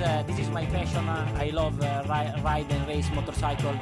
uh, 0.00 0.22
this 0.26 0.38
is 0.38 0.48
my 0.50 0.66
passion. 0.66 1.08
Uh, 1.08 1.26
I 1.40 1.50
love 1.50 1.80
uh, 1.80 2.02
ri- 2.08 2.42
ride 2.42 2.66
and 2.72 2.86
race 2.86 3.10
motorcycle. 3.14 3.74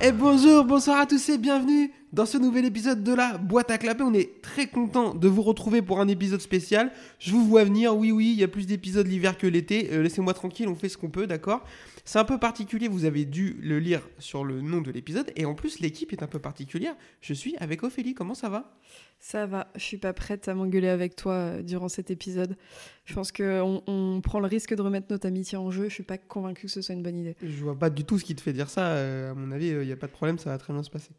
Et 0.00 0.12
bonjour, 0.12 0.64
bonsoir 0.64 1.00
à 1.00 1.06
tous 1.06 1.28
et 1.28 1.38
bienvenue 1.38 1.92
dans 2.12 2.24
ce 2.24 2.38
nouvel 2.38 2.64
épisode 2.64 3.02
de 3.02 3.12
la 3.12 3.36
boîte 3.36 3.70
à 3.72 3.78
clapper. 3.78 4.04
On 4.04 4.14
est 4.14 4.40
très 4.42 4.68
content 4.68 5.12
de 5.12 5.26
vous 5.26 5.42
retrouver 5.42 5.82
pour 5.82 6.00
un 6.00 6.06
épisode 6.06 6.40
spécial. 6.40 6.92
Je 7.18 7.32
vous 7.32 7.44
vois 7.44 7.64
venir, 7.64 7.96
oui 7.96 8.12
oui, 8.12 8.30
il 8.32 8.40
y 8.40 8.44
a 8.44 8.48
plus 8.48 8.66
d'épisodes 8.66 9.08
l'hiver 9.08 9.36
que 9.36 9.48
l'été. 9.48 9.88
Euh, 9.92 10.02
Laissez-moi 10.02 10.34
tranquille, 10.34 10.68
on 10.68 10.76
fait 10.76 10.88
ce 10.88 10.96
qu'on 10.96 11.10
peut, 11.10 11.26
d'accord? 11.26 11.64
C'est 12.08 12.18
un 12.18 12.24
peu 12.24 12.38
particulier, 12.38 12.88
vous 12.88 13.04
avez 13.04 13.26
dû 13.26 13.58
le 13.60 13.78
lire 13.78 14.00
sur 14.18 14.42
le 14.42 14.62
nom 14.62 14.80
de 14.80 14.90
l'épisode. 14.90 15.30
Et 15.36 15.44
en 15.44 15.54
plus, 15.54 15.78
l'équipe 15.78 16.10
est 16.10 16.22
un 16.22 16.26
peu 16.26 16.38
particulière. 16.38 16.94
Je 17.20 17.34
suis 17.34 17.54
avec 17.58 17.82
Ophélie, 17.82 18.14
comment 18.14 18.32
ça 18.32 18.48
va? 18.48 18.78
Ça 19.20 19.44
va, 19.44 19.68
je 19.74 19.82
suis 19.82 19.98
pas 19.98 20.14
prête 20.14 20.48
à 20.48 20.54
m'engueuler 20.54 20.88
avec 20.88 21.16
toi 21.16 21.34
euh, 21.34 21.62
durant 21.62 21.90
cet 21.90 22.10
épisode. 22.10 22.56
Je 23.04 23.12
pense 23.12 23.30
qu'on 23.30 23.82
on 23.86 24.22
prend 24.22 24.40
le 24.40 24.46
risque 24.46 24.74
de 24.74 24.80
remettre 24.80 25.08
notre 25.10 25.26
amitié 25.26 25.58
en 25.58 25.70
jeu. 25.70 25.90
Je 25.90 25.92
suis 25.92 26.02
pas 26.02 26.16
convaincue 26.16 26.62
que 26.62 26.72
ce 26.72 26.80
soit 26.80 26.94
une 26.94 27.02
bonne 27.02 27.18
idée. 27.18 27.36
Je 27.42 27.62
vois 27.62 27.78
pas 27.78 27.90
du 27.90 28.04
tout 28.04 28.18
ce 28.18 28.24
qui 28.24 28.34
te 28.34 28.40
fait 28.40 28.54
dire 28.54 28.70
ça. 28.70 28.86
euh, 28.86 29.32
à 29.32 29.34
mon 29.34 29.52
avis, 29.52 29.66
il 29.66 29.80
n'y 29.80 29.92
a 29.92 29.96
pas 29.96 30.06
de 30.06 30.12
problème, 30.12 30.38
ça 30.38 30.48
va 30.48 30.56
très 30.56 30.72
bien 30.72 30.82
se 30.82 30.88
passer. 30.88 31.10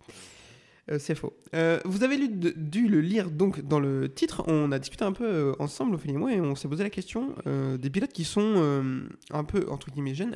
Euh, 0.91 0.97
c'est 0.99 1.15
faux. 1.15 1.33
Euh, 1.55 1.79
vous 1.85 2.03
avez 2.03 2.17
lu, 2.17 2.29
dû 2.29 2.87
le 2.87 3.01
lire 3.01 3.29
donc 3.29 3.61
dans 3.61 3.79
le 3.79 4.11
titre. 4.11 4.43
On 4.47 4.71
a 4.71 4.79
discuté 4.79 5.05
un 5.05 5.11
peu 5.11 5.25
euh, 5.25 5.53
ensemble, 5.59 5.95
Ophélie 5.95 6.15
et 6.15 6.17
moi, 6.17 6.33
et 6.33 6.41
on 6.41 6.55
s'est 6.55 6.67
posé 6.67 6.83
la 6.83 6.89
question 6.89 7.35
des 7.45 7.89
pilotes 7.89 8.13
qui 8.13 8.23
sont 8.23 9.11
un 9.31 9.43
peu 9.43 9.67
entre 9.69 9.91
guillemets 9.91 10.15
jeunes. 10.15 10.35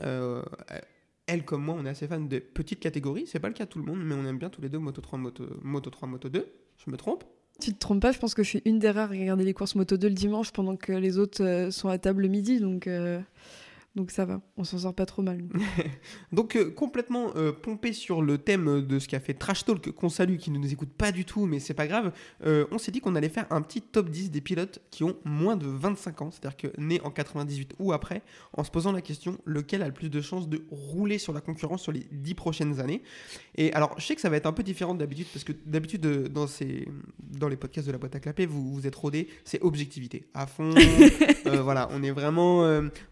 Elle 1.26 1.46
comme 1.46 1.64
moi, 1.64 1.76
on 1.78 1.86
est 1.86 1.90
assez 1.90 2.08
fan 2.08 2.28
de 2.28 2.40
petites 2.40 2.80
catégories. 2.80 3.26
C'est 3.28 3.40
pas 3.40 3.48
le 3.48 3.54
cas 3.54 3.66
de 3.66 3.70
tout 3.70 3.80
le 3.80 3.86
monde, 3.86 4.00
mais 4.04 4.14
on 4.14 4.26
aime 4.26 4.38
bien 4.38 4.50
tous 4.50 4.62
les 4.62 4.70
deux 4.70 4.80
Moto 4.80 5.02
3, 5.02 5.18
Moto, 5.20 5.46
Moto 5.62 5.90
3, 5.90 6.08
Moto 6.08 6.30
2. 6.30 6.46
Je 6.86 6.92
me 6.92 6.98
trompe? 6.98 7.24
Tu 7.62 7.72
te 7.72 7.80
trompes 7.80 8.02
pas, 8.02 8.12
je 8.12 8.20
pense 8.20 8.34
que 8.34 8.44
je 8.44 8.50
suis 8.50 8.62
une 8.66 8.80
des 8.80 8.90
rares 8.90 9.12
à 9.12 9.14
regarder 9.14 9.46
les 9.46 9.54
courses 9.54 9.76
Moto 9.76 9.96
2 9.96 10.08
le 10.08 10.14
dimanche 10.14 10.52
pendant 10.52 10.76
que 10.76 10.92
les 10.92 11.18
autres 11.18 11.70
sont 11.72 11.88
à 11.88 11.98
table 11.98 12.24
le 12.24 12.28
midi, 12.28 12.60
donc, 12.60 12.90
donc 13.96 14.10
ça 14.10 14.26
va, 14.26 14.42
on 14.58 14.64
s'en 14.64 14.80
sort 14.80 14.96
pas 14.96 15.06
trop 15.06 15.22
mal. 15.22 15.44
Donc 16.32 16.56
euh, 16.56 16.72
complètement 16.72 17.32
euh, 17.36 17.52
pompé 17.52 17.94
sur 17.94 18.24
le 18.24 18.40
thème 18.40 18.82
de 18.82 18.98
ce 18.98 19.08
qu'a 19.08 19.20
fait 19.20 19.36
Trash 19.36 19.66
Talk, 19.66 19.92
qu'on 19.92 20.10
salue, 20.10 20.38
qui 20.38 20.50
ne 20.50 20.58
nous 20.58 20.74
écoute 20.74 20.90
pas 20.90 21.12
du 21.12 21.26
tout, 21.26 21.46
mais 21.46 21.60
c'est 21.60 21.76
pas 21.76 21.86
grave, 21.86 22.12
euh, 22.44 22.66
on 22.72 22.80
s'est 22.80 22.92
dit 22.92 23.02
qu'on 23.02 23.14
allait 23.14 23.30
faire 23.30 23.46
un 23.52 23.62
petit 23.62 23.82
top 23.82 24.10
10 24.10 24.32
des 24.32 24.42
pilotes 24.42 24.82
qui 24.90 25.04
ont 25.04 25.16
moins 25.26 25.56
de 25.58 25.68
25 25.68 26.22
ans, 26.24 26.32
c'est-à-dire 26.32 26.58
que 26.58 26.82
nés 26.82 27.02
en 27.02 27.12
98 27.12 27.76
ou 27.78 27.94
après, 27.94 28.24
en 28.54 28.64
se 28.64 28.72
posant 28.72 28.92
la 28.92 29.02
question 29.02 29.38
lequel 29.46 29.84
a 29.84 29.88
le 29.88 29.94
plus 29.94 30.10
de 30.10 30.22
chances 30.22 30.50
de 30.50 30.64
rouler 30.72 31.20
sur 31.20 31.32
la 31.32 31.42
concurrence 31.42 31.84
sur 31.84 31.92
les 31.92 32.08
10 32.12 32.34
prochaines 32.34 32.80
années? 32.80 33.04
Et 33.56 33.72
alors 33.74 33.94
je 34.00 34.06
sais 34.08 34.16
que 34.16 34.22
ça 34.22 34.30
va 34.30 34.38
être 34.38 34.48
un 34.48 34.54
peu 34.54 34.64
différent 34.64 34.96
d'habitude, 34.96 35.28
parce 35.32 35.44
que 35.44 35.54
d'habitude 35.68 36.02
dans, 36.30 36.48
ces, 36.48 36.88
dans 37.20 37.48
les 37.48 37.58
podcasts 37.58 37.86
de 37.86 37.92
la 37.92 38.00
boîte 38.00 38.16
à 38.16 38.20
clapper, 38.20 38.48
vous, 38.48 38.74
vous 38.74 38.88
êtes 38.88 38.96
rodés, 38.96 39.28
c'est 39.46 39.62
objectivité, 39.62 40.26
à 40.34 40.48
fond, 40.48 40.74
voilà, 41.46 41.90
on 41.92 42.02
est 42.02 42.12
vraiment... 42.12 42.64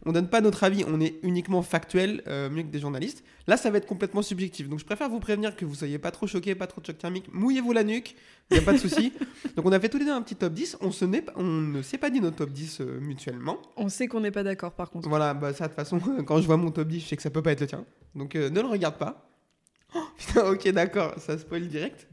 on 0.06 0.12
donne 0.12 0.28
pas 0.28 0.42
notre 0.42 0.64
avis, 0.64 0.71
on 0.88 1.00
est 1.00 1.16
uniquement 1.24 1.62
factuel, 1.62 2.24
euh, 2.28 2.50
mieux 2.50 2.64
que 2.64 2.68
des 2.68 2.80
journalistes. 2.80 3.24
Là, 3.48 3.58
ça 3.58 3.70
va 3.70 3.78
être 3.78 3.86
complètement 3.86 4.22
subjectif. 4.22 4.70
Donc, 4.70 4.80
je 4.80 4.86
préfère 4.86 5.10
vous 5.10 5.20
prévenir 5.20 5.56
que 5.56 5.66
vous 5.66 5.76
soyez 5.76 5.98
pas 5.98 6.12
trop 6.12 6.28
choqués, 6.28 6.56
pas 6.56 6.68
trop 6.68 6.82
de 6.82 6.86
choc 6.86 6.98
thermique. 6.98 7.26
Mouillez-vous 7.34 7.72
la 7.74 7.84
nuque, 7.84 8.16
il 8.50 8.56
n'y 8.58 8.60
a 8.60 8.66
pas 8.66 8.74
de 8.74 8.78
souci. 8.78 9.14
Donc, 9.56 9.66
on 9.66 9.72
a 9.72 9.80
fait 9.80 9.90
tous 9.90 9.98
les 9.98 10.06
deux 10.06 10.12
un 10.12 10.22
petit 10.22 10.36
top 10.36 10.54
10. 10.54 10.78
On, 10.82 10.92
se 10.92 11.06
pas- 11.06 11.34
on 11.36 11.44
ne 11.44 11.82
s'est 11.82 11.98
pas 11.98 12.10
dit 12.10 12.22
notre 12.22 12.38
top 12.38 12.52
10 12.52 12.82
euh, 12.82 13.00
mutuellement. 13.00 13.58
On 13.78 13.90
sait 13.90 14.08
qu'on 14.08 14.20
n'est 14.22 14.32
pas 14.32 14.44
d'accord 14.44 14.74
par 14.74 14.90
contre. 14.90 15.10
Voilà, 15.10 15.34
bah, 15.34 15.54
ça, 15.54 15.66
de 15.66 15.70
toute 15.70 15.76
façon, 15.76 16.00
quand 16.26 16.40
je 16.42 16.46
vois 16.48 16.58
mon 16.58 16.72
top 16.72 16.88
10, 16.88 17.00
je 17.02 17.06
sais 17.08 17.16
que 17.16 17.24
ça 17.24 17.30
peut 17.30 17.42
pas 17.42 17.52
être 17.52 17.62
le 17.62 17.68
tien. 17.68 17.86
Donc, 18.16 18.36
euh, 18.36 18.50
ne 18.50 18.62
le 18.62 18.68
regarde 18.68 18.98
pas. 18.98 19.30
Oh, 19.96 20.00
putain, 20.18 20.50
ok, 20.50 20.70
d'accord, 20.70 21.14
ça 21.18 21.38
spoil 21.38 21.68
direct. 21.68 22.08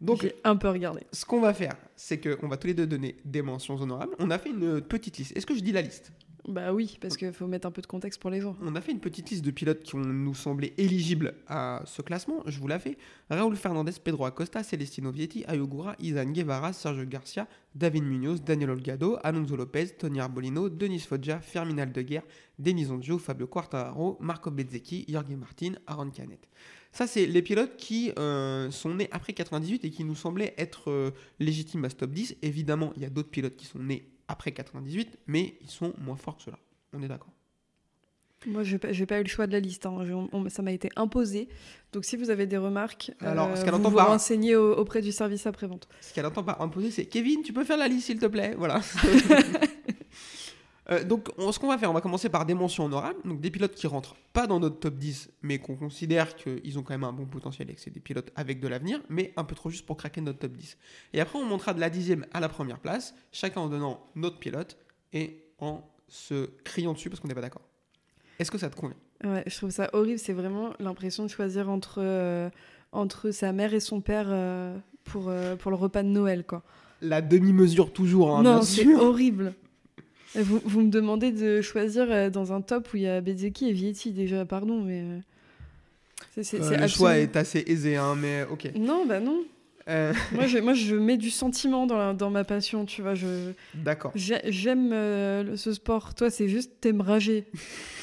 Donc, 0.00 0.20
J'ai 0.22 0.34
un 0.44 0.56
peu 0.56 0.68
regardé. 0.68 1.00
ce 1.10 1.24
qu'on 1.24 1.40
va 1.40 1.54
faire, 1.54 1.74
c'est 1.96 2.20
qu'on 2.20 2.48
va 2.48 2.58
tous 2.58 2.66
les 2.66 2.74
deux 2.74 2.86
donner 2.86 3.16
des 3.24 3.40
mentions 3.40 3.80
honorables. 3.80 4.14
On 4.18 4.30
a 4.30 4.38
fait 4.38 4.50
une 4.50 4.82
petite 4.82 5.16
liste. 5.16 5.34
Est-ce 5.34 5.46
que 5.46 5.54
je 5.54 5.60
dis 5.60 5.72
la 5.72 5.80
liste? 5.80 6.12
Bah 6.48 6.72
oui, 6.72 6.96
parce 7.00 7.16
qu'il 7.16 7.32
faut 7.32 7.48
mettre 7.48 7.66
un 7.66 7.72
peu 7.72 7.82
de 7.82 7.88
contexte 7.88 8.20
pour 8.20 8.30
les 8.30 8.40
gens. 8.40 8.56
On 8.62 8.76
a 8.76 8.80
fait 8.80 8.92
une 8.92 9.00
petite 9.00 9.30
liste 9.30 9.44
de 9.44 9.50
pilotes 9.50 9.82
qui 9.82 9.96
ont 9.96 10.00
nous 10.00 10.34
semblé 10.34 10.74
éligibles 10.78 11.34
à 11.48 11.82
ce 11.86 12.02
classement. 12.02 12.42
Je 12.46 12.60
vous 12.60 12.68
la 12.68 12.78
fais. 12.78 12.96
Raúl 13.30 13.56
Fernandez, 13.56 13.92
Pedro 14.02 14.26
Acosta, 14.26 14.62
Celestino 14.62 15.10
Vietti, 15.10 15.44
Ayogura, 15.48 15.96
Izan 15.98 16.30
Guevara, 16.30 16.72
Sergio 16.72 17.04
Garcia, 17.04 17.48
David 17.74 18.04
Munoz, 18.04 18.44
Daniel 18.44 18.70
Olgado, 18.70 19.18
Alonso 19.24 19.56
Lopez, 19.56 19.96
Tony 19.98 20.20
Arbolino, 20.20 20.68
Denis 20.68 21.00
Foggia, 21.00 21.40
Fermin 21.40 21.78
Aldeguer, 21.78 22.20
Denis 22.60 22.90
Onjo, 22.90 23.18
Fabio 23.18 23.48
Quartararo, 23.48 24.16
Marco 24.20 24.52
Bezzecchi, 24.52 25.04
Jorge 25.08 25.34
Martin, 25.34 25.72
Aaron 25.88 26.10
Canet. 26.10 26.46
Ça, 26.92 27.08
c'est 27.08 27.26
les 27.26 27.42
pilotes 27.42 27.76
qui 27.76 28.12
euh, 28.20 28.70
sont 28.70 28.94
nés 28.94 29.08
après 29.10 29.32
98 29.32 29.84
et 29.84 29.90
qui 29.90 30.04
nous 30.04 30.14
semblaient 30.14 30.54
être 30.58 30.92
euh, 30.92 31.10
légitimes 31.40 31.84
à 31.84 31.90
ce 31.90 31.96
top 31.96 32.12
10. 32.12 32.36
Évidemment, 32.42 32.92
il 32.94 33.02
y 33.02 33.04
a 33.04 33.10
d'autres 33.10 33.30
pilotes 33.30 33.56
qui 33.56 33.66
sont 33.66 33.80
nés 33.80 34.08
après 34.28 34.52
98, 34.52 35.18
mais 35.26 35.56
ils 35.60 35.70
sont 35.70 35.92
moins 35.98 36.16
forts 36.16 36.36
que 36.36 36.42
ceux-là. 36.44 36.58
On 36.92 37.02
est 37.02 37.08
d'accord 37.08 37.32
Moi, 38.46 38.62
pas, 38.78 38.92
j'ai 38.92 39.06
pas 39.06 39.18
eu 39.20 39.22
le 39.22 39.28
choix 39.28 39.46
de 39.46 39.52
la 39.52 39.60
liste. 39.60 39.86
hein. 39.86 40.04
Je- 40.04 40.12
on- 40.12 40.48
ça 40.48 40.62
m'a 40.62 40.72
été 40.72 40.88
imposé. 40.96 41.48
Donc, 41.92 42.04
si 42.04 42.16
vous 42.16 42.30
avez 42.30 42.46
des 42.46 42.58
remarques, 42.58 43.10
Alors, 43.20 43.48
euh, 43.48 43.54
vous 43.88 43.90
vous 43.90 43.96
par- 43.96 44.08
renseignez 44.08 44.54
au- 44.56 44.74
auprès 44.76 45.00
du 45.02 45.10
service 45.12 45.46
après-vente. 45.46 45.88
Ce 46.00 46.12
qu'elle 46.14 46.26
entend 46.26 46.42
par 46.44 46.60
imposer, 46.60 46.90
c'est 46.90 47.06
Kevin, 47.06 47.42
tu 47.42 47.52
peux 47.52 47.64
faire 47.64 47.78
la 47.78 47.88
liste 47.88 48.06
s'il 48.06 48.18
te 48.18 48.26
plaît? 48.26 48.54
Voilà. 48.56 48.80
Euh, 50.90 51.02
donc, 51.02 51.28
on- 51.36 51.50
ce 51.50 51.58
qu'on 51.58 51.66
va 51.68 51.78
faire, 51.78 51.90
on 51.90 51.94
va 51.94 52.00
commencer 52.00 52.28
par 52.28 52.46
des 52.46 52.54
mentions 52.54 52.84
honorables. 52.84 53.18
Donc, 53.24 53.40
des 53.40 53.50
pilotes 53.50 53.74
qui 53.74 53.86
rentrent 53.88 54.14
pas 54.32 54.46
dans 54.46 54.60
notre 54.60 54.78
top 54.78 54.94
10, 54.94 55.30
mais 55.42 55.58
qu'on 55.58 55.74
considère 55.74 56.36
qu'ils 56.36 56.78
ont 56.78 56.82
quand 56.82 56.94
même 56.94 57.02
un 57.04 57.12
bon 57.12 57.26
potentiel 57.26 57.68
et 57.70 57.74
que 57.74 57.80
c'est 57.80 57.90
des 57.90 57.98
pilotes 58.00 58.30
avec 58.36 58.60
de 58.60 58.68
l'avenir, 58.68 59.00
mais 59.08 59.32
un 59.36 59.42
peu 59.44 59.54
trop 59.56 59.68
juste 59.68 59.84
pour 59.84 59.96
craquer 59.96 60.20
notre 60.20 60.38
top 60.38 60.52
10. 60.52 60.78
Et 61.12 61.20
après, 61.20 61.38
on 61.38 61.44
montera 61.44 61.74
de 61.74 61.80
la 61.80 61.90
dixième 61.90 62.24
à 62.32 62.38
la 62.40 62.48
première 62.48 62.78
place, 62.78 63.14
chacun 63.32 63.62
en 63.62 63.68
donnant 63.68 64.06
notre 64.14 64.38
pilote 64.38 64.76
et 65.12 65.42
en 65.58 65.82
se 66.08 66.46
criant 66.62 66.92
dessus 66.92 67.10
parce 67.10 67.18
qu'on 67.20 67.26
n'est 67.28 67.34
pas 67.34 67.40
d'accord. 67.40 67.62
Est-ce 68.38 68.50
que 68.52 68.58
ça 68.58 68.70
te 68.70 68.76
convient? 68.76 68.96
Ouais, 69.24 69.42
je 69.46 69.56
trouve 69.56 69.70
ça 69.70 69.90
horrible. 69.92 70.18
C'est 70.20 70.34
vraiment 70.34 70.72
l'impression 70.78 71.24
de 71.24 71.28
choisir 71.30 71.68
entre, 71.68 71.98
euh, 72.00 72.48
entre 72.92 73.30
sa 73.32 73.52
mère 73.52 73.74
et 73.74 73.80
son 73.80 74.00
père 74.00 74.26
euh, 74.28 74.76
pour, 75.02 75.32
pour 75.58 75.70
le 75.72 75.76
repas 75.76 76.02
de 76.04 76.08
Noël, 76.08 76.44
quoi. 76.46 76.62
La 77.00 77.22
demi-mesure 77.22 77.92
toujours, 77.92 78.36
hein, 78.36 78.42
non, 78.42 78.62
c'est 78.62 78.94
horrible. 78.94 79.54
Vous, 80.36 80.60
vous 80.64 80.80
me 80.82 80.90
demandez 80.90 81.32
de 81.32 81.60
choisir 81.62 82.06
euh, 82.10 82.30
dans 82.30 82.52
un 82.52 82.60
top 82.60 82.88
où 82.92 82.96
il 82.96 83.02
y 83.04 83.08
a 83.08 83.20
Bezzecchi 83.20 83.68
et 83.68 83.72
Vietti, 83.72 84.12
déjà, 84.12 84.44
pardon, 84.44 84.82
mais... 84.82 85.00
euh, 85.02 85.18
c'est 86.34 86.42
c'est- 86.44 86.60
Euh, 86.60 86.76
le 86.76 86.88
choix 86.88 87.16
est 87.18 87.36
assez 87.36 87.62
aisé, 87.66 87.96
hein, 87.96 88.14
mais 88.16 88.44
ok. 88.50 88.70
Non, 88.76 89.06
bah 89.06 89.20
non. 89.20 89.44
Euh, 89.88 90.12
moi, 90.32 90.46
je, 90.46 90.58
moi, 90.58 90.74
je 90.74 90.96
mets 90.96 91.16
du 91.16 91.30
sentiment 91.30 91.86
dans, 91.86 91.96
la- 91.96 92.12
dans 92.12 92.28
ma 92.30 92.42
passion, 92.44 92.84
tu 92.84 93.02
vois. 93.02 93.14
Je, 93.14 93.52
D'accord. 93.74 94.10
j'ai- 94.14 94.40
j'aime 94.46 94.92
euh, 94.92 95.56
ce 95.56 95.72
sport. 95.72 96.14
Toi, 96.14 96.28
c'est 96.28 96.48
juste 96.48 96.72
t'aimes 96.80 97.00
rager. 97.00 97.44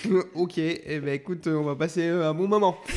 ok, 0.34 0.58
eh 0.58 1.00
ben 1.00 1.10
écoute, 1.14 1.46
on 1.48 1.64
va 1.64 1.76
passer 1.76 2.08
un 2.08 2.34
bon 2.34 2.48
moment. 2.48 2.78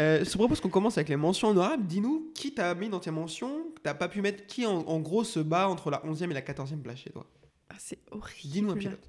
Je 0.00 0.24
te 0.24 0.36
propose 0.38 0.60
qu'on 0.60 0.70
commence 0.70 0.96
avec 0.96 1.08
les 1.10 1.16
mentions 1.16 1.48
honorables. 1.48 1.84
Dis-nous 1.86 2.30
qui 2.34 2.52
t'as 2.54 2.74
mis 2.74 2.88
dans 2.88 3.00
tes 3.00 3.10
mentions, 3.10 3.52
t'as 3.82 3.92
pas 3.94 4.08
pu 4.08 4.22
mettre, 4.22 4.46
qui 4.46 4.64
en, 4.66 4.78
en 4.78 4.98
gros 4.98 5.24
se 5.24 5.40
bat 5.40 5.68
entre 5.68 5.90
la 5.90 5.98
11e 6.06 6.30
et 6.30 6.34
la 6.34 6.40
14e 6.40 6.78
place 6.82 6.98
chez 7.00 7.10
toi? 7.10 7.26
Ah, 7.70 7.74
c'est 7.78 7.98
horrible. 8.10 8.50
Dis-nous 8.52 8.70
un 8.72 8.76
pilote. 8.76 9.08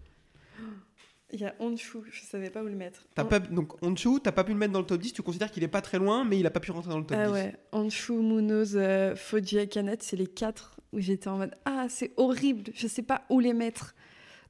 Il 1.33 1.39
y 1.39 1.45
a 1.45 1.55
Honshu, 1.59 1.99
je 2.11 2.21
savais 2.25 2.49
pas 2.49 2.61
où 2.61 2.67
le 2.67 2.75
mettre. 2.75 3.05
T'as 3.15 3.23
Hon- 3.23 3.27
pas, 3.27 3.39
donc 3.39 3.81
Onchu, 3.81 4.19
t'as 4.21 4.33
pas 4.33 4.43
pu 4.43 4.51
le 4.51 4.57
mettre 4.57 4.73
dans 4.73 4.81
le 4.81 4.85
top 4.85 4.99
10, 5.01 5.13
tu 5.13 5.21
considères 5.21 5.49
qu'il 5.49 5.63
est 5.63 5.69
pas 5.69 5.81
très 5.81 5.97
loin, 5.97 6.25
mais 6.25 6.37
il 6.37 6.45
a 6.45 6.51
pas 6.51 6.59
pu 6.59 6.71
rentrer 6.71 6.89
dans 6.91 6.99
le 6.99 7.05
top 7.05 7.17
Ah 7.19 7.27
10. 7.27 7.31
ouais, 7.33 7.55
Honshu, 7.71 8.11
Munoz, 8.13 8.75
euh, 8.75 9.15
Foggia, 9.15 9.65
Canet, 9.65 10.03
c'est 10.03 10.17
les 10.17 10.27
quatre 10.27 10.75
où 10.91 10.99
j'étais 10.99 11.29
en 11.29 11.37
mode 11.37 11.55
Ah, 11.63 11.87
c'est 11.89 12.11
horrible, 12.17 12.71
je 12.75 12.85
sais 12.85 13.01
pas 13.01 13.23
où 13.29 13.39
les 13.39 13.53
mettre. 13.53 13.95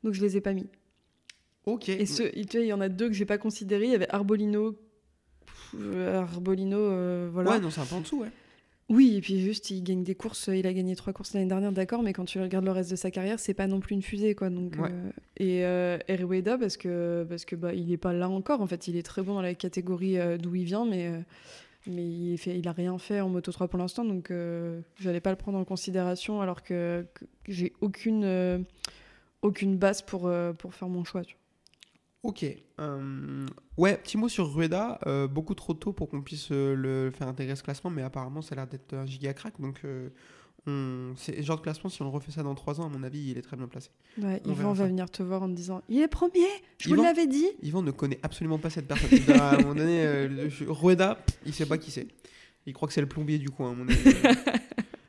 Donc 0.03 0.13
je 0.15 0.21
les 0.21 0.37
ai 0.37 0.41
pas 0.41 0.53
mis. 0.53 0.67
Ok. 1.67 1.89
Et 1.89 2.07
ce, 2.07 2.23
tu 2.23 2.57
vois, 2.57 2.65
il 2.65 2.69
y 2.69 2.73
en 2.73 2.81
a 2.81 2.89
deux 2.89 3.07
que 3.09 3.13
j'ai 3.13 3.25
pas 3.27 3.37
considérés. 3.37 3.85
Il 3.85 3.91
y 3.91 3.95
avait 3.95 4.09
Arbolino. 4.09 4.75
Euh, 5.75 6.21
Arbolino, 6.21 6.77
euh, 6.79 7.29
voilà. 7.31 7.51
Ouais, 7.51 7.59
non, 7.59 7.69
c'est 7.69 7.81
un 7.81 7.85
peu 7.85 7.93
en 7.95 8.01
dessous, 8.01 8.21
ouais. 8.21 8.31
Oui, 8.91 9.15
et 9.15 9.21
puis 9.21 9.39
juste, 9.39 9.71
il 9.71 9.81
gagne 9.83 10.03
des 10.03 10.15
courses. 10.15 10.49
Il 10.53 10.67
a 10.67 10.73
gagné 10.73 10.95
trois 10.97 11.13
courses 11.13 11.33
l'année 11.33 11.45
dernière, 11.47 11.71
d'accord, 11.71 12.03
mais 12.03 12.11
quand 12.11 12.25
tu 12.25 12.39
regardes 12.41 12.65
le 12.65 12.71
reste 12.71 12.91
de 12.91 12.97
sa 12.97 13.09
carrière, 13.09 13.39
c'est 13.39 13.53
pas 13.53 13.65
non 13.65 13.79
plus 13.79 13.95
une 13.95 14.01
fusée, 14.01 14.35
quoi. 14.35 14.49
Donc, 14.49 14.73
Ouais. 14.77 14.89
euh, 14.91 15.09
et 15.37 15.65
euh, 15.65 15.97
Erueda, 16.09 16.57
parce 16.57 16.75
que, 16.75 17.25
parce 17.29 17.45
que 17.45 17.55
bah, 17.55 17.73
il 17.73 17.89
est 17.93 17.97
pas 17.97 18.11
là 18.11 18.27
encore. 18.29 18.59
En 18.61 18.67
fait, 18.67 18.89
il 18.89 18.97
est 18.97 19.03
très 19.03 19.21
bon 19.21 19.35
dans 19.35 19.41
la 19.41 19.55
catégorie 19.55 20.19
euh, 20.19 20.37
d'où 20.37 20.55
il 20.55 20.65
vient, 20.65 20.85
mais, 20.85 21.07
euh, 21.07 21.19
mais 21.87 22.05
il, 22.05 22.37
fait, 22.37 22.59
il 22.59 22.67
a 22.67 22.73
rien 22.73 22.97
fait 22.97 23.21
en 23.21 23.29
Moto 23.29 23.51
3 23.53 23.69
pour 23.69 23.79
l'instant, 23.79 24.03
donc 24.03 24.29
euh, 24.29 24.81
j'allais 24.99 25.21
pas 25.21 25.29
le 25.31 25.37
prendre 25.37 25.57
en 25.57 25.63
considération, 25.63 26.41
alors 26.41 26.61
que, 26.61 27.05
que 27.15 27.25
j'ai 27.47 27.71
aucune, 27.79 28.23
euh, 28.25 28.59
aucune 29.41 29.77
base 29.77 30.01
pour, 30.01 30.27
euh, 30.27 30.51
pour 30.51 30.73
faire 30.75 30.89
mon 30.89 31.05
choix. 31.05 31.23
tu 31.23 31.35
vois. 31.35 31.40
Ok. 32.23 32.45
euh, 32.79 33.47
ouais, 33.77 33.97
petit 33.97 34.17
mot 34.17 34.29
sur 34.29 34.53
Rueda. 34.53 34.99
euh, 35.07 35.27
beaucoup 35.27 35.55
trop 35.55 35.73
tôt 35.73 35.91
pour 35.91 36.07
qu'on 36.07 36.21
puisse 36.21 36.49
euh, 36.51 36.75
le 36.75 37.09
faire 37.11 37.27
intégrer 37.27 37.55
ce 37.55 37.63
classement, 37.63 37.89
mais 37.89 38.03
apparemment, 38.03 38.41
ça 38.43 38.53
a 38.53 38.55
l'air 38.57 38.67
d'être 38.67 38.93
un 38.93 39.05
giga 39.05 39.33
crack. 39.33 39.59
Donc, 39.59 39.81
on... 40.67 41.13
c'est 41.17 41.41
genre 41.41 41.57
de 41.57 41.63
classement, 41.63 41.89
si 41.89 41.99
on 42.01 42.05
le 42.05 42.11
refait 42.11 42.31
ça 42.31 42.43
dans 42.43 42.53
3 42.53 42.79
ans, 42.79 42.85
à 42.85 42.89
mon 42.89 43.01
avis, 43.01 43.31
il 43.31 43.37
est 43.39 43.41
très 43.41 43.57
bien 43.57 43.67
placé. 43.67 43.89
Ouais, 44.21 44.39
On 44.45 44.51
Yvan 44.51 44.75
ça. 44.75 44.83
va 44.83 44.87
venir 44.89 45.09
te 45.09 45.23
voir 45.23 45.41
en 45.41 45.47
te 45.49 45.53
disant 45.55 45.81
Il 45.89 45.99
est 45.99 46.07
premier 46.07 46.45
Je 46.77 46.89
vous 46.89 46.93
Yvan 46.95 47.03
l'avais 47.03 47.25
dit 47.25 47.47
Yvan 47.63 47.81
ne 47.81 47.91
connaît 47.91 48.19
absolument 48.21 48.59
pas 48.59 48.69
cette 48.69 48.87
personne. 48.87 49.09
À 49.39 49.55
un 49.55 49.57
moment 49.57 49.73
donné, 49.75 50.05
Rueda, 50.67 51.17
il 51.45 51.53
sait 51.53 51.65
pas 51.65 51.79
qui 51.79 51.89
c'est. 51.89 52.07
Il 52.67 52.73
croit 52.73 52.87
que 52.87 52.93
c'est 52.93 53.01
le 53.01 53.07
plombier 53.07 53.39
du 53.39 53.49
coin, 53.49 53.71
à 53.71 53.73
mon 53.73 53.87
avis. 53.87 54.13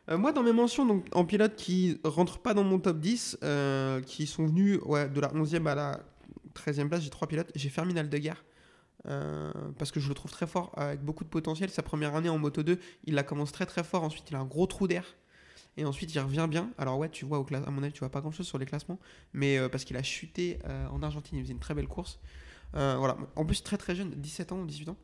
Moi, 0.17 0.32
dans 0.32 0.43
mes 0.43 0.53
mentions, 0.53 0.85
donc, 0.87 1.06
en 1.12 1.25
pilote 1.26 1.55
qui 1.56 1.99
rentrent 2.05 2.38
pas 2.38 2.55
dans 2.55 2.65
mon 2.65 2.79
top 2.79 2.99
10, 2.99 3.38
euh, 3.44 4.00
qui 4.03 4.26
sont 4.26 4.47
venus 4.47 4.79
ouais, 4.85 5.08
de 5.08 5.20
la 5.20 5.29
11e 5.29 5.67
à 5.67 5.75
la 5.75 6.00
13e 6.52 6.88
place, 6.88 7.02
j'ai 7.02 7.10
trois 7.10 7.28
pilotes. 7.28 7.50
J'ai 7.54 7.69
Ferminal 7.69 8.08
de 8.08 8.19
guerre. 8.19 8.44
euh, 9.08 9.50
parce 9.78 9.90
que 9.90 9.99
je 10.00 10.08
le 10.08 10.14
trouve 10.14 10.31
très 10.31 10.46
fort, 10.46 10.72
avec 10.76 11.00
beaucoup 11.02 11.25
de 11.25 11.28
potentiel. 11.28 11.70
Sa 11.70 11.82
première 11.82 12.14
année 12.14 12.28
en 12.28 12.38
Moto 12.38 12.62
2, 12.62 12.78
il 13.04 13.14
la 13.14 13.22
commence 13.25 13.50
très 13.52 13.66
très 13.66 13.82
fort. 13.82 14.04
Ensuite, 14.04 14.31
il 14.31 14.37
a 14.37 14.40
un 14.40 14.44
gros 14.44 14.66
trou 14.66 14.87
d'air. 14.87 15.04
Et 15.76 15.84
ensuite, 15.84 16.14
il 16.14 16.20
revient 16.20 16.46
bien. 16.49 16.70
Alors, 16.78 16.99
ouais, 16.99 17.08
tu 17.08 17.25
vois, 17.25 17.38
au 17.40 17.46
à 17.52 17.70
mon 17.70 17.82
avis, 17.82 17.93
tu 17.93 18.00
vois 18.00 18.10
pas 18.10 18.20
grand 18.20 18.31
chose 18.31 18.46
sur 18.46 18.58
les 18.58 18.66
classements. 18.66 19.00
Mais 19.32 19.58
euh, 19.58 19.69
parce 19.69 19.84
qu'il 19.84 19.96
a 19.96 20.02
chuté 20.02 20.58
euh, 20.66 20.87
en 20.88 21.02
Argentine, 21.02 21.38
il 21.38 21.43
faisait 21.43 21.54
une 21.54 21.60
très 21.60 21.75
belle 21.75 21.88
course. 21.88 22.20
Voilà. 22.75 23.16
En 23.37 23.44
plus, 23.44 23.62
très 23.62 23.76
très 23.76 23.94
jeune, 23.94 24.10
17 24.10 24.52
ans 24.52 24.60
ou 24.60 24.66
18 24.66 24.90
ans. 24.90 24.96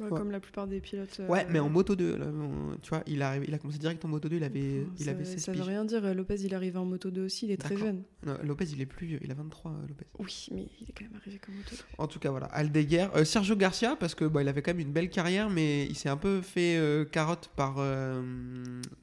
Bah, 0.00 0.06
Ouais. 0.10 0.18
Comme 0.18 0.30
la 0.30 0.40
plupart 0.40 0.66
des 0.66 0.80
pilotes. 0.80 1.18
euh, 1.20 1.26
Ouais, 1.28 1.46
mais 1.50 1.58
en 1.58 1.68
Moto 1.68 1.94
2, 1.94 2.16
là, 2.16 2.26
on- 2.26 2.76
tu 2.80 2.88
vois, 2.88 3.02
il 3.06 3.20
a, 3.22 3.28
arrivé- 3.28 3.44
il 3.48 3.54
a 3.54 3.58
commencé 3.58 3.78
direct 3.78 4.02
en 4.04 4.08
Moto 4.08 4.28
2, 4.28 4.36
il 4.36 4.44
avait, 4.44 4.86
il 4.98 5.04
ça, 5.04 5.10
avait 5.10 5.24
16 5.26 5.42
ça 5.44 5.52
veut 5.52 5.58
piges. 5.58 5.66
rien 5.68 5.84
dire. 5.84 6.14
Lopez, 6.14 6.36
il 6.42 6.54
arrive 6.54 6.78
en 6.78 6.84
moto 6.86 7.10
2 7.10 7.24
aussi, 7.26 7.44
il 7.46 7.52
est 7.52 7.58
très 7.58 7.76
jeune. 7.76 8.02
Non, 8.26 8.36
Lopez, 8.42 8.64
il 8.72 8.80
est 8.80 8.86
plus 8.86 9.06
vieux, 9.06 9.18
il 9.22 9.30
a 9.30 9.34
23, 9.34 9.72
euh, 9.72 9.86
Lopez. 9.88 10.06
Oui, 10.18 10.46
mais 10.52 10.66
il 10.80 10.88
est 10.88 10.92
quand 10.92 11.04
même 11.04 11.20
arrivé 11.20 11.38
comme 11.38 11.54
moto 11.54 11.70
2. 11.70 11.76
En 11.98 12.06
tout 12.06 12.18
cas, 12.18 12.30
voilà, 12.30 12.46
Aldeguer. 12.46 13.08
Euh, 13.14 13.24
Sergio 13.24 13.56
Garcia, 13.56 13.94
parce 13.94 14.14
que 14.14 14.24
bah, 14.24 14.40
il 14.42 14.48
avait 14.48 14.62
quand 14.62 14.70
même 14.72 14.80
une 14.80 14.92
belle 14.92 15.10
carrière, 15.10 15.50
mais 15.50 15.84
il 15.86 15.94
s'est 15.96 16.08
un 16.08 16.16
peu 16.16 16.40
fait 16.40 16.76
euh, 16.78 17.04
carotte 17.04 17.50
par 17.56 17.76
euh, 17.78 18.22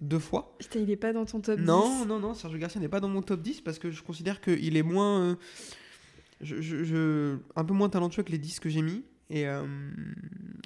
deux 0.02 0.20
fois. 0.20 0.56
Putain, 0.60 0.80
il 0.80 0.90
est 0.90 0.96
pas 0.96 1.14
dans 1.14 1.26
ton 1.26 1.40
top 1.42 1.60
Non, 1.60 2.02
10. 2.02 2.08
non, 2.08 2.20
non, 2.20 2.34
Sergio 2.34 2.58
Garcia 2.58 2.82
n'est 2.82 2.90
pas 2.90 3.00
dans 3.00 3.10
mon 3.10 3.22
top 3.22 3.42
10 3.42 3.62
parce 3.62 3.78
que 3.80 3.92
je 3.92 4.02
considère 4.02 4.42
qu'il 4.42 4.76
est 4.76 4.84
moins. 4.84 5.22
euh, 5.22 5.36
je, 6.42 6.62
je- 6.62 6.84
je- 6.84 7.38
un 7.56 7.64
peu 7.66 7.74
moins 7.74 7.90
talentueux 7.90 8.24
que 8.24 8.32
les 8.32 8.38
10 8.38 8.60
que 8.60 8.70
j'ai 8.70 8.82
mis. 8.82 9.04
Et, 9.30 9.48
euh, 9.48 9.66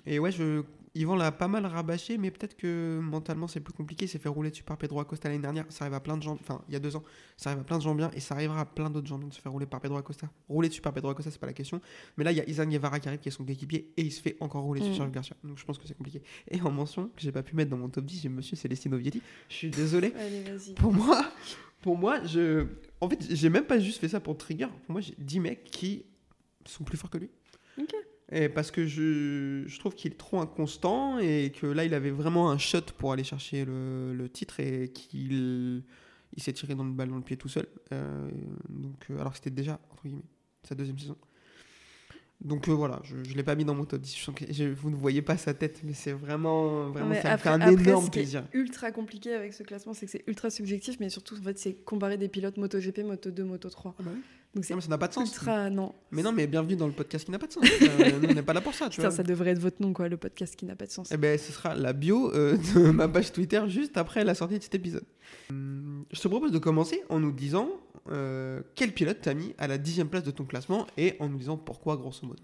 et 0.05 0.19
ouais, 0.19 0.31
je, 0.31 0.63
Yvan 0.93 1.15
l'a 1.15 1.31
pas 1.31 1.47
mal 1.47 1.65
rabâché, 1.65 2.17
mais 2.17 2.31
peut-être 2.31 2.55
que 2.57 2.99
mentalement 3.01 3.47
c'est 3.47 3.61
plus 3.61 3.73
compliqué. 3.73 4.05
Il 4.05 4.07
s'est 4.07 4.19
fait 4.19 4.29
rouler 4.29 4.49
dessus 4.51 4.63
par 4.63 4.77
Pedro 4.77 4.99
Acosta 4.99 5.29
l'année 5.29 5.41
dernière. 5.41 5.65
Ça 5.69 5.85
arrive 5.85 5.95
à 5.95 5.99
plein 5.99 6.17
de 6.17 6.21
gens, 6.21 6.33
enfin 6.33 6.61
il 6.67 6.73
y 6.73 6.75
a 6.75 6.79
deux 6.79 6.95
ans, 6.95 7.03
ça 7.37 7.49
arrive 7.51 7.61
à 7.61 7.63
plein 7.63 7.77
de 7.77 7.83
gens 7.83 7.95
bien 7.95 8.11
et 8.13 8.19
ça 8.19 8.35
arrivera 8.35 8.59
à 8.61 8.65
plein 8.65 8.89
d'autres 8.89 9.07
gens 9.07 9.17
bien 9.17 9.29
de 9.29 9.33
se 9.33 9.39
faire 9.39 9.51
rouler 9.51 9.65
par 9.65 9.79
Pedro 9.79 9.97
Acosta. 9.97 10.29
Rouler 10.49 10.67
dessus 10.67 10.81
par 10.81 10.93
Pedro 10.93 11.09
Acosta, 11.09 11.31
c'est 11.31 11.39
pas 11.39 11.47
la 11.47 11.53
question. 11.53 11.79
Mais 12.17 12.23
là, 12.23 12.31
il 12.33 12.37
y 12.37 12.41
a 12.41 12.47
Izan 12.49 12.65
Guevara 12.65 12.99
qui 12.99 13.07
arrive, 13.07 13.19
qui 13.21 13.29
est 13.29 13.31
son 13.31 13.45
équipier, 13.45 13.91
et 13.95 14.01
il 14.01 14.11
se 14.11 14.21
fait 14.21 14.35
encore 14.41 14.63
rouler 14.63 14.81
sur 14.81 14.91
Mm. 14.91 14.95
Sergio 14.95 15.11
Garcia. 15.11 15.35
Donc 15.43 15.57
je 15.57 15.65
pense 15.65 15.77
que 15.77 15.87
c'est 15.87 15.97
compliqué. 15.97 16.21
Et 16.49 16.61
en 16.61 16.71
mention, 16.71 17.05
que 17.07 17.21
j'ai 17.21 17.31
pas 17.31 17.41
pu 17.43 17.55
mettre 17.55 17.71
dans 17.71 17.77
mon 17.77 17.87
top 17.89 18.05
10, 18.05 18.21
j'ai 18.23 18.29
Monsieur 18.29 18.57
Celestino 18.57 18.97
Vietti. 18.97 19.21
Je 19.47 19.55
suis 19.55 19.69
désolé. 19.69 20.13
Allez, 20.19 20.43
vas-y. 20.43 20.73
Pour 20.73 20.91
moi, 20.93 21.25
pour 21.81 21.97
moi, 21.97 22.23
je, 22.25 22.67
en 22.99 23.09
fait, 23.09 23.25
j'ai 23.33 23.49
même 23.49 23.65
pas 23.65 23.79
juste 23.79 23.99
fait 23.99 24.09
ça 24.09 24.19
pour 24.19 24.37
trigger. 24.37 24.67
Pour 24.85 24.91
moi, 24.91 25.01
j'ai 25.01 25.15
10 25.17 25.39
mecs 25.39 25.63
qui 25.63 26.03
sont 26.65 26.83
plus 26.83 26.97
forts 26.97 27.09
que 27.09 27.17
lui. 27.17 27.29
Ok. 27.79 27.95
Et 28.31 28.47
parce 28.49 28.71
que 28.71 28.85
je, 28.87 29.63
je 29.67 29.79
trouve 29.79 29.93
qu'il 29.93 30.11
est 30.13 30.15
trop 30.15 30.39
inconstant 30.39 31.19
et 31.19 31.51
que 31.59 31.67
là, 31.67 31.83
il 31.85 31.93
avait 31.93 32.11
vraiment 32.11 32.49
un 32.49 32.57
shot 32.57 32.81
pour 32.97 33.11
aller 33.11 33.23
chercher 33.25 33.65
le, 33.65 34.13
le 34.13 34.29
titre 34.29 34.59
et 34.61 34.89
qu'il 34.89 35.83
il 36.37 36.41
s'est 36.41 36.53
tiré 36.53 36.75
dans 36.75 36.85
le 36.85 36.91
balle 36.93 37.09
dans 37.09 37.17
le 37.17 37.21
pied 37.23 37.35
tout 37.35 37.49
seul. 37.49 37.67
Euh, 37.91 38.29
donc, 38.69 38.95
euh, 39.09 39.19
alors 39.19 39.31
que 39.31 39.37
c'était 39.37 39.49
déjà, 39.49 39.79
entre 39.91 40.03
guillemets, 40.03 40.23
sa 40.63 40.75
deuxième 40.75 40.97
saison. 40.97 41.17
Donc 42.39 42.69
euh, 42.69 42.71
voilà, 42.71 42.99
je 43.03 43.17
ne 43.17 43.35
l'ai 43.35 43.43
pas 43.43 43.53
mis 43.53 43.65
dans 43.65 43.75
mon 43.75 43.85
top 43.85 44.01
10. 44.01 44.17
Je 44.17 44.23
sens 44.23 44.33
que 44.33 44.45
je- 44.51 44.63
vous 44.63 44.89
ne 44.89 44.95
voyez 44.95 45.21
pas 45.21 45.37
sa 45.37 45.53
tête, 45.53 45.81
mais 45.83 45.93
c'est 45.93 46.13
vraiment, 46.13 46.89
vraiment 46.89 47.09
mais 47.09 47.21
ça 47.21 47.27
me 47.29 47.33
après- 47.35 47.49
fait 47.49 47.55
un 47.55 47.61
après, 47.61 47.73
énorme 47.83 48.05
ce 48.05 48.09
qui 48.09 48.19
est 48.19 48.41
ultra 48.53 48.91
compliqué 48.91 49.33
avec 49.35 49.53
ce 49.53 49.61
classement, 49.61 49.93
c'est 49.93 50.07
que 50.07 50.11
c'est 50.13 50.23
ultra 50.25 50.49
subjectif, 50.49 50.99
mais 50.99 51.09
surtout, 51.09 51.35
en 51.37 51.41
fait, 51.43 51.59
c'est 51.59 51.73
comparer 51.83 52.17
des 52.17 52.29
pilotes 52.29 52.57
MotoGP, 52.57 52.99
Moto 53.03 53.29
2, 53.29 53.43
Moto 53.43 53.69
3. 53.69 53.93
Ah 53.99 54.03
bah 54.03 54.11
oui. 54.15 54.21
Donc 54.53 54.69
Non, 54.69 54.75
mais 54.75 54.81
ça 54.81 54.89
n'a 54.89 54.97
pas 54.97 55.07
de 55.07 55.13
sens. 55.13 55.29
ultra. 55.31 55.69
Non. 55.69 55.93
Mais 56.11 56.21
non, 56.21 56.33
mais 56.33 56.45
bienvenue 56.45 56.75
dans 56.75 56.87
le 56.87 56.91
podcast 56.93 57.23
qui 57.23 57.31
n'a 57.31 57.39
pas 57.39 57.47
de 57.47 57.53
sens. 57.53 57.63
Euh, 57.81 58.19
nous, 58.21 58.29
on 58.29 58.33
n'est 58.33 58.41
pas 58.43 58.51
là 58.53 58.59
pour 58.61 58.73
ça, 58.73 58.85
tu 58.89 58.97
Putain, 58.97 59.07
vois. 59.09 59.15
ça 59.17 59.23
devrait 59.23 59.51
être 59.51 59.59
votre 59.59 59.81
nom, 59.81 59.93
quoi, 59.93 60.09
le 60.09 60.17
podcast 60.17 60.55
qui 60.57 60.65
n'a 60.65 60.75
pas 60.75 60.85
de 60.85 60.91
sens. 60.91 61.09
Eh 61.11 61.17
ben, 61.17 61.37
ce 61.37 61.51
sera 61.53 61.73
la 61.75 61.93
bio 61.93 62.33
euh, 62.33 62.57
de 62.75 62.79
ma 62.91 63.07
page 63.07 63.31
Twitter 63.31 63.61
juste 63.67 63.95
après 63.97 64.23
la 64.25 64.35
sortie 64.35 64.57
de 64.57 64.63
cet 64.63 64.75
épisode. 64.75 65.05
Hum, 65.49 66.05
Je 66.11 66.19
te 66.19 66.27
propose 66.27 66.51
de 66.51 66.57
commencer 66.57 67.01
en 67.09 67.19
nous 67.19 67.31
disant 67.31 67.69
euh, 68.11 68.61
quel 68.75 68.91
pilote 68.93 69.19
t'as 69.21 69.33
mis 69.33 69.53
à 69.57 69.67
la 69.67 69.77
dixième 69.77 70.09
place 70.09 70.23
de 70.23 70.31
ton 70.31 70.43
classement 70.43 70.85
et 70.97 71.15
en 71.19 71.29
nous 71.29 71.37
disant 71.37 71.55
pourquoi, 71.57 71.95
grosso 71.95 72.25
modo? 72.27 72.41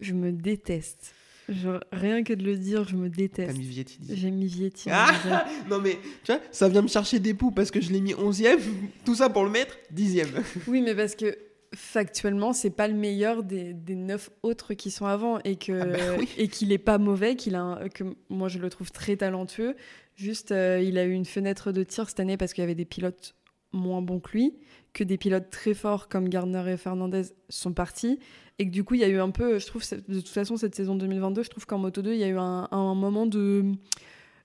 Je 0.00 0.14
me 0.14 0.32
déteste. 0.32 1.14
Genre, 1.48 1.80
rien 1.92 2.22
que 2.22 2.32
de 2.32 2.44
le 2.44 2.56
dire, 2.56 2.84
je 2.88 2.94
me 2.96 3.10
T'as 3.10 3.16
déteste. 3.16 3.58
mis 3.58 3.64
Vietti. 3.66 3.98
J'ai 4.08 4.30
mis 4.30 4.46
Vietti. 4.46 4.88
Ah. 4.90 5.44
Non, 5.68 5.80
mais 5.80 5.98
tu 6.24 6.32
vois, 6.32 6.40
ça 6.52 6.68
vient 6.68 6.80
me 6.82 6.88
chercher 6.88 7.18
des 7.18 7.34
poux 7.34 7.50
parce 7.50 7.70
que 7.70 7.80
je 7.80 7.90
l'ai 7.92 8.00
mis 8.00 8.14
onzième. 8.14 8.60
Tout 9.04 9.16
ça 9.16 9.28
pour 9.28 9.44
le 9.44 9.50
mettre 9.50 9.76
dixième. 9.90 10.28
Oui, 10.68 10.80
mais 10.80 10.94
parce 10.94 11.14
que 11.16 11.36
factuellement, 11.74 12.52
c'est 12.52 12.70
pas 12.70 12.88
le 12.88 12.94
meilleur 12.94 13.42
des, 13.42 13.72
des 13.72 13.94
neuf 13.94 14.30
autres 14.42 14.74
qui 14.74 14.90
sont 14.90 15.06
avant 15.06 15.38
et 15.44 15.56
que 15.56 15.72
Ah 15.72 15.86
bah 15.86 16.16
oui. 16.18 16.28
et 16.36 16.48
qu'il 16.48 16.72
est 16.72 16.78
pas 16.78 16.98
mauvais, 16.98 17.36
qu'il 17.36 17.54
a 17.54 17.62
un- 17.62 17.88
que 17.88 18.04
moi 18.28 18.48
je 18.48 18.58
le 18.58 18.68
trouve 18.70 18.90
très 18.90 19.16
talentueux. 19.16 19.76
Juste, 20.16 20.52
euh, 20.52 20.82
il 20.84 20.98
a 20.98 21.04
eu 21.04 21.12
une 21.12 21.24
fenêtre 21.24 21.72
de 21.72 21.82
tir 21.84 22.08
cette 22.08 22.20
année 22.20 22.36
parce 22.36 22.52
qu'il 22.52 22.62
y 22.62 22.64
avait 22.64 22.74
des 22.74 22.84
pilotes 22.84 23.34
moins 23.72 24.02
bons 24.02 24.18
que 24.18 24.32
lui, 24.32 24.54
que 24.92 25.04
des 25.04 25.16
pilotes 25.16 25.48
très 25.50 25.74
forts 25.74 26.08
comme 26.08 26.28
Gardner 26.28 26.64
et 26.72 26.76
Fernandez 26.76 27.22
sont 27.48 27.72
partis 27.72 28.18
et 28.58 28.66
que 28.66 28.70
du 28.72 28.82
coup 28.82 28.94
il 28.94 29.00
y 29.00 29.04
a 29.04 29.08
eu 29.08 29.20
un 29.20 29.30
peu, 29.30 29.58
je 29.60 29.66
trouve 29.66 29.82
de 30.08 30.18
toute 30.18 30.28
façon 30.28 30.56
cette 30.56 30.74
saison 30.74 30.96
2022, 30.96 31.44
je 31.44 31.50
trouve 31.50 31.66
qu'en 31.66 31.78
Moto 31.78 32.02
2 32.02 32.12
il 32.14 32.18
y 32.18 32.24
a 32.24 32.28
eu 32.28 32.36
un, 32.36 32.66
un 32.72 32.94
moment 32.96 33.26
de 33.26 33.64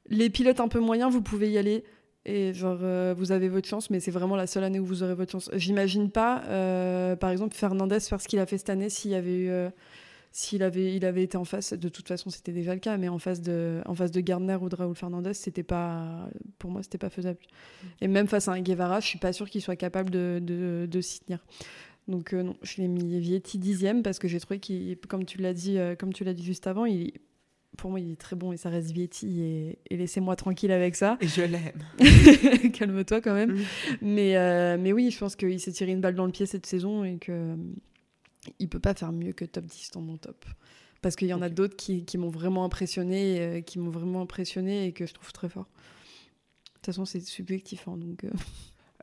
les 0.09 0.29
pilotes 0.29 0.59
un 0.59 0.67
peu 0.67 0.79
moyens, 0.79 1.11
vous 1.11 1.23
pouvez 1.23 1.49
y 1.49 1.57
aller. 1.57 1.83
Et 2.25 2.53
genre, 2.53 2.79
euh, 2.81 3.13
vous 3.15 3.31
avez 3.31 3.49
votre 3.49 3.67
chance, 3.67 3.89
mais 3.89 3.99
c'est 3.99 4.11
vraiment 4.11 4.35
la 4.35 4.47
seule 4.47 4.63
année 4.63 4.79
où 4.79 4.85
vous 4.85 5.03
aurez 5.03 5.13
votre 5.13 5.31
chance. 5.31 5.49
J'imagine 5.53 6.09
pas, 6.09 6.43
euh, 6.47 7.15
par 7.15 7.29
exemple, 7.29 7.55
Fernandez 7.55 7.99
faire 7.99 8.19
ce 8.19 8.27
qu'il 8.27 8.39
a 8.39 8.45
fait 8.45 8.57
cette 8.57 8.69
année 8.69 8.89
s'il 8.89 9.11
y 9.11 9.15
avait 9.15 9.35
eu, 9.35 9.49
euh, 9.49 9.69
s'il 10.31 10.63
avait, 10.63 10.95
il 10.95 11.05
avait 11.05 11.23
été 11.23 11.37
en 11.37 11.45
face. 11.45 11.73
De 11.73 11.87
toute 11.87 12.07
façon, 12.07 12.31
c'était 12.31 12.51
déjà 12.51 12.73
le 12.73 12.79
cas, 12.79 12.97
mais 12.97 13.09
en 13.09 13.19
face 13.19 13.41
de, 13.41 13.81
en 13.85 13.93
face 13.93 14.11
de 14.11 14.21
Gardner 14.21 14.57
ou 14.59 14.69
de 14.69 14.75
Raúl 14.75 14.95
Fernandez, 14.95 15.35
c'était 15.35 15.63
pas, 15.63 16.27
pour 16.57 16.71
moi, 16.71 16.81
c'était 16.81 16.97
pas 16.97 17.11
faisable. 17.11 17.39
Et 18.01 18.07
même 18.07 18.27
face 18.27 18.47
à 18.47 18.53
un 18.53 18.61
Guevara, 18.61 18.99
je 19.01 19.07
suis 19.07 19.19
pas 19.19 19.31
sûre 19.31 19.49
qu'il 19.49 19.61
soit 19.61 19.75
capable 19.75 20.09
de, 20.09 20.39
de, 20.41 20.87
de 20.89 21.01
s'y 21.01 21.19
tenir. 21.19 21.45
Donc 22.07 22.33
euh, 22.33 22.43
non, 22.43 22.55
je 22.61 22.81
l'ai 22.81 22.87
mis 22.87 23.19
Vietti 23.19 23.57
dixième 23.57 24.03
parce 24.03 24.19
que 24.19 24.27
j'ai 24.27 24.39
trouvé 24.39 24.59
qu'il, 24.59 24.97
comme 25.07 25.25
tu 25.25 25.39
l'as 25.39 25.53
dit, 25.53 25.77
euh, 25.77 25.95
comme 25.95 26.13
tu 26.13 26.23
l'as 26.23 26.33
dit 26.33 26.43
juste 26.43 26.67
avant, 26.67 26.85
il, 26.85 27.13
pour 27.75 27.89
moi, 27.91 27.99
il 27.99 28.11
est 28.11 28.19
très 28.19 28.35
bon 28.35 28.51
et 28.51 28.57
ça 28.57 28.69
reste 28.69 28.91
Vietti 28.91 29.41
et, 29.41 29.79
et 29.89 29.97
laissez-moi 29.97 30.35
tranquille 30.35 30.71
avec 30.71 30.95
ça. 30.95 31.17
Et 31.21 31.27
je 31.27 31.41
l'aime. 31.41 32.71
Calme-toi 32.73 33.21
quand 33.21 33.33
même. 33.33 33.53
Mm. 33.53 33.65
Mais, 34.01 34.37
euh, 34.37 34.77
mais 34.79 34.93
oui, 34.93 35.11
je 35.11 35.19
pense 35.19 35.35
qu'il 35.35 35.59
s'est 35.59 35.71
tiré 35.71 35.91
une 35.91 36.01
balle 36.01 36.15
dans 36.15 36.25
le 36.25 36.31
pied 36.31 36.45
cette 36.45 36.65
saison 36.65 37.03
et 37.03 37.17
que 37.17 37.31
euh, 37.31 37.55
il 38.59 38.69
peut 38.69 38.79
pas 38.79 38.93
faire 38.93 39.11
mieux 39.11 39.33
que 39.33 39.45
top 39.45 39.65
10 39.65 39.91
dans 39.91 40.01
mon 40.01 40.17
top. 40.17 40.45
Parce 41.01 41.15
qu'il 41.15 41.27
y 41.27 41.33
en 41.33 41.41
a 41.41 41.49
d'autres 41.49 41.75
qui, 41.75 42.03
qui 42.05 42.17
m'ont 42.17 42.29
vraiment 42.29 42.65
impressionné, 42.65 43.39
euh, 43.39 43.61
qui 43.61 43.79
m'ont 43.79 43.91
vraiment 43.91 44.21
impressionné 44.21 44.87
et 44.87 44.91
que 44.91 45.05
je 45.05 45.13
trouve 45.13 45.31
très 45.31 45.49
fort. 45.49 45.65
De 45.65 46.71
toute 46.75 46.85
façon, 46.87 47.05
c'est 47.05 47.19
subjectif, 47.21 47.87
hein, 47.87 47.97
donc. 47.97 48.25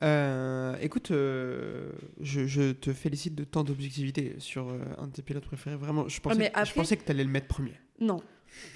euh, 0.03 0.77
écoute, 0.81 1.11
euh, 1.13 1.91
je, 2.21 2.47
je 2.47 2.73
te 2.73 2.93
félicite 2.93 3.35
de 3.37 3.45
tant 3.45 3.63
d'objectivité 3.63 4.35
sur 4.39 4.69
euh, 4.69 4.79
un 4.99 5.07
de 5.07 5.13
tes 5.13 5.23
pilotes 5.23 5.45
préférés. 5.47 5.77
Vraiment, 5.77 6.09
je 6.09 6.21
pensais, 6.21 6.53
je 6.65 6.73
pensais 6.73 6.97
que 6.97 7.05
tu 7.05 7.11
allais 7.13 7.25
le 7.25 7.31
mettre 7.31 7.47
premier. 7.47 7.75
Non. 8.01 8.21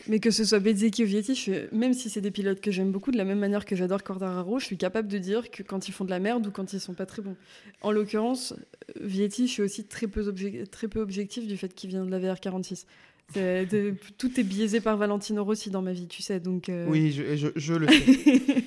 Mais 0.08 0.20
que 0.20 0.30
ce 0.30 0.44
soit 0.44 0.58
Bezzecchi 0.58 1.02
ou 1.04 1.06
Vietti, 1.06 1.34
je 1.34 1.74
même 1.74 1.92
si 1.92 2.08
c'est 2.10 2.20
des 2.20 2.30
pilotes 2.30 2.60
que 2.60 2.70
j'aime 2.70 2.92
beaucoup, 2.92 3.10
de 3.10 3.16
la 3.16 3.24
même 3.24 3.38
manière 3.38 3.64
que 3.64 3.76
j'adore 3.76 4.02
Quartararo, 4.02 4.58
je 4.58 4.64
suis 4.66 4.76
capable 4.78 5.08
de 5.08 5.18
dire 5.18 5.50
que 5.50 5.62
quand 5.62 5.88
ils 5.88 5.92
font 5.92 6.04
de 6.04 6.10
la 6.10 6.18
merde 6.20 6.46
ou 6.46 6.50
quand 6.50 6.72
ils 6.72 6.80
sont 6.80 6.94
pas 6.94 7.06
très 7.06 7.22
bons. 7.22 7.36
En 7.82 7.92
l'occurrence, 7.92 8.54
Vietti, 9.00 9.46
je 9.46 9.52
suis 9.52 9.62
aussi 9.62 9.84
très 9.84 10.06
peu, 10.06 10.22
obje- 10.30 10.66
très 10.68 10.88
peu 10.88 11.00
objectif 11.00 11.46
du 11.46 11.56
fait 11.56 11.74
qu'il 11.74 11.90
vient 11.90 12.04
de 12.04 12.10
la 12.10 12.18
VR46. 12.20 12.86
C'est- 13.34 13.66
de- 13.66 13.94
tout 14.18 14.38
est 14.38 14.44
biaisé 14.44 14.80
par 14.80 14.96
Valentino 14.96 15.44
Rossi 15.44 15.70
dans 15.70 15.82
ma 15.82 15.92
vie, 15.92 16.06
tu 16.06 16.22
sais, 16.22 16.38
donc... 16.40 16.68
euh, 16.68 16.86
Oui, 16.88 17.10
je, 17.12 17.36
je- 17.36 17.48
je 17.56 17.74
le 17.74 17.88
sais. 17.88 17.94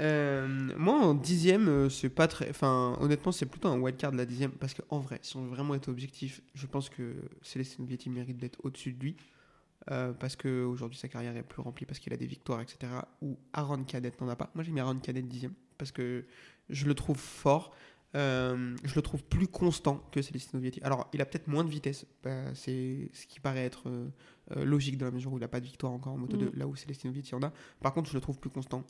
Euh, 0.00 0.48
moi, 0.78 0.94
en 0.94 1.14
dixième, 1.14 1.68
euh, 1.68 1.88
c'est 1.90 2.08
pas 2.08 2.26
très. 2.26 2.48
Enfin, 2.48 2.96
honnêtement, 3.00 3.30
c'est 3.30 3.44
plutôt 3.46 3.68
un 3.68 3.78
wildcard 3.78 4.12
la 4.12 4.24
dixième. 4.24 4.50
Parce 4.52 4.72
qu'en 4.74 4.98
vrai, 5.00 5.18
si 5.22 5.36
on 5.36 5.42
veut 5.42 5.50
vraiment 5.50 5.74
être 5.74 5.88
objectif, 5.88 6.40
je 6.54 6.66
pense 6.66 6.88
que 6.88 7.14
Célestin 7.42 7.84
Vietti 7.84 8.08
mérite 8.08 8.38
d'être 8.38 8.58
au-dessus 8.64 8.92
de 8.92 9.00
lui. 9.04 9.16
Euh, 9.90 10.12
parce 10.12 10.36
qu'aujourd'hui, 10.36 10.98
sa 10.98 11.08
carrière 11.08 11.36
est 11.36 11.42
plus 11.42 11.60
remplie, 11.60 11.86
parce 11.86 11.98
qu'il 11.98 12.12
a 12.12 12.16
des 12.16 12.26
victoires, 12.26 12.60
etc. 12.60 12.92
Ou 13.20 13.36
Aaron 13.52 13.82
Cadet 13.84 14.12
n'en 14.20 14.28
a 14.28 14.36
pas. 14.36 14.50
Moi, 14.54 14.62
j'ai 14.64 14.70
mis 14.72 14.80
Aaron 14.80 14.98
Cadet 14.98 15.22
dixième. 15.22 15.54
Parce 15.78 15.90
que 15.90 16.24
je 16.70 16.86
le 16.86 16.94
trouve 16.94 17.16
fort. 17.18 17.74
Euh, 18.14 18.76
je 18.84 18.94
le 18.94 19.02
trouve 19.02 19.24
plus 19.24 19.48
constant 19.48 20.06
que 20.12 20.20
Celestino 20.20 20.60
Vietti. 20.60 20.80
Alors, 20.82 21.08
il 21.14 21.20
a 21.22 21.24
peut-être 21.24 21.48
moins 21.48 21.64
de 21.64 21.70
vitesse. 21.70 22.06
bah, 22.22 22.54
c'est 22.54 23.08
ce 23.12 23.26
qui 23.26 23.40
paraît 23.40 23.64
être 23.64 23.88
euh, 23.88 24.08
euh, 24.56 24.64
logique 24.64 24.98
dans 24.98 25.06
la 25.06 25.12
mesure 25.12 25.32
où 25.32 25.38
il 25.38 25.40
n'a 25.40 25.48
pas 25.48 25.60
de 25.60 25.64
victoire 25.64 25.92
encore 25.92 26.12
en 26.12 26.18
moto 26.18 26.36
2, 26.36 26.46
Mm. 26.46 26.58
là 26.58 26.66
où 26.66 26.76
Celestino 26.76 27.12
Vietti 27.12 27.34
en 27.34 27.42
a. 27.42 27.52
Par 27.80 27.94
contre, 27.94 28.10
je 28.10 28.14
le 28.14 28.20
trouve 28.20 28.38
plus 28.38 28.50
constant. 28.50 28.84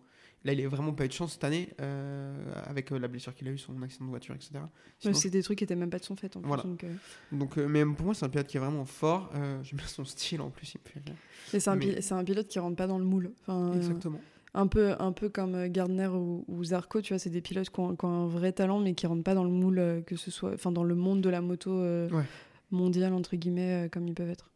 Là, 0.45 0.53
il 0.53 0.61
n'a 0.63 0.69
vraiment 0.69 0.93
pas 0.93 1.05
eu 1.05 1.09
de 1.09 1.13
chance 1.13 1.35
cette 1.35 1.45
année 1.45 1.69
euh, 1.81 2.35
avec 2.65 2.91
euh, 2.91 2.99
la 2.99 3.07
blessure 3.07 3.33
qu'il 3.35 3.47
a 3.47 3.53
eu, 3.53 3.59
son 3.59 3.81
accident 3.83 4.07
de 4.07 4.11
voiture, 4.11 4.35
etc. 4.35 4.51
Sinon, 4.99 5.15
c'est 5.15 5.31
des 5.31 5.43
trucs 5.43 5.59
qui 5.59 5.65
étaient 5.65 5.77
même 5.77 5.91
pas 5.91 6.01
de 6.01 6.05
son 6.05 6.17
fait, 6.17 6.37
en 6.37 6.41
plus, 6.41 6.49
Voilà. 6.49 6.65
donc, 6.65 6.83
euh, 6.83 6.93
donc, 7.31 7.57
mais 7.59 7.85
pour 7.85 8.07
moi, 8.07 8.15
c'est 8.15 8.25
un 8.25 8.29
pilote 8.29 8.49
qui 8.49 8.57
est 8.57 8.61
vraiment 8.61 8.85
fort. 8.85 9.31
J'aime 9.63 9.79
bien 9.79 9.87
son 9.87 10.05
style 10.05 10.41
en 10.41 10.51
plus, 10.51 10.75
il 10.75 10.79
me 10.85 10.89
fait 10.91 11.01
rire. 11.07 11.17
mais 11.53 11.61
c'est 11.61 11.71
un, 11.71 11.77
Mais- 11.77 11.95
pi- 11.95 12.03
c'est 12.03 12.15
un 12.15 12.25
pilote 12.25 12.49
qui 12.49 12.59
rentre 12.59 12.77
pas 12.77 12.87
dans 12.89 12.99
le 12.99 13.05
moule. 13.05 13.33
Enfin, 13.43 13.73
Exactement. 13.75 14.21
un 14.55 14.67
peu, 14.67 14.95
un 14.99 15.13
peu 15.13 15.29
comme 15.29 15.69
Gardner 15.69 16.09
ou, 16.09 16.45
ou 16.49 16.65
Zarco, 16.65 17.01
tu 17.03 17.13
vois, 17.15 17.21
c'est 17.21 17.31
des 17.31 17.41
pilotes 17.41 17.71
qui 17.71 17.79
ont, 17.81 17.95
qui 17.95 18.05
ont 18.05 18.25
un 18.25 18.27
vrai 18.27 18.51
talent, 18.53 18.81
mais 18.81 18.95
qui 18.95 19.07
rentrent 19.07 19.23
pas 19.23 19.35
dans 19.35 19.45
le 19.45 19.51
moule, 19.51 20.03
que 20.07 20.17
ce 20.17 20.33
soit, 20.33 20.55
enfin, 20.55 20.73
dans 20.73 20.83
le 20.85 20.97
monde 20.97 21.21
de 21.21 21.29
la 21.31 21.41
moto 21.41 21.71
euh, 21.79 22.09
Ouais. 22.11 22.25
mondiale 22.73 23.13
entre 23.13 23.37
guillemets, 23.37 23.87
euh, 23.87 23.89
comme 23.89 24.09
ils 24.09 24.15
peuvent 24.15 24.29
être. 24.31 24.51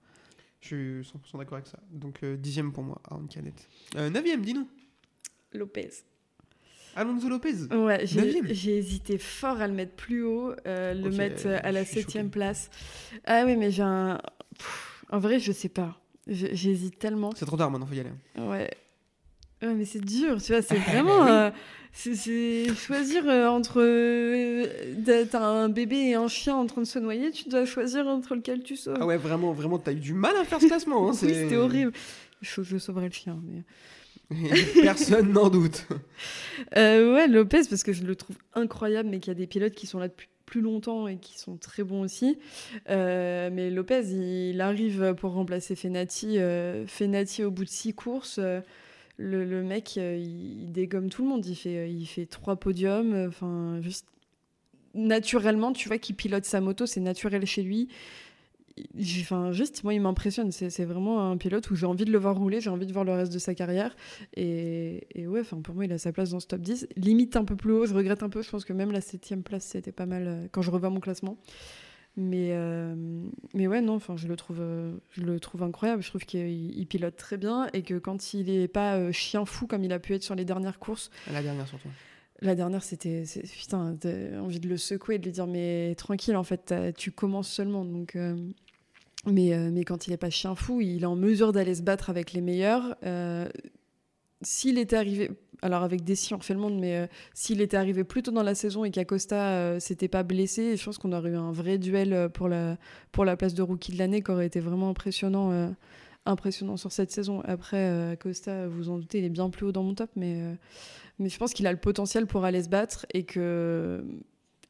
Je 0.60 0.66
suis 0.66 1.04
100% 1.04 1.38
d'accord 1.38 1.54
avec 1.58 1.68
ça. 1.68 1.78
Donc, 1.92 2.24
euh, 2.24 2.36
dixième 2.36 2.72
pour 2.72 2.82
moi, 2.82 3.00
Aaron 3.08 3.26
Canet. 3.28 3.68
Neuvième, 3.94 4.42
dis-nous. 4.42 4.66
Lopez. 5.56 5.90
Alonso 6.94 7.28
Lopez 7.28 7.66
Ouais, 7.74 8.06
j'ai 8.06 8.76
hésité 8.78 9.18
fort 9.18 9.60
à 9.60 9.66
le 9.68 9.74
mettre 9.74 9.92
plus 9.92 10.22
haut, 10.22 10.52
euh, 10.66 10.94
le 10.94 11.08
Ok, 11.08 11.14
mettre 11.16 11.46
à 11.46 11.70
la 11.72 11.84
septième 11.84 12.30
place. 12.30 12.70
Ah 13.26 13.42
oui, 13.44 13.56
mais 13.56 13.70
j'ai 13.70 13.82
un... 13.82 14.18
Pff, 14.58 15.04
En 15.10 15.18
vrai, 15.18 15.38
je 15.38 15.52
sais 15.52 15.68
pas. 15.68 16.00
J'hésite 16.26 16.98
tellement. 16.98 17.30
C'est 17.36 17.44
trop 17.44 17.56
tard 17.58 17.70
maintenant, 17.70 17.86
faut 17.86 17.94
y 17.94 18.00
aller. 18.00 18.10
Ouais. 18.38 18.70
Ouais, 19.62 19.74
mais 19.74 19.84
c'est 19.84 20.00
dur, 20.04 20.40
tu 20.42 20.52
vois, 20.52 20.62
c'est 20.62 20.76
vraiment... 20.90 21.26
euh, 21.26 21.50
c'est- 21.92 22.74
choisir 22.74 23.28
euh, 23.28 23.46
entre... 23.48 23.80
euh, 23.82 24.66
d'être 24.96 25.34
un 25.34 25.68
bébé 25.68 25.96
et 25.96 26.14
un 26.14 26.28
chien 26.28 26.56
en 26.56 26.66
train 26.66 26.80
de 26.80 26.86
se 26.86 26.98
noyer, 26.98 27.30
tu 27.30 27.48
dois 27.48 27.64
choisir 27.66 28.06
entre 28.06 28.34
lequel 28.34 28.62
tu 28.62 28.76
sauves. 28.76 28.96
Ah 29.00 29.06
ouais, 29.06 29.16
vraiment, 29.18 29.52
vraiment, 29.52 29.78
t'as 29.78 29.92
eu 29.92 29.96
du 30.00 30.14
mal 30.14 30.34
à 30.36 30.44
faire 30.44 30.60
ce 30.60 30.66
classement. 30.66 31.08
Hein, 31.10 31.12
oui, 31.22 31.34
c'était 31.34 31.56
horrible. 31.56 31.92
Je, 32.40 32.62
je 32.62 32.76
sauverais 32.78 33.06
le 33.06 33.12
chien, 33.12 33.38
mais... 33.44 33.62
Personne 34.82 35.32
n'en 35.32 35.48
doute. 35.48 35.86
Euh, 36.76 37.14
ouais, 37.14 37.28
Lopez, 37.28 37.62
parce 37.68 37.82
que 37.82 37.92
je 37.92 38.04
le 38.04 38.16
trouve 38.16 38.36
incroyable, 38.54 39.08
mais 39.08 39.20
qu'il 39.20 39.28
y 39.30 39.36
a 39.36 39.38
des 39.38 39.46
pilotes 39.46 39.74
qui 39.74 39.86
sont 39.86 39.98
là 39.98 40.08
depuis 40.08 40.28
plus 40.46 40.60
longtemps 40.60 41.08
et 41.08 41.16
qui 41.16 41.38
sont 41.38 41.56
très 41.56 41.82
bons 41.82 42.02
aussi. 42.02 42.38
Euh, 42.88 43.50
mais 43.52 43.70
Lopez, 43.70 44.02
il 44.50 44.60
arrive 44.60 45.14
pour 45.14 45.32
remplacer 45.32 45.74
Fenati. 45.74 46.38
euh, 46.38 46.86
Fenati, 46.86 47.42
au 47.44 47.50
bout 47.50 47.64
de 47.64 47.68
six 47.68 47.94
courses, 47.94 48.38
le, 48.38 48.64
le 49.44 49.62
mec, 49.62 49.96
il, 49.96 50.62
il 50.62 50.72
dégomme 50.72 51.08
tout 51.10 51.22
le 51.22 51.28
monde. 51.28 51.44
Il 51.46 51.56
fait, 51.56 51.90
il 51.90 52.06
fait 52.06 52.26
trois 52.26 52.56
podiums. 52.56 53.26
Enfin, 53.28 53.80
juste 53.80 54.06
naturellement, 54.94 55.72
tu 55.72 55.88
vois 55.88 55.98
qu'il 55.98 56.16
pilote 56.16 56.44
sa 56.44 56.60
moto, 56.60 56.86
c'est 56.86 57.00
naturel 57.00 57.44
chez 57.46 57.62
lui. 57.62 57.88
Enfin, 59.20 59.52
juste, 59.52 59.84
moi, 59.84 59.94
il 59.94 60.00
m'impressionne. 60.00 60.52
C'est 60.52 60.84
vraiment 60.84 61.30
un 61.30 61.36
pilote 61.36 61.70
où 61.70 61.74
j'ai 61.76 61.86
envie 61.86 62.04
de 62.04 62.12
le 62.12 62.18
voir 62.18 62.36
rouler, 62.36 62.60
j'ai 62.60 62.70
envie 62.70 62.86
de 62.86 62.92
voir 62.92 63.04
le 63.04 63.12
reste 63.12 63.32
de 63.32 63.38
sa 63.38 63.54
carrière. 63.54 63.96
Et, 64.36 65.06
et 65.14 65.26
ouais, 65.26 65.40
enfin, 65.40 65.60
pour 65.60 65.74
moi, 65.74 65.84
il 65.86 65.92
a 65.92 65.98
sa 65.98 66.12
place 66.12 66.30
dans 66.30 66.40
ce 66.40 66.46
top 66.46 66.60
10. 66.60 66.88
Limite 66.96 67.36
un 67.36 67.44
peu 67.44 67.56
plus 67.56 67.72
haut, 67.72 67.86
je 67.86 67.94
regrette 67.94 68.22
un 68.22 68.28
peu. 68.28 68.42
Je 68.42 68.50
pense 68.50 68.64
que 68.64 68.72
même 68.72 68.92
la 68.92 69.00
septième 69.00 69.42
place, 69.42 69.64
c'était 69.64 69.92
pas 69.92 70.06
mal 70.06 70.24
euh, 70.26 70.46
quand 70.52 70.62
je 70.62 70.70
revois 70.70 70.90
mon 70.90 71.00
classement. 71.00 71.38
Mais, 72.18 72.50
euh, 72.52 72.94
mais 73.52 73.66
ouais, 73.66 73.82
non, 73.82 73.94
enfin, 73.96 74.16
je 74.16 74.26
le 74.26 74.36
trouve, 74.36 74.58
euh, 74.60 74.96
je 75.10 75.20
le 75.22 75.38
trouve 75.38 75.62
incroyable. 75.62 76.02
Je 76.02 76.08
trouve 76.08 76.24
qu'il 76.24 76.40
il 76.78 76.86
pilote 76.86 77.16
très 77.16 77.36
bien 77.36 77.68
et 77.74 77.82
que 77.82 77.98
quand 77.98 78.32
il 78.32 78.48
est 78.48 78.68
pas 78.68 78.96
euh, 78.96 79.12
chien 79.12 79.44
fou 79.44 79.66
comme 79.66 79.84
il 79.84 79.92
a 79.92 79.98
pu 79.98 80.14
être 80.14 80.22
sur 80.22 80.34
les 80.34 80.46
dernières 80.46 80.78
courses, 80.78 81.10
La 81.30 81.42
dernière 81.42 81.68
surtout. 81.68 81.90
la 82.40 82.54
dernière, 82.54 82.82
c'était. 82.82 83.24
Putain, 83.58 83.96
t'as 84.00 84.40
envie 84.40 84.60
de 84.60 84.68
le 84.68 84.78
secouer 84.78 85.16
et 85.16 85.18
de 85.18 85.24
lui 85.24 85.32
dire, 85.32 85.46
mais 85.46 85.94
tranquille, 85.98 86.36
en 86.36 86.42
fait, 86.42 86.74
tu 86.96 87.10
commences 87.12 87.50
seulement. 87.50 87.84
Donc, 87.84 88.16
euh, 88.16 88.34
mais, 89.24 89.54
euh, 89.54 89.70
mais 89.72 89.84
quand 89.84 90.06
il 90.06 90.12
est 90.12 90.18
pas 90.18 90.30
chien 90.30 90.54
fou, 90.54 90.80
il 90.80 91.02
est 91.02 91.06
en 91.06 91.16
mesure 91.16 91.52
d'aller 91.52 91.74
se 91.74 91.82
battre 91.82 92.10
avec 92.10 92.32
les 92.32 92.40
meilleurs. 92.40 92.96
Euh, 93.04 93.48
s'il 94.42 94.78
était 94.78 94.96
arrivé. 94.96 95.30
Alors, 95.62 95.82
avec 95.82 96.04
Dessy, 96.04 96.34
on 96.34 96.36
refait 96.36 96.52
le 96.52 96.60
monde, 96.60 96.78
mais 96.78 96.96
euh, 96.96 97.06
s'il 97.32 97.62
était 97.62 97.78
arrivé 97.78 98.04
plus 98.04 98.22
tôt 98.22 98.30
dans 98.30 98.42
la 98.42 98.54
saison 98.54 98.84
et 98.84 98.90
qu'Acosta 98.90 99.36
euh, 99.36 99.80
s'était 99.80 100.06
pas 100.06 100.22
blessé, 100.22 100.76
je 100.76 100.84
pense 100.84 100.98
qu'on 100.98 101.12
aurait 101.12 101.30
eu 101.30 101.36
un 101.36 101.50
vrai 101.50 101.78
duel 101.78 102.28
pour 102.28 102.48
la, 102.48 102.76
pour 103.10 103.24
la 103.24 103.36
place 103.36 103.54
de 103.54 103.62
rookie 103.62 103.92
de 103.92 103.98
l'année 103.98 104.22
qui 104.22 104.30
aurait 104.30 104.46
été 104.46 104.60
vraiment 104.60 104.90
impressionnant. 104.90 105.74
impressionnant 106.26 106.76
sur 106.76 106.92
cette 106.92 107.10
saison. 107.10 107.40
Après, 107.46 108.12
Acosta, 108.12 108.68
vous 108.68 108.90
en 108.90 108.98
doutez, 108.98 109.18
il 109.18 109.24
est 109.24 109.30
bien 109.30 109.48
plus 109.48 109.64
haut 109.64 109.72
dans 109.72 109.82
mon 109.82 109.94
top, 109.94 110.10
mais, 110.14 110.42
mais 111.18 111.30
je 111.30 111.38
pense 111.38 111.54
qu'il 111.54 111.66
a 111.66 111.72
le 111.72 111.78
potentiel 111.78 112.26
pour 112.26 112.44
aller 112.44 112.62
se 112.62 112.68
battre 112.68 113.06
et 113.14 113.24
que, 113.24 114.04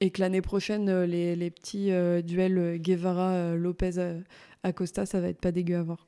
et 0.00 0.10
que 0.10 0.20
l'année 0.20 0.42
prochaine, 0.42 0.88
euh, 0.88 1.06
les, 1.06 1.36
les 1.36 1.50
petits 1.50 1.90
euh, 1.92 2.22
duels 2.22 2.58
euh, 2.58 2.76
Guevara, 2.78 3.30
euh, 3.32 3.56
Lopez, 3.56 3.92
euh, 3.98 4.20
Acosta, 4.62 5.06
ça 5.06 5.20
va 5.20 5.28
être 5.28 5.40
pas 5.40 5.52
dégueu 5.52 5.76
à 5.76 5.82
voir. 5.82 6.06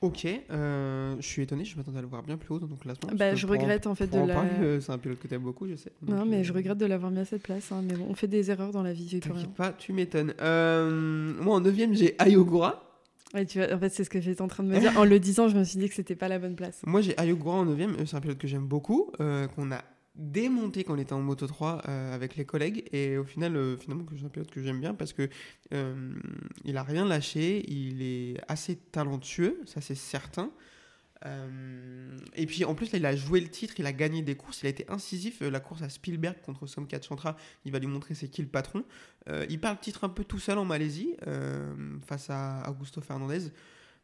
Ok, 0.00 0.26
euh, 0.26 1.16
je 1.18 1.26
suis 1.26 1.42
étonné, 1.42 1.64
je 1.64 1.76
m'attendais 1.76 1.98
à 1.98 2.02
le 2.02 2.06
voir 2.06 2.22
bien 2.22 2.36
plus 2.36 2.54
haut 2.54 2.60
dans 2.60 2.68
ton 2.68 2.76
classement. 2.76 3.10
Bah, 3.16 3.34
je 3.34 3.44
en- 3.46 3.50
regrette 3.50 3.88
en 3.88 3.96
fait 3.96 4.06
de 4.06 4.16
en 4.16 4.26
la. 4.26 4.40
euh, 4.44 4.80
c'est 4.80 4.92
un 4.92 4.98
pilote 4.98 5.18
que 5.18 5.26
t'aimes 5.26 5.42
beaucoup, 5.42 5.66
je 5.66 5.74
sais. 5.74 5.90
Non, 6.06 6.24
mais 6.24 6.44
je 6.44 6.52
regrette 6.52 6.78
de 6.78 6.86
l'avoir 6.86 7.10
mis 7.10 7.18
à 7.18 7.24
cette 7.24 7.42
place. 7.42 7.72
hein, 7.72 7.82
mais 7.84 7.94
bon, 7.96 8.06
on 8.08 8.14
fait 8.14 8.28
des 8.28 8.48
erreurs 8.52 8.70
dans 8.70 8.84
la 8.84 8.92
vie. 8.92 9.18
T'inquiète 9.18 9.54
pas, 9.54 9.72
tu 9.72 9.92
m'étonnes. 9.92 10.34
Moi, 10.38 11.56
en 11.56 11.60
9 11.60 11.74
j'ai 11.92 12.14
Ayogura. 12.20 12.84
Ouais, 13.34 13.44
tu 13.44 13.58
vois, 13.58 13.74
en 13.74 13.78
fait, 13.80 13.88
c'est 13.90 14.04
ce 14.04 14.10
que 14.10 14.20
j'étais 14.20 14.40
en 14.40 14.46
train 14.48 14.62
de 14.62 14.68
me 14.68 14.78
dire. 14.78 14.96
En 14.96 15.04
le 15.04 15.18
disant, 15.18 15.48
je 15.48 15.58
me 15.58 15.64
suis 15.64 15.80
dit 15.80 15.88
que 15.88 15.94
c'était 15.96 16.14
pas 16.16 16.28
la 16.28 16.38
bonne 16.38 16.54
place. 16.54 16.80
Moi, 16.86 17.00
j'ai 17.00 17.18
Ayogura 17.18 17.56
en 17.56 17.64
9 17.64 18.06
C'est 18.06 18.16
un 18.16 18.20
pilote 18.20 18.38
que 18.38 18.46
j'aime 18.46 18.66
beaucoup, 18.68 19.10
qu'on 19.18 19.72
a 19.72 19.82
démonté 20.18 20.82
quand 20.82 20.94
on 20.94 20.98
était 20.98 21.12
en 21.12 21.20
Moto 21.20 21.46
3 21.46 21.82
euh, 21.88 22.14
avec 22.14 22.36
les 22.36 22.44
collègues. 22.44 22.84
Et 22.92 23.16
au 23.16 23.24
final, 23.24 23.56
euh, 23.56 23.76
finalement, 23.76 24.04
que 24.04 24.16
c'est 24.16 24.24
un 24.24 24.28
pilote 24.28 24.50
que 24.50 24.62
j'aime 24.62 24.80
bien 24.80 24.92
parce 24.94 25.12
que 25.12 25.30
euh, 25.72 26.14
il 26.64 26.76
a 26.76 26.82
rien 26.82 27.06
lâché. 27.06 27.64
Il 27.70 28.02
est 28.02 28.36
assez 28.48 28.76
talentueux, 28.76 29.60
ça 29.64 29.80
c'est 29.80 29.94
certain. 29.94 30.50
Euh, 31.26 32.16
et 32.36 32.46
puis 32.46 32.64
en 32.64 32.74
plus, 32.74 32.92
là, 32.92 32.98
il 32.98 33.06
a 33.06 33.16
joué 33.16 33.40
le 33.40 33.48
titre, 33.48 33.74
il 33.78 33.86
a 33.86 33.92
gagné 33.92 34.22
des 34.22 34.36
courses, 34.36 34.62
il 34.62 34.66
a 34.66 34.70
été 34.70 34.84
incisif. 34.88 35.40
La 35.40 35.60
course 35.60 35.82
à 35.82 35.88
Spielberg 35.88 36.36
contre 36.42 36.66
Somkat 36.66 37.00
Chantra, 37.02 37.36
il 37.64 37.72
va 37.72 37.78
lui 37.78 37.88
montrer 37.88 38.14
c'est 38.14 38.28
qui 38.28 38.42
le 38.42 38.48
patron. 38.48 38.84
Il 39.48 39.60
parle 39.60 39.76
le 39.76 39.80
titre 39.80 40.04
un 40.04 40.08
peu 40.08 40.24
tout 40.24 40.38
seul 40.38 40.58
en 40.58 40.64
Malaisie 40.64 41.16
face 42.06 42.30
à 42.30 42.64
Augusto 42.70 43.00
Fernandez. 43.00 43.50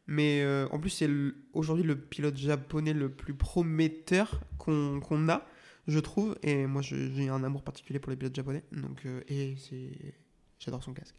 Mais 0.07 0.45
en 0.71 0.77
plus, 0.77 0.89
c'est 0.89 1.09
aujourd'hui 1.53 1.85
le 1.85 1.97
pilote 1.97 2.35
japonais 2.35 2.93
le 2.93 3.09
plus 3.09 3.33
prometteur 3.33 4.41
qu'on 4.57 5.29
a, 5.29 5.47
je 5.87 5.99
trouve. 5.99 6.37
Et 6.43 6.65
moi, 6.65 6.81
j'ai 6.81 7.29
un 7.29 7.43
amour 7.43 7.63
particulier 7.63 7.99
pour 7.99 8.09
les 8.09 8.17
pilotes 8.17 8.35
japonais. 8.35 8.63
Donc, 8.71 9.05
euh, 9.05 9.21
et 9.27 9.55
c'est, 9.57 10.15
j'adore 10.59 10.83
son 10.83 10.93
casque. 10.93 11.15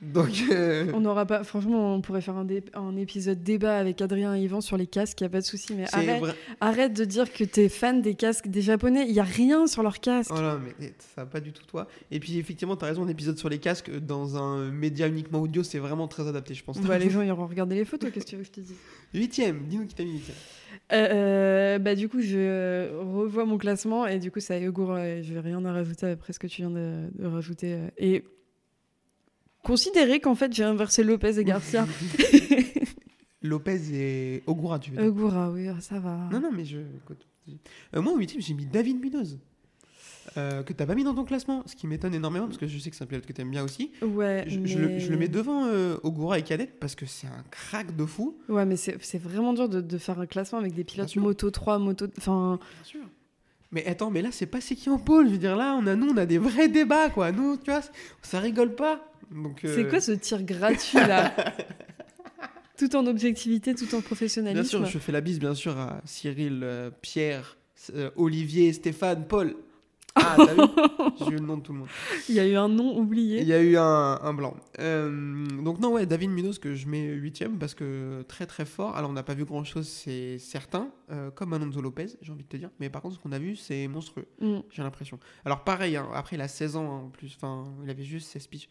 Donc, 0.00 0.30
euh, 0.52 0.92
On 0.94 1.00
n'aura 1.00 1.26
pas. 1.26 1.42
Franchement, 1.42 1.94
on 1.94 2.00
pourrait 2.00 2.20
faire 2.20 2.36
un, 2.36 2.44
dé- 2.44 2.62
un 2.74 2.96
épisode 2.96 3.42
débat 3.42 3.76
avec 3.78 4.00
Adrien 4.00 4.36
et 4.36 4.42
Yvan 4.42 4.60
sur 4.60 4.76
les 4.76 4.86
casques, 4.86 5.20
y 5.20 5.24
a 5.24 5.28
pas 5.28 5.40
de 5.40 5.44
souci. 5.44 5.74
Mais 5.74 5.86
arrête, 5.92 6.20
vrai. 6.20 6.34
arrête 6.60 6.92
de 6.92 7.04
dire 7.04 7.32
que 7.32 7.42
t'es 7.42 7.68
fan 7.68 8.00
des 8.00 8.14
casques 8.14 8.46
des 8.46 8.62
Japonais. 8.62 9.06
Il 9.08 9.12
y 9.14 9.18
a 9.18 9.24
rien 9.24 9.66
sur 9.66 9.82
leurs 9.82 9.98
casques. 9.98 10.30
Oh 10.32 10.40
là, 10.40 10.60
mais 10.78 10.92
ça 10.98 11.22
va 11.22 11.26
pas 11.26 11.40
du 11.40 11.50
tout 11.52 11.64
toi. 11.66 11.88
Et 12.12 12.20
puis 12.20 12.38
effectivement, 12.38 12.76
t'as 12.76 12.86
raison, 12.86 13.02
un 13.02 13.08
épisode 13.08 13.38
sur 13.38 13.48
les 13.48 13.58
casques 13.58 13.90
dans 13.98 14.36
un 14.36 14.70
média 14.70 15.08
uniquement 15.08 15.40
audio, 15.40 15.64
c'est 15.64 15.80
vraiment 15.80 16.06
très 16.06 16.28
adapté, 16.28 16.54
je 16.54 16.62
pense. 16.62 16.80
Bah, 16.80 16.96
les 16.98 17.10
gens 17.10 17.22
ils 17.22 17.30
auront 17.32 17.46
regardé 17.48 17.74
les 17.74 17.84
photos. 17.84 18.12
Qu'est-ce 18.12 18.24
que 18.26 18.30
tu 18.30 18.36
veux 18.36 18.42
que 18.42 18.48
je 18.48 18.52
te 18.52 18.60
dise? 18.60 18.76
Huitième, 19.14 19.64
dis-nous 19.66 19.86
qui 19.86 19.94
t'a 19.96 20.04
mis 20.04 20.12
huitième. 20.12 20.36
Euh, 20.92 21.08
euh, 21.10 21.78
bah 21.78 21.94
du 21.94 22.08
coup 22.08 22.20
je 22.20 22.88
revois 22.98 23.44
mon 23.46 23.58
classement 23.58 24.06
et 24.06 24.18
du 24.18 24.30
coup 24.30 24.38
Ayogura 24.48 25.06
et 25.08 25.22
je 25.22 25.34
vais 25.34 25.40
rien 25.40 25.62
à 25.64 25.72
rajouter 25.72 26.06
après 26.06 26.32
ce 26.32 26.38
que 26.38 26.46
tu 26.46 26.62
viens 26.62 26.70
de, 26.70 27.08
de 27.14 27.26
rajouter 27.26 27.72
euh, 27.74 27.88
et 27.98 28.24
considérer 29.68 30.18
qu'en 30.20 30.34
fait 30.34 30.52
j'ai 30.52 30.64
inversé 30.64 31.02
Lopez 31.04 31.38
et 31.38 31.44
Garcia 31.44 31.86
Lopez 33.42 33.80
et 33.94 34.42
Ogura, 34.46 34.78
tu 34.78 34.90
veux 34.90 34.96
dire 34.96 35.04
Ayogura 35.04 35.50
oui 35.52 35.68
ça 35.80 36.00
va 36.00 36.28
Non, 36.32 36.40
non, 36.40 36.50
mais 36.52 36.64
je. 36.64 36.78
euh, 36.78 38.02
moi, 38.02 38.12
en 38.12 38.16
huitième, 38.16 38.42
j'ai 38.42 38.54
mis 38.54 38.66
David 38.66 39.00
Munoz. 39.00 39.38
euh, 40.36 40.62
que 40.64 40.72
t'as 40.72 40.86
pas 40.86 40.94
mis 40.96 41.04
dans 41.04 41.14
ton 41.14 41.24
classement, 41.24 41.62
ce 41.66 41.76
qui 41.76 41.86
m'étonne 41.86 42.14
énormément 42.14 42.46
parce 42.46 42.58
que 42.58 42.66
je 42.66 42.78
sais 42.78 42.90
que 42.90 42.96
c'est 42.96 43.04
un 43.04 43.06
pilote 43.06 43.24
que 43.26 43.32
t'aimes 43.32 43.50
bien 43.50 43.62
aussi. 43.64 43.92
ouais 44.02 44.44
Je, 44.48 44.58
mais... 44.58 44.66
je 44.68 44.78
le, 44.78 44.98
je 44.98 45.10
le 45.10 45.16
mets 45.16 45.28
devant 45.28 45.66
euh, 45.66 45.96
Ogura 46.02 46.38
et 46.38 46.42
Cadette 46.42 46.78
parce 46.80 46.94
que 46.96 47.06
c'est 47.06 47.28
un 47.28 47.44
crack 47.50 47.94
de 47.96 48.04
fou. 48.04 48.36
ouais 48.48 48.66
mais 48.66 48.76
c'est 48.76 49.18
vraiment 49.18 49.52
dur 49.54 49.68
de, 49.68 49.80
de 49.80 49.98
faire 49.98 50.18
un 50.20 50.26
classement 50.26 50.58
avec 50.58 50.74
des 50.74 50.84
pilotes 50.84 51.14
moto 51.16 51.50
3 51.50 51.78
moto 51.78 52.06
enfin 52.18 52.58
Bien 52.74 52.84
sûr. 52.84 53.00
Mais 53.70 53.86
attends, 53.86 54.10
mais 54.10 54.22
là, 54.22 54.30
c'est 54.32 54.46
pas 54.46 54.60
c'est 54.60 54.74
qui 54.74 54.88
en 54.88 54.98
pôle. 54.98 55.26
Je 55.26 55.32
veux 55.32 55.38
dire, 55.38 55.56
là, 55.56 55.78
on 55.78 55.86
a, 55.86 55.94
nous, 55.94 56.08
on 56.08 56.16
a 56.16 56.26
des 56.26 56.38
vrais 56.38 56.68
débats, 56.68 57.10
quoi. 57.10 57.32
Nous, 57.32 57.56
tu 57.58 57.70
vois, 57.70 57.82
ça 58.22 58.40
rigole 58.40 58.74
pas. 58.74 59.04
Euh, 59.34 59.74
c'est 59.74 59.88
quoi 59.88 60.00
ce 60.00 60.12
tir 60.12 60.42
gratuit 60.42 60.98
là 60.98 61.34
tout 62.78 62.94
en 62.96 63.06
objectivité 63.06 63.74
tout 63.74 63.94
en 63.94 64.00
professionnalisme 64.00 64.78
Bien 64.78 64.86
sûr, 64.86 64.86
je 64.86 64.98
fais 64.98 65.12
la 65.12 65.20
bise, 65.20 65.38
bien 65.38 65.54
sûr, 65.54 65.76
à 65.76 66.00
Cyril, 66.04 66.60
euh, 66.62 66.90
Pierre, 67.02 67.58
euh, 67.94 68.10
Olivier, 68.16 68.72
Stéphane, 68.72 69.26
Paul. 69.26 69.56
Ah, 70.20 70.36
t'as 70.36 70.54
vu 70.54 70.60
J'ai 71.18 71.26
eu 71.32 71.38
le 71.38 71.40
nom 71.46 71.56
de 71.56 71.62
tout 71.62 71.72
le 71.72 71.78
monde. 71.80 71.88
il 72.28 72.34
y 72.34 72.40
a 72.40 72.46
eu 72.46 72.54
un 72.56 72.68
nom 72.68 72.92
Il 72.94 72.98
oublié 73.00 73.42
y 73.42 73.52
a 73.52 73.60
eu 73.62 73.76
un, 73.76 74.18
un 74.22 74.34
blanc. 74.34 74.54
Euh, 74.78 75.46
donc 75.62 75.80
non, 75.80 75.92
ouais, 75.92 76.06
David 76.06 76.30
Munoz 76.30 76.58
que 76.58 76.74
je 76.74 76.86
mets 76.88 77.06
huitième 77.08 77.58
parce 77.58 77.74
que 77.74 78.22
très 78.28 78.46
très 78.46 78.64
fort. 78.64 78.96
Alors 78.96 79.10
on 79.10 79.14
n'a 79.14 79.22
pas 79.22 79.34
vu 79.34 79.44
grand 79.44 79.64
chose, 79.64 79.88
c'est 79.88 80.38
certain, 80.38 80.90
euh, 81.10 81.30
comme 81.30 81.52
Alonso 81.52 81.80
Lopez, 81.80 82.06
j'ai 82.22 82.32
envie 82.32 82.44
de 82.44 82.48
te 82.48 82.56
dire. 82.56 82.70
Mais 82.80 82.90
par 82.90 83.02
contre, 83.02 83.16
ce 83.16 83.20
qu'on 83.20 83.32
a 83.32 83.38
vu, 83.38 83.56
c'est 83.56 83.88
monstrueux, 83.88 84.26
Mm. 84.40 84.58
j'ai 84.70 84.82
l'impression. 84.82 85.18
Alors 85.44 85.64
pareil, 85.64 85.96
hein, 85.96 86.06
après 86.14 86.36
il 86.36 86.40
a 86.42 86.48
16 86.48 86.76
ans 86.76 86.84
hein, 86.84 87.02
en 87.06 87.08
plus, 87.10 87.34
enfin, 87.36 87.64
il 87.84 87.90
avait 87.90 88.04
juste 88.04 88.28
16 88.28 88.46
piges. 88.46 88.68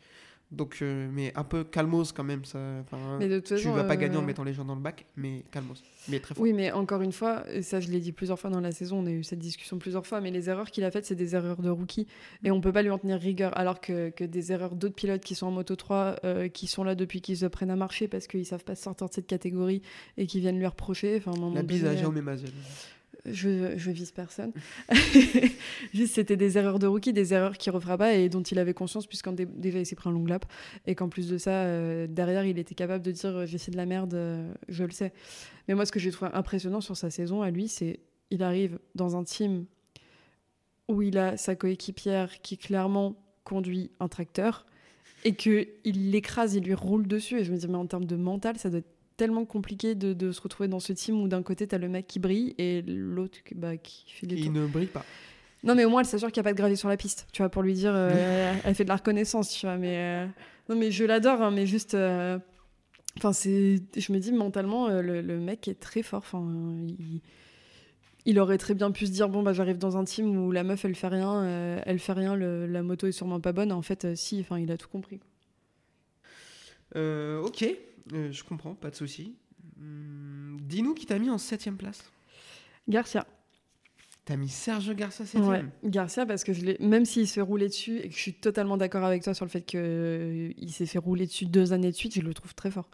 Donc, 0.50 0.78
euh, 0.82 1.10
mais 1.12 1.34
un 1.36 1.44
peu 1.44 1.66
calmos 1.66 2.14
quand 2.14 2.24
même. 2.24 2.46
Ça, 2.46 2.58
enfin, 2.82 3.18
mais 3.20 3.28
de 3.28 3.40
toute 3.40 3.58
tu 3.58 3.64
façon 3.64 3.74
vas 3.74 3.84
pas 3.84 3.96
euh, 3.96 3.98
gagner 3.98 4.16
en 4.16 4.22
mettant 4.22 4.46
les 4.46 4.54
gens 4.54 4.64
dans 4.64 4.76
le 4.76 4.82
bac, 4.82 5.06
mais 5.18 5.44
calmos. 5.52 5.84
Mais 6.08 6.22
très 6.22 6.36
fort. 6.36 6.42
Oui, 6.42 6.54
mais 6.54 6.72
encore 6.72 7.02
une 7.02 7.12
fois, 7.12 7.44
et 7.52 7.62
ça 7.62 7.82
je 7.82 7.90
l'ai 7.90 8.00
dit 8.00 8.14
plusieurs 8.14 8.40
fois 8.40 8.50
dans 8.50 8.62
la 8.62 8.72
saison, 8.72 9.00
on 9.00 9.06
a 9.08 9.12
eu 9.12 9.26
cette 9.26 9.40
discussion 9.40 9.78
plusieurs 9.78 10.08
fois, 10.08 10.22
mais 10.22 10.32
les 10.32 10.50
erreurs 10.50 10.72
qu'il 10.72 10.86
a 10.86 10.92
faites, 10.92 11.06
c'est 11.06 11.16
des 11.16 11.36
erreurs 11.36 11.62
de 11.62 11.70
rookie, 11.70 12.08
et 12.46 12.52
on 12.52 12.62
peut 12.62 12.72
pas 12.72 12.82
lui 12.82 12.92
en 12.92 12.98
tenir 12.98 13.20
rigueur, 13.20 13.58
alors 13.58 13.82
que, 13.82 14.10
que 14.10 14.24
des 14.24 14.54
erreurs 14.54 14.76
d'autres 14.76 14.96
pilotes 14.96 15.24
qui 15.24 15.36
sont 15.36 15.48
en 15.48 15.52
Moto 15.52 15.76
3, 15.76 16.16
euh, 16.24 16.48
qui 16.48 16.68
sont 16.68 16.86
là 16.86 16.96
depuis 16.96 17.20
qu'ils 17.20 17.38
se 17.38 17.46
prennent 17.46 17.72
à 17.72 17.76
marcher 17.76 18.08
parce 18.08 18.28
qu'ils 18.28 18.46
savent 18.46 18.64
pas 18.64 18.76
sortir 18.76 19.10
de 19.10 19.14
cette 19.14 19.28
catégorie 19.28 19.82
et 20.16 20.28
qui 20.28 20.40
viennent 20.40 20.60
lui 20.60 20.68
reprocher. 20.68 21.18
Enfin, 21.18 21.34
La 21.54 21.62
bise 21.62 21.84
à 21.84 21.96
Jaume 21.96 22.18
et 22.18 22.22
Maziel. 22.22 22.52
Je, 23.28 23.78
je 23.78 23.92
vise 23.92 24.12
personne. 24.12 24.52
Juste, 25.94 26.16
c'était 26.16 26.38
des 26.38 26.58
erreurs 26.58 26.80
de 26.80 26.88
rookie, 26.88 27.14
des 27.14 27.34
erreurs 27.34 27.58
qu'il 27.58 27.72
refera 27.72 27.98
pas 27.98 28.14
et 28.14 28.30
dont 28.30 28.42
il 28.42 28.60
avait 28.60 28.74
conscience, 28.74 29.08
puisqu'en 29.08 29.34
dé- 29.34 29.48
il 29.64 29.86
s'est 29.86 29.96
pris 29.96 30.10
un 30.10 30.14
long 30.14 30.26
lap. 30.26 30.46
Et 30.86 30.96
qu'en 30.96 31.10
plus 31.10 31.28
de 31.28 31.38
ça, 31.38 31.52
euh, 31.52 32.08
derrière, 32.08 32.46
il 32.46 32.58
était 32.60 32.76
capable 32.76 33.04
de 33.04 33.12
dire 33.12 33.30
euh, 33.30 33.46
j'ai 33.46 33.58
fait 33.58 33.72
de 33.72 33.78
la 33.78 33.86
merde, 33.86 34.14
euh, 34.14 34.52
je 34.70 34.84
le 34.84 34.92
sais. 34.92 35.14
Mais 35.68 35.76
moi, 35.76 35.86
ce 35.86 35.92
que 35.92 36.00
j'ai 36.00 36.12
trouvé 36.12 36.32
impressionnant 36.34 36.82
sur 36.82 36.96
sa 36.98 37.10
saison 37.10 37.42
à 37.42 37.52
lui, 37.52 37.68
c'est 37.68 38.00
il 38.32 38.44
arrive 38.44 38.80
dans 38.96 39.16
un 39.16 39.24
team 39.24 39.66
où 40.88 41.02
il 41.02 41.18
a 41.18 41.38
sa 41.38 41.56
coéquipière 41.56 42.42
qui 42.42 42.58
clairement 42.58 43.16
conduit 43.44 43.92
un 44.00 44.08
tracteur 44.08 44.66
et 45.24 45.34
que 45.34 45.68
il 45.84 46.12
l'écrase, 46.12 46.56
il 46.56 46.64
lui 46.64 46.74
roule 46.74 47.08
dessus. 47.08 47.40
Et 47.40 47.44
je 47.44 47.52
me 47.52 47.58
dis, 47.58 47.68
mais 47.68 47.76
en 47.76 47.88
termes 47.88 48.06
de 48.06 48.16
mental, 48.16 48.58
ça 48.58 48.70
doit 48.70 48.80
être 48.80 48.97
tellement 49.18 49.46
compliqué 49.46 49.96
de, 49.96 50.14
de 50.14 50.32
se 50.32 50.40
retrouver 50.42 50.70
dans 50.70 50.80
ce 50.80 50.94
team 50.94 51.20
où 51.22 51.28
d'un 51.28 51.44
côté, 51.44 51.68
t'as 51.68 51.78
le 51.80 51.90
mec 51.90 52.08
qui 52.08 52.20
brille 52.20 52.54
et 52.58 52.82
l'autre 52.84 53.44
qui- 53.44 53.56
bah, 53.56 53.76
qui 53.78 54.06
fait 54.12 54.28
des 54.28 54.36
Il 54.36 54.46
tours. 54.46 54.54
ne 54.54 54.68
brille 54.68 54.88
pas. 54.88 55.04
Non, 55.64 55.74
mais 55.76 55.86
au 55.86 55.90
moins, 55.90 56.02
elle 56.02 56.06
s'assure 56.08 56.32
qu'il 56.32 56.40
n'y 56.42 56.48
a 56.48 56.50
pas 56.50 56.54
de 56.54 56.58
gravier 56.58 56.76
sur 56.78 56.88
la 56.88 56.98
piste, 56.98 57.28
tu 57.34 57.42
vois, 57.42 57.50
pour 57.50 57.64
lui 57.64 57.74
dire, 57.74 57.92
euh, 57.94 58.54
elle 58.64 58.76
fait 58.76 58.84
de 58.84 58.90
la 58.90 58.96
reconnaissance, 58.98 59.50
tu 59.52 59.66
vois. 59.66 59.76
Mais 59.78 59.98
euh, 59.98 60.28
non, 60.70 60.76
mais 60.76 60.92
je 60.92 61.04
l'adore, 61.04 61.42
hein, 61.42 61.52
mais 61.52 61.66
juste. 61.66 61.94
euh, 61.96 62.38
Enfin, 63.18 63.34
c'est. 63.34 63.82
Je 63.98 64.12
me 64.14 64.20
dis, 64.20 64.32
mentalement, 64.32 64.88
le, 64.90 65.22
le 65.22 65.40
mec 65.40 65.68
est 65.68 65.80
très 65.80 66.04
fort. 66.04 66.20
Enfin, 66.20 66.48
il, 66.88 67.22
il 68.26 68.40
aurait 68.40 68.60
très 68.60 68.76
bien 68.76 68.92
pu 68.92 69.08
se 69.08 69.12
dire, 69.12 69.28
bon, 69.30 69.42
bah, 69.42 69.54
j'arrive 69.54 69.80
dans 69.80 69.98
un 69.98 70.04
team 70.04 70.38
où 70.38 70.52
la 70.52 70.64
meuf, 70.64 70.86
elle 70.86 70.94
fait 70.96 71.08
rien, 71.08 71.80
elle 71.86 71.98
fait 71.98 72.14
rien, 72.14 72.36
le- 72.36 72.68
la 72.68 72.84
moto 72.84 73.08
est 73.08 73.12
sûrement 73.12 73.40
pas 73.40 73.54
bonne. 73.54 73.72
En 73.72 73.82
fait, 73.82 74.16
si, 74.16 74.40
enfin, 74.42 74.60
il 74.60 74.72
a 74.72 74.78
tout 74.78 74.90
compris. 74.90 75.20
Euh, 76.98 77.42
ok, 77.42 77.66
euh, 78.14 78.32
je 78.32 78.44
comprends, 78.44 78.74
pas 78.76 78.90
de 78.90 78.96
souci. 78.96 79.36
Hum, 79.80 80.58
Dis-nous 80.62 80.94
qui 80.94 81.06
t'a 81.06 81.20
mis 81.20 81.30
en 81.30 81.38
7 81.38 81.70
place. 81.78 82.12
Garcia. 82.88 83.26
T'as 84.26 84.36
mis 84.36 84.50
Sergio 84.50 84.94
Garcia 84.94 85.26
7 85.26 85.42
Ouais, 85.42 85.64
Garcia, 85.86 86.26
parce 86.26 86.44
que 86.44 86.52
je 86.52 86.82
même 86.84 87.06
s'il 87.06 87.28
se 87.30 87.40
rouler 87.40 87.68
dessus 87.68 88.00
et 88.00 88.10
que 88.10 88.14
je 88.16 88.20
suis 88.20 88.34
totalement 88.34 88.76
d'accord 88.76 89.06
avec 89.06 89.24
toi 89.24 89.34
sur 89.34 89.46
le 89.46 89.50
fait 89.50 89.62
qu'il 89.62 90.70
s'est 90.74 90.86
fait 90.86 90.98
rouler 91.00 91.28
dessus 91.28 91.46
deux 91.46 91.72
années 91.72 91.92
de 91.92 91.96
suite, 91.96 92.14
je 92.14 92.22
le 92.22 92.34
trouve 92.34 92.54
très 92.54 92.70
fort. 92.72 92.90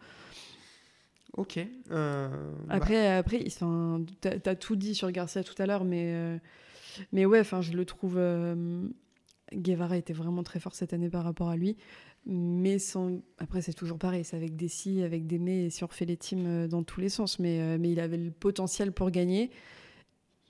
Ok. 1.36 1.58
euh, 1.90 2.28
bah, 2.68 2.76
Après, 2.76 3.16
après 3.16 3.44
t'as 4.22 4.52
as 4.52 4.56
tout 4.56 4.76
dit 4.76 4.94
sur 4.94 5.10
Garcia 5.12 5.44
tout 5.44 5.56
à 5.60 5.66
l'heure, 5.66 5.84
mais, 5.86 6.14
euh, 6.14 6.38
mais 7.12 7.26
ouais, 7.26 7.40
enfin, 7.40 7.62
je 7.62 7.72
le 7.74 7.86
trouve. 7.86 8.16
euh, 8.18 8.88
Guevara 9.52 9.98
était 9.98 10.14
vraiment 10.14 10.44
très 10.44 10.60
fort 10.60 10.74
cette 10.76 10.94
année 10.94 11.10
par 11.10 11.24
rapport 11.24 11.50
à 11.50 11.56
lui. 11.56 11.78
Mais 12.26 12.80
sans... 12.80 13.20
après, 13.38 13.62
c'est 13.62 13.74
toujours 13.74 13.98
pareil, 13.98 14.24
c'est 14.24 14.38
avec 14.38 14.56
des 14.56 14.70
si, 14.70 15.04
avec 15.04 15.28
des 15.28 15.40
mais, 15.40 15.66
et 15.66 15.70
si 15.70 15.84
on 15.84 15.88
refait 15.88 16.06
les 16.06 16.16
teams 16.18 16.46
euh, 16.46 16.68
dans 16.68 16.84
tous 16.84 17.02
les 17.02 17.10
sens. 17.10 17.40
Mais, 17.40 17.60
euh, 17.62 17.78
mais 17.80 17.92
il 17.92 18.00
avait 18.00 18.18
le 18.18 18.32
potentiel 18.32 18.92
pour 18.92 19.12
gagner. 19.12 19.52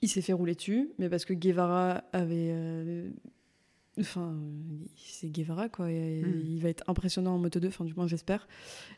Il 0.02 0.08
s'est 0.08 0.22
fait 0.22 0.32
rouler 0.32 0.54
dessus, 0.54 0.90
mais 0.98 1.08
parce 1.08 1.24
que 1.24 1.34
Guevara 1.34 2.04
avait. 2.12 2.50
euh, 2.52 3.10
Enfin, 4.00 4.36
c'est 4.96 5.30
Guevara, 5.30 5.68
quoi. 5.68 5.88
et 5.90 6.20
Mm. 6.22 6.42
Il 6.48 6.60
va 6.60 6.68
être 6.68 6.82
impressionnant 6.88 7.34
en 7.34 7.38
Moto 7.38 7.60
2, 7.60 7.68
enfin, 7.68 7.84
du 7.84 7.94
moins, 7.94 8.08
j'espère. 8.08 8.48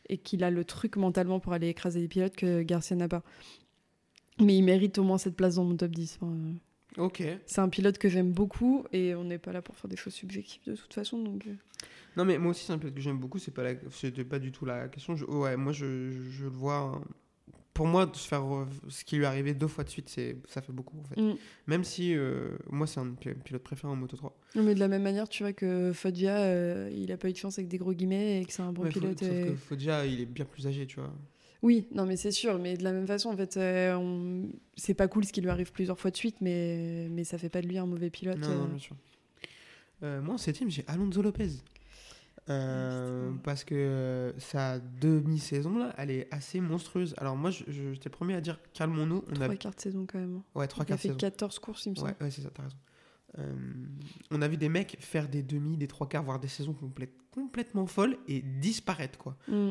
Et 0.08 0.16
qu'il 0.16 0.42
a 0.42 0.50
le 0.50 0.64
truc 0.64 0.96
mentalement 0.96 1.38
pour 1.38 1.52
aller 1.52 1.68
écraser 1.68 2.00
les 2.00 2.08
pilotes 2.08 2.34
que 2.34 2.62
Garcia 2.62 2.96
n'a 2.96 3.06
pas. 3.08 3.22
Mais 4.40 4.56
il 4.56 4.62
mérite 4.62 4.96
au 4.98 5.02
moins 5.04 5.18
cette 5.18 5.36
place 5.36 5.56
dans 5.56 5.64
mon 5.64 5.76
top 5.76 5.90
10. 5.92 6.18
Enfin, 6.20 6.32
euh, 6.32 6.52
Ok. 6.98 7.22
c'est 7.46 7.60
un 7.60 7.68
pilote 7.68 7.98
que 7.98 8.08
j'aime 8.08 8.32
beaucoup 8.32 8.84
et 8.92 9.14
on 9.14 9.24
n'est 9.24 9.38
pas 9.38 9.52
là 9.52 9.62
pour 9.62 9.76
faire 9.76 9.88
des 9.88 9.96
choses 9.96 10.14
subjectives 10.14 10.62
de 10.66 10.74
toute 10.76 10.94
façon. 10.94 11.22
Donc, 11.22 11.46
euh. 11.46 11.54
Non, 12.16 12.24
mais 12.24 12.38
moi 12.38 12.52
aussi, 12.52 12.64
c'est 12.64 12.72
un 12.72 12.78
pilote 12.78 12.94
que 12.94 13.00
j'aime 13.02 13.18
beaucoup. 13.18 13.38
C'est 13.38 13.50
pas 13.52 13.62
la... 13.62 13.74
C'était 13.90 14.24
pas 14.24 14.38
du 14.38 14.50
tout 14.52 14.64
la 14.64 14.88
question. 14.88 15.14
Je- 15.16 15.26
Ouais, 15.26 15.56
moi, 15.56 15.72
je, 15.72 15.84
le 15.84 16.48
vois. 16.48 16.76
hein. 16.96 17.00
Pour 17.74 17.86
moi, 17.86 18.06
de 18.06 18.16
se 18.16 18.26
faire 18.26 18.42
ce 18.88 19.04
qui 19.04 19.16
lui 19.16 19.24
est 19.24 19.26
arrivé 19.26 19.52
deux 19.52 19.66
fois 19.66 19.84
de 19.84 19.90
suite, 19.90 20.08
c'est 20.08 20.38
ça 20.48 20.62
fait 20.62 20.72
beaucoup 20.72 20.98
en 20.98 21.04
fait. 21.04 21.20
Mm. 21.20 21.34
Même 21.66 21.84
si 21.84 22.14
euh, 22.16 22.56
moi, 22.70 22.86
c'est 22.86 23.00
un 23.00 23.10
pi- 23.10 23.34
pilote 23.44 23.62
préféré 23.62 23.92
en 23.92 23.96
Moto 23.96 24.16
3. 24.16 24.34
Non, 24.54 24.62
mais 24.62 24.74
de 24.74 24.80
la 24.80 24.88
même 24.88 25.02
manière, 25.02 25.28
tu 25.28 25.42
vois 25.42 25.52
que 25.52 25.92
Foggia, 25.92 26.38
euh, 26.38 26.90
il 26.96 27.12
a 27.12 27.18
pas 27.18 27.28
eu 27.28 27.32
de 27.34 27.36
chance 27.36 27.58
avec 27.58 27.68
des 27.68 27.76
gros 27.76 27.92
guillemets 27.92 28.40
et 28.40 28.46
que 28.46 28.52
c'est 28.54 28.62
un 28.62 28.72
bon 28.72 28.84
Ouais, 28.84 28.90
faut- 28.90 29.00
pilote. 29.00 29.18
sauf 29.18 29.28
que 29.28 29.54
Foggia, 29.56 30.06
il 30.06 30.22
est 30.22 30.24
bien 30.24 30.46
plus 30.46 30.66
âgé, 30.66 30.86
tu 30.86 31.00
vois. 31.00 31.12
Oui, 31.62 31.88
non, 31.92 32.06
mais 32.06 32.16
c'est 32.16 32.30
sûr. 32.30 32.58
Mais 32.58 32.76
de 32.76 32.84
la 32.84 32.92
même 32.92 33.06
façon, 33.06 33.30
en 33.30 33.36
fait, 33.36 33.56
euh, 33.56 33.94
on- 33.96 34.48
c'est 34.76 34.94
pas 34.94 35.08
cool 35.08 35.24
ce 35.24 35.32
qui 35.32 35.40
lui 35.40 35.48
arrive 35.50 35.72
plusieurs 35.72 35.98
fois 35.98 36.10
de 36.10 36.16
suite, 36.16 36.36
mais, 36.40 37.08
mais 37.10 37.24
ça 37.24 37.38
fait 37.38 37.48
pas 37.48 37.62
de 37.62 37.66
lui 37.66 37.78
un 37.78 37.86
mauvais 37.86 38.10
pilote. 38.10 38.38
Non, 38.38 38.48
non, 38.48 38.64
euh. 38.64 38.66
bien 38.68 38.78
sûr. 38.78 38.96
Euh, 40.02 40.20
moi, 40.20 40.34
en 40.34 40.38
septième, 40.38 40.70
j'ai 40.70 40.84
Alonso 40.86 41.22
Lopez. 41.22 41.48
Euh, 42.48 43.30
Ah, 43.34 43.40
parce 43.42 43.64
que 43.64 43.74
euh, 43.74 44.32
sa 44.38 44.78
demi-saison, 44.78 45.78
là, 45.78 45.94
elle 45.98 46.10
est 46.12 46.32
assez 46.32 46.60
monstrueuse. 46.60 47.14
Alors, 47.18 47.34
moi, 47.36 47.50
je- 47.50 47.64
le 47.68 48.10
premier 48.10 48.34
à 48.34 48.40
dire 48.40 48.60
calmons-nous. 48.72 49.24
On 49.28 49.40
a... 49.40 49.44
Trois 49.46 49.56
quarts 49.56 49.74
de 49.74 49.80
saison 49.80 50.06
quand 50.06 50.18
même. 50.20 50.42
Ouais, 50.54 50.68
trois 50.68 50.84
il 50.84 50.86
a 50.86 50.88
quarts 50.88 50.96
de 50.98 51.00
fait 51.02 51.08
saison. 51.08 51.18
14 51.18 51.58
courses, 51.58 51.86
il 51.86 51.90
me 51.90 51.94
semble. 51.96 52.08
Ouais, 52.10 52.16
ouais, 52.20 52.30
c'est 52.30 52.42
ça, 52.42 52.50
t'as 52.54 52.62
raison. 52.64 52.76
Euh, 53.38 53.54
on 54.30 54.40
a 54.42 54.48
vu 54.48 54.56
des 54.56 54.68
mecs 54.68 54.96
faire 55.00 55.28
des 55.28 55.42
demi, 55.42 55.76
des 55.76 55.88
trois 55.88 56.08
quarts, 56.08 56.22
voire 56.22 56.38
des 56.38 56.48
saisons 56.48 56.72
complètes, 56.72 57.12
complètement 57.32 57.86
folles 57.86 58.16
et 58.28 58.40
disparaître, 58.42 59.18
quoi. 59.18 59.36
Mm. 59.48 59.70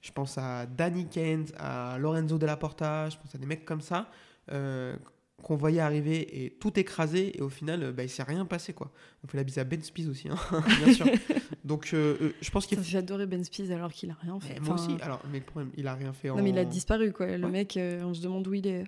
Je 0.00 0.12
pense 0.12 0.38
à 0.38 0.66
Danny 0.66 1.06
Kent, 1.06 1.52
à 1.58 1.98
Lorenzo 1.98 2.38
Della 2.38 2.56
Porta, 2.56 3.08
je 3.10 3.16
pense 3.18 3.34
à 3.34 3.38
des 3.38 3.46
mecs 3.46 3.64
comme 3.64 3.80
ça 3.82 4.10
euh, 4.50 4.96
qu'on 5.42 5.56
voyait 5.56 5.80
arriver 5.80 6.44
et 6.44 6.50
tout 6.50 6.78
écraser 6.78 7.36
et 7.38 7.42
au 7.42 7.48
final, 7.48 7.82
euh, 7.82 7.92
bah, 7.92 8.02
il 8.04 8.08
s'est 8.10 8.22
rien 8.22 8.44
passé, 8.44 8.72
quoi. 8.72 8.90
On 9.24 9.28
fait 9.28 9.36
la 9.38 9.44
bise 9.44 9.58
à 9.58 9.64
Ben 9.64 9.82
Spies 9.82 10.06
aussi, 10.08 10.28
hein, 10.28 10.36
bien 10.84 10.92
sûr. 10.92 11.06
Donc, 11.64 11.90
euh, 11.92 12.32
je 12.40 12.50
pense 12.50 12.66
qu'il 12.66 12.82
J'adorais 12.82 13.26
Ben 13.26 13.42
Spies 13.44 13.72
alors 13.72 13.92
qu'il 13.92 14.10
a 14.10 14.16
rien 14.20 14.38
fait. 14.40 14.54
Mais 14.54 14.66
moi 14.66 14.74
aussi, 14.74 14.96
alors, 15.02 15.22
mais 15.30 15.38
le 15.38 15.44
problème, 15.44 15.70
il 15.76 15.86
a 15.86 15.94
rien 15.94 16.12
fait 16.12 16.30
en. 16.30 16.36
Non, 16.36 16.42
mais 16.42 16.50
il 16.50 16.58
a 16.58 16.64
disparu, 16.64 17.12
quoi. 17.12 17.26
Le 17.36 17.44
Ouais. 17.44 17.50
mec, 17.50 17.76
euh, 17.76 18.02
on 18.04 18.12
se 18.14 18.20
demande 18.22 18.46
où 18.48 18.54
il 18.54 18.66
est. 18.66 18.84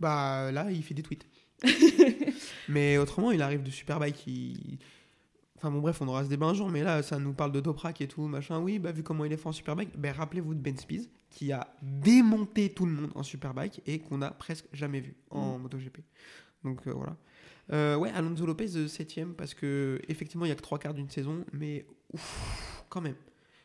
Bah 0.00 0.50
là, 0.52 0.70
il 0.70 0.82
fait 0.82 0.94
des 0.94 1.02
tweets. 1.02 1.26
mais 2.68 2.98
autrement, 2.98 3.30
il 3.30 3.40
arrive 3.42 3.62
de 3.62 3.70
Superbike. 3.70 4.26
Il... 4.26 4.78
Enfin 5.56 5.70
bon, 5.70 5.80
bref, 5.80 6.00
on 6.02 6.08
aura 6.08 6.24
ce 6.24 6.28
débat 6.28 6.46
un 6.46 6.54
jour, 6.54 6.68
mais 6.68 6.82
là, 6.82 7.02
ça 7.02 7.18
nous 7.18 7.32
parle 7.32 7.52
de 7.52 7.60
Toprak 7.60 8.00
et 8.00 8.08
tout, 8.08 8.26
machin. 8.26 8.58
Oui, 8.60 8.78
bah 8.78 8.92
vu 8.92 9.02
comment 9.02 9.24
il 9.24 9.32
est 9.32 9.36
fait 9.36 9.46
en 9.48 9.52
Superbike, 9.52 9.96
bah, 9.96 10.12
rappelez-vous 10.12 10.52
de 10.54 10.58
Ben 10.60 10.76
Spies, 10.76 11.08
qui 11.30 11.52
a 11.52 11.68
démonté 11.80 12.70
tout 12.70 12.86
le 12.86 12.92
monde 12.92 13.10
en 13.14 13.22
Superbike 13.22 13.80
et 13.86 14.00
qu'on 14.00 14.20
a 14.22 14.30
presque 14.30 14.66
jamais 14.72 15.00
vu 15.00 15.14
en 15.30 15.58
MotoGP. 15.58 15.98
Donc 16.64 16.86
euh, 16.86 16.92
voilà. 16.92 17.16
Euh, 17.72 17.96
ouais, 17.96 18.10
Alonso 18.10 18.44
Lopez, 18.44 18.66
7ème, 18.66 19.32
parce 19.32 19.54
que 19.54 20.00
effectivement, 20.08 20.44
il 20.44 20.48
y 20.48 20.52
a 20.52 20.54
que 20.56 20.60
trois 20.60 20.78
quarts 20.78 20.92
d'une 20.94 21.08
saison, 21.08 21.44
mais 21.52 21.86
ouf, 22.12 22.84
quand 22.88 23.00
même. 23.00 23.16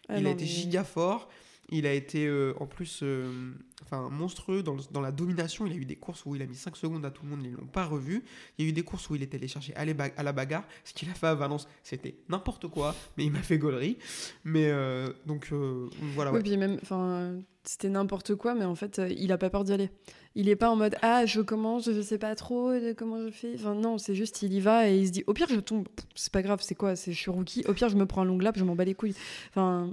Ah 0.08 0.18
il 0.18 0.24
non, 0.24 0.30
a 0.30 0.34
été 0.34 0.44
mais- 0.44 0.50
giga 0.50 0.84
fort. 0.84 1.28
Il 1.72 1.86
a 1.86 1.94
été 1.94 2.26
euh, 2.28 2.54
en 2.60 2.66
plus 2.66 3.02
euh, 3.04 3.52
enfin, 3.84 4.10
monstrueux 4.10 4.64
dans, 4.64 4.74
le- 4.74 4.82
dans 4.92 5.02
la 5.02 5.12
domination. 5.12 5.66
Il 5.68 5.74
a 5.74 5.76
eu 5.76 5.86
des 5.86 5.96
courses 5.96 6.26
où 6.26 6.36
il 6.36 6.42
a 6.42 6.46
mis 6.46 6.56
5 6.56 6.76
secondes 6.76 7.06
à 7.06 7.12
tout 7.12 7.24
le 7.24 7.30
monde, 7.30 7.42
ils 7.44 7.52
ne 7.52 7.58
l'ont 7.58 7.66
pas 7.68 7.86
revu. 7.86 8.24
Il 8.58 8.66
y 8.66 8.68
a 8.68 8.70
eu 8.70 8.74
des 8.74 8.84
courses 8.84 9.10
où 9.10 9.16
il 9.16 9.22
était 9.24 9.38
allé 9.38 9.48
chercher 9.48 9.76
à, 9.76 9.82
à 10.18 10.24
la 10.24 10.32
bagarre. 10.34 10.64
Ce 10.84 10.94
qu'il 10.94 11.10
a 11.10 11.14
fait 11.14 11.28
à 11.28 11.36
Valence, 11.36 11.68
c'était 11.84 12.16
n'importe 12.30 12.68
quoi, 12.68 12.96
mais 13.18 13.26
il 13.26 13.32
m'a 13.32 13.42
fait 13.42 13.58
gaulerie. 13.58 13.98
Mais 14.44 14.68
euh, 14.70 15.10
donc 15.26 15.52
voilà, 16.14 16.32
Oui, 16.32 16.38
ouais. 16.38 16.44
puis 16.44 16.58
même, 16.58 16.78
enfin, 16.82 17.36
c'était 17.64 17.90
n'importe 17.90 18.36
quoi, 18.36 18.56
mais 18.56 18.66
en 18.66 18.76
fait, 18.76 19.00
il 19.16 19.32
a 19.32 19.38
pas 19.38 19.50
peur 19.50 19.64
d'y 19.64 19.74
aller. 19.74 19.90
Il 20.36 20.48
est 20.48 20.56
pas 20.56 20.70
en 20.70 20.76
mode 20.76 20.96
ah 21.02 21.26
je 21.26 21.42
commence, 21.42 21.92
je 21.92 22.02
sais 22.02 22.20
pas 22.20 22.36
trop 22.36 22.72
comment 22.98 23.26
je 23.26 23.32
fais. 23.32 23.54
Enfin 23.56 23.74
non, 23.74 23.98
c'est 23.98 24.14
juste 24.14 24.44
il 24.44 24.54
y 24.54 24.60
va 24.60 24.88
et 24.90 24.98
il 25.00 25.08
se 25.08 25.12
dit 25.12 25.24
au 25.26 25.34
pire 25.34 25.48
je 25.50 25.60
tombe, 25.60 25.88
c'est 26.14 26.32
pas 26.32 26.44
grave, 26.44 26.60
c'est 26.62 26.76
quoi, 26.76 26.96
c'est 26.96 27.12
je 27.12 27.18
suis 27.18 27.32
rookie. 27.32 27.64
Au 27.68 27.74
pire 27.74 27.90
je 27.90 27.98
me 27.98 28.06
prends 28.06 28.22
un 28.22 28.26
long 28.26 28.38
lap, 28.38 28.56
je 28.58 28.64
m'en 28.64 28.76
bats 28.76 28.86
les 28.86 28.94
couilles. 28.94 29.16
Enfin, 29.50 29.92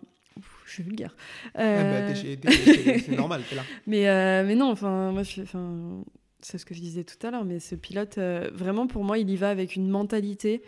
je 0.67 0.73
suis 0.73 0.83
vulgaire. 0.83 1.15
Ah 1.55 1.59
bah, 1.59 1.63
Euh, 1.63 2.15
c'est 2.15 3.09
normal, 3.17 3.43
t'es 3.49 3.57
là. 3.57 3.63
mais, 3.87 4.09
euh, 4.09 4.45
mais 4.47 4.55
non, 4.55 4.71
enfin, 4.71 5.13
moi, 5.13 5.23
c'est 5.25 6.59
ce 6.59 6.65
que 6.67 6.75
je 6.75 6.81
disais 6.81 7.05
tout 7.05 7.25
à 7.27 7.31
l'heure, 7.31 7.45
mais 7.45 7.59
ce 7.61 7.75
pilote, 7.75 8.19
euh, 8.19 8.51
vraiment, 8.53 8.87
pour 8.87 9.05
moi, 9.05 9.19
il 9.19 9.31
y 9.31 9.37
va 9.37 9.49
avec 9.51 9.77
une 9.77 9.89
mentalité 9.89 10.63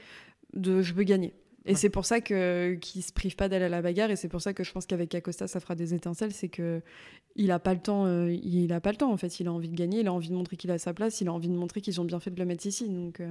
de 0.55 0.81
je 0.83 0.95
veux 0.95 1.05
gagner. 1.05 1.35
Et 1.67 1.73
Ouais. 1.73 1.77
c'est 1.77 1.91
pour 1.91 2.07
ça 2.07 2.23
que 2.23 2.75
qu'il 2.81 3.03
se 3.03 3.13
prive 3.13 3.37
pas 3.37 3.49
d'aller 3.51 3.67
à 3.67 3.69
la 3.69 3.83
bagarre, 3.83 4.11
et 4.11 4.17
c'est 4.17 4.29
pour 4.29 4.41
ça 4.41 4.55
que 4.55 4.65
je 4.65 4.73
pense 4.73 4.87
qu'avec 4.87 5.15
Acosta, 5.15 5.47
ça 5.47 5.61
fera 5.61 5.75
des 5.75 5.93
étincelles, 5.93 6.33
c'est 6.33 6.49
que 6.49 6.81
il 7.37 7.51
a 7.51 7.59
pas 7.59 7.75
le 7.75 7.81
temps, 7.81 8.07
euh, 8.07 8.33
il 8.43 8.73
a 8.73 8.81
pas 8.81 8.91
le 8.91 8.97
temps 8.97 9.13
en 9.13 9.17
fait. 9.19 9.39
Il 9.41 9.49
a 9.49 9.53
envie 9.53 9.69
de 9.69 9.77
gagner, 9.77 10.01
il 10.01 10.07
a 10.09 10.13
envie 10.13 10.31
de 10.31 10.35
montrer 10.35 10.57
qu'il 10.57 10.71
a 10.71 10.79
sa 10.79 10.95
place, 10.95 11.21
il 11.21 11.29
a 11.29 11.33
envie 11.33 11.49
de 11.49 11.55
montrer 11.55 11.81
qu'ils 11.83 12.01
ont 12.01 12.05
bien 12.05 12.21
fait 12.21 12.31
de 12.31 12.39
le 12.39 12.47
mettre 12.47 12.65
ici. 12.67 12.89
Donc, 12.89 13.21
euh, 13.21 13.29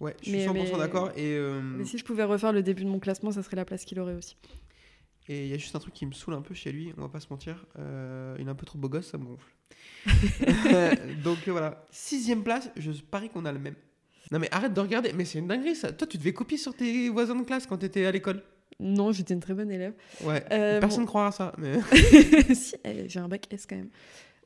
Ouais, 0.00 0.14
je 0.20 0.28
suis 0.28 0.32
Mais- 0.38 0.46
100% 0.46 0.52
mais- 0.72 0.78
d'accord. 0.78 1.10
Et 1.16 1.34
euh, 1.36 1.60
mais 1.60 1.84
si 1.84 1.98
je 1.98 2.04
pouvais 2.04 2.22
refaire 2.22 2.52
le 2.52 2.62
début 2.62 2.84
de 2.84 2.88
mon 2.88 3.00
classement, 3.00 3.32
ça 3.32 3.42
serait 3.42 3.56
la 3.56 3.64
place 3.64 3.84
qu'il 3.84 3.98
aurait 3.98 4.14
aussi. 4.14 4.36
Et 5.28 5.44
il 5.44 5.48
y 5.48 5.54
a 5.54 5.58
juste 5.58 5.74
un 5.76 5.78
truc 5.78 5.94
qui 5.94 6.06
me 6.06 6.12
saoule 6.12 6.34
un 6.34 6.42
peu 6.42 6.54
chez 6.54 6.72
lui, 6.72 6.92
on 6.96 7.02
va 7.02 7.08
pas 7.08 7.20
se 7.20 7.26
mentir. 7.30 7.66
euh, 7.78 8.36
il 8.38 8.46
est 8.46 8.50
un 8.50 8.54
peu 8.54 8.66
trop 8.66 8.78
beau 8.78 8.88
gosse, 8.88 9.10
ça 9.10 9.18
me 9.18 9.24
gonfle. 9.24 9.52
donc 11.24 11.38
euh, 11.46 11.52
voilà, 11.52 11.84
sixième 11.90 12.42
place, 12.42 12.70
je 12.76 12.90
parie 12.92 13.28
qu'on 13.28 13.44
a 13.44 13.52
le 13.52 13.58
même. 13.58 13.74
Non 14.30 14.38
mais 14.38 14.48
arrête 14.52 14.74
de 14.74 14.80
regarder, 14.80 15.12
mais 15.14 15.24
c'est 15.24 15.38
une 15.38 15.46
dinguerie 15.48 15.74
ça. 15.76 15.92
Toi, 15.92 16.06
tu 16.06 16.18
devais 16.18 16.32
copier 16.34 16.58
sur 16.58 16.74
tes 16.74 17.08
voisins 17.08 17.34
de 17.34 17.44
classe 17.44 17.66
quand 17.66 17.78
t'étais 17.78 18.04
à 18.04 18.10
l'école. 18.12 18.42
Non, 18.80 19.10
j'étais 19.10 19.34
une 19.34 19.40
très 19.40 19.54
bonne 19.54 19.70
élève. 19.70 19.94
Ouais. 20.22 20.44
Euh, 20.52 20.78
Personne 20.80 20.98
bon- 20.98 21.02
ne 21.02 21.06
croira 21.06 21.32
ça. 21.32 21.52
Mais... 21.58 21.78
si, 22.54 22.76
eh, 22.84 23.08
j'ai 23.08 23.18
un 23.20 23.28
bac 23.28 23.46
S 23.50 23.66
quand 23.66 23.76
même. 23.76 23.88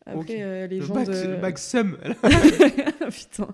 Après, 0.06 0.20
Ok. 0.20 0.30
euh, 0.30 0.66
les 0.68 0.78
le 0.78 0.84
gens 0.86 0.94
bac, 0.94 1.06
de... 1.08 1.26
le 1.28 1.36
bac 1.36 1.58
sum. 1.58 1.98
Putain. 3.10 3.48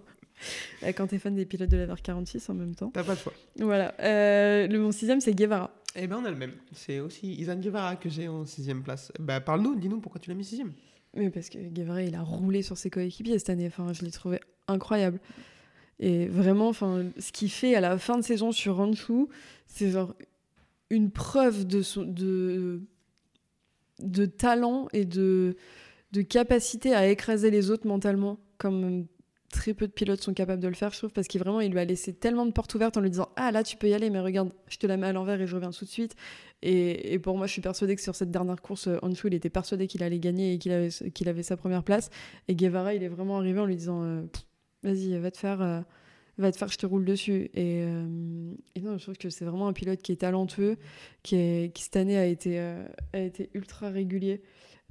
Euh, 0.83 0.93
Quand 0.93 1.07
t'es 1.09 1.19
fan 1.19 1.35
des 1.35 1.45
pilotes 1.47 1.71
de 1.71 1.77
la 1.77 1.87
VR46 1.87 2.51
en 2.51 2.55
même 2.55 2.75
temps. 2.75 2.91
T'as 2.93 3.05
pas 3.05 3.15
de 3.15 3.21
choix. 3.21 3.33
Voilà. 3.57 3.95
Euh, 4.01 4.67
le, 4.67 4.79
mon 4.79 4.93
sixième, 4.93 5.21
c'est 5.21 5.35
Guevara. 5.35 5.71
Eh 5.97 6.07
ben 6.07 6.19
on 6.21 6.25
a 6.25 6.31
le 6.31 6.37
même. 6.37 6.53
C'est 6.73 7.01
aussi 7.01 7.33
Isan 7.35 7.57
Guevara 7.57 7.97
que 7.97 8.09
j'ai 8.09 8.29
en 8.29 8.45
sixième 8.45 8.83
place. 8.83 9.11
Bah 9.19 9.41
parle-nous, 9.41 9.77
dis-nous 9.77 10.01
pourquoi 10.01 10.21
tu 10.21 10.31
l'as 10.31 10.37
mis 10.37 10.45
sixième. 10.45 10.73
Mais 11.15 11.31
parce 11.31 11.49
que 11.49 11.59
Guevara, 11.59 12.03
il 12.03 12.15
a 12.15 12.23
roulé 12.23 12.63
sur 12.63 12.77
ses 12.77 12.91
coéquipiers 12.91 13.39
cette 13.39 13.51
année. 13.51 13.67
Enfin, 13.67 13.93
je 13.93 14.03
l'ai 14.03 14.11
trouvé 14.11 14.39
incroyable. 14.69 15.19
Et 15.99 16.27
vraiment, 16.27 16.69
enfin, 16.69 17.07
ce 17.19 17.33
qu'il 17.33 17.51
fait 17.51 17.75
à 17.75 17.81
la 17.81 17.99
fin 17.99 18.19
de 18.19 18.23
saison 18.23 18.53
sur 18.53 18.77
Ranchu, 18.77 19.27
c'est 19.67 19.91
genre 19.91 20.15
une 20.91 21.11
preuve 21.11 21.67
de, 21.67 21.83
son, 21.83 22.05
de, 22.05 22.83
de 24.01 24.27
talent 24.27 24.89
et 24.93 25.05
de, 25.05 25.57
de 26.13 26.23
capacité 26.23 26.95
à 26.95 27.09
écraser 27.09 27.51
les 27.51 27.71
autres 27.71 27.87
mentalement, 27.87 28.39
comme 28.59 29.07
très 29.51 29.75
peu 29.75 29.87
de 29.87 29.93
pilotes 29.93 30.23
sont 30.23 30.35
capables 30.35 30.63
de 30.63 30.69
le 30.69 30.75
faire, 30.75 30.93
je 30.93 30.99
trouve, 30.99 31.13
parce 31.13 31.29
qu'il 31.29 31.43
il 31.63 31.71
lui 31.73 31.79
a 31.79 31.85
laissé 31.85 32.13
tellement 32.13 32.47
de 32.47 32.53
portes 32.53 32.75
ouvertes 32.75 32.97
en 32.97 33.01
lui 33.01 33.11
disant 33.11 33.29
Ah 33.37 33.51
là, 33.53 33.63
tu 33.63 33.77
peux 33.77 33.89
y 33.89 33.95
aller, 33.95 34.11
mais 34.11 34.21
regarde, 34.21 34.51
je 34.69 34.79
te 34.79 34.87
la 34.87 34.97
mets 34.97 35.07
à 35.07 35.13
l'envers 35.13 35.41
et 35.41 35.47
je 35.47 35.55
reviens 35.55 35.71
tout 35.71 35.85
de 35.85 35.91
suite. 35.91 36.15
Et, 36.63 37.19
pour 37.21 37.37
moi, 37.37 37.47
je 37.47 37.53
suis 37.53 37.63
persuadée 37.63 37.95
que 37.95 38.03
sur 38.03 38.15
cette 38.15 38.31
dernière 38.31 38.61
course, 38.61 38.89
Honshu, 39.03 39.29
il 39.29 39.35
était 39.35 39.51
persuadé 39.51 39.87
qu'il 39.87 40.03
allait 40.03 40.19
gagner 40.19 40.55
et 40.55 40.59
qu'il 40.59 40.73
avait, 41.29 41.43
sa 41.43 41.57
première 41.57 41.85
place. 41.85 42.11
Et 42.49 42.57
Guevara, 42.57 42.95
il 42.95 43.03
est 43.03 43.09
vraiment 43.09 43.39
arrivé 43.39 43.61
en 43.61 43.67
lui 43.67 43.77
disant 43.77 44.03
euh, 44.03 44.23
Vas-y, 44.83 45.17
va 45.19 45.31
te 45.31 45.39
faire. 45.39 45.63
euh, 45.63 45.81
va 46.43 46.53
te 46.53 46.57
faire, 46.57 46.69
je 46.69 46.79
te 46.79 46.87
roule 46.87 47.05
dessus. 47.05 47.51
Et, 47.55 47.83
euh, 47.83 48.07
non, 48.81 48.99
je 48.99 49.03
trouve 49.03 49.19
que 49.19 49.31
c'est 49.31 49.45
vraiment 49.45 49.69
un 49.69 49.73
pilote 49.73 50.01
qui 50.03 50.13
est 50.13 50.17
talentueux, 50.17 50.77
qui, 51.23 51.71
cette 51.75 51.97
année 51.97 52.17
a 52.17 52.27
été, 52.27 52.61
euh, 52.61 52.87
ultra 53.55 53.91
régulier 53.91 54.43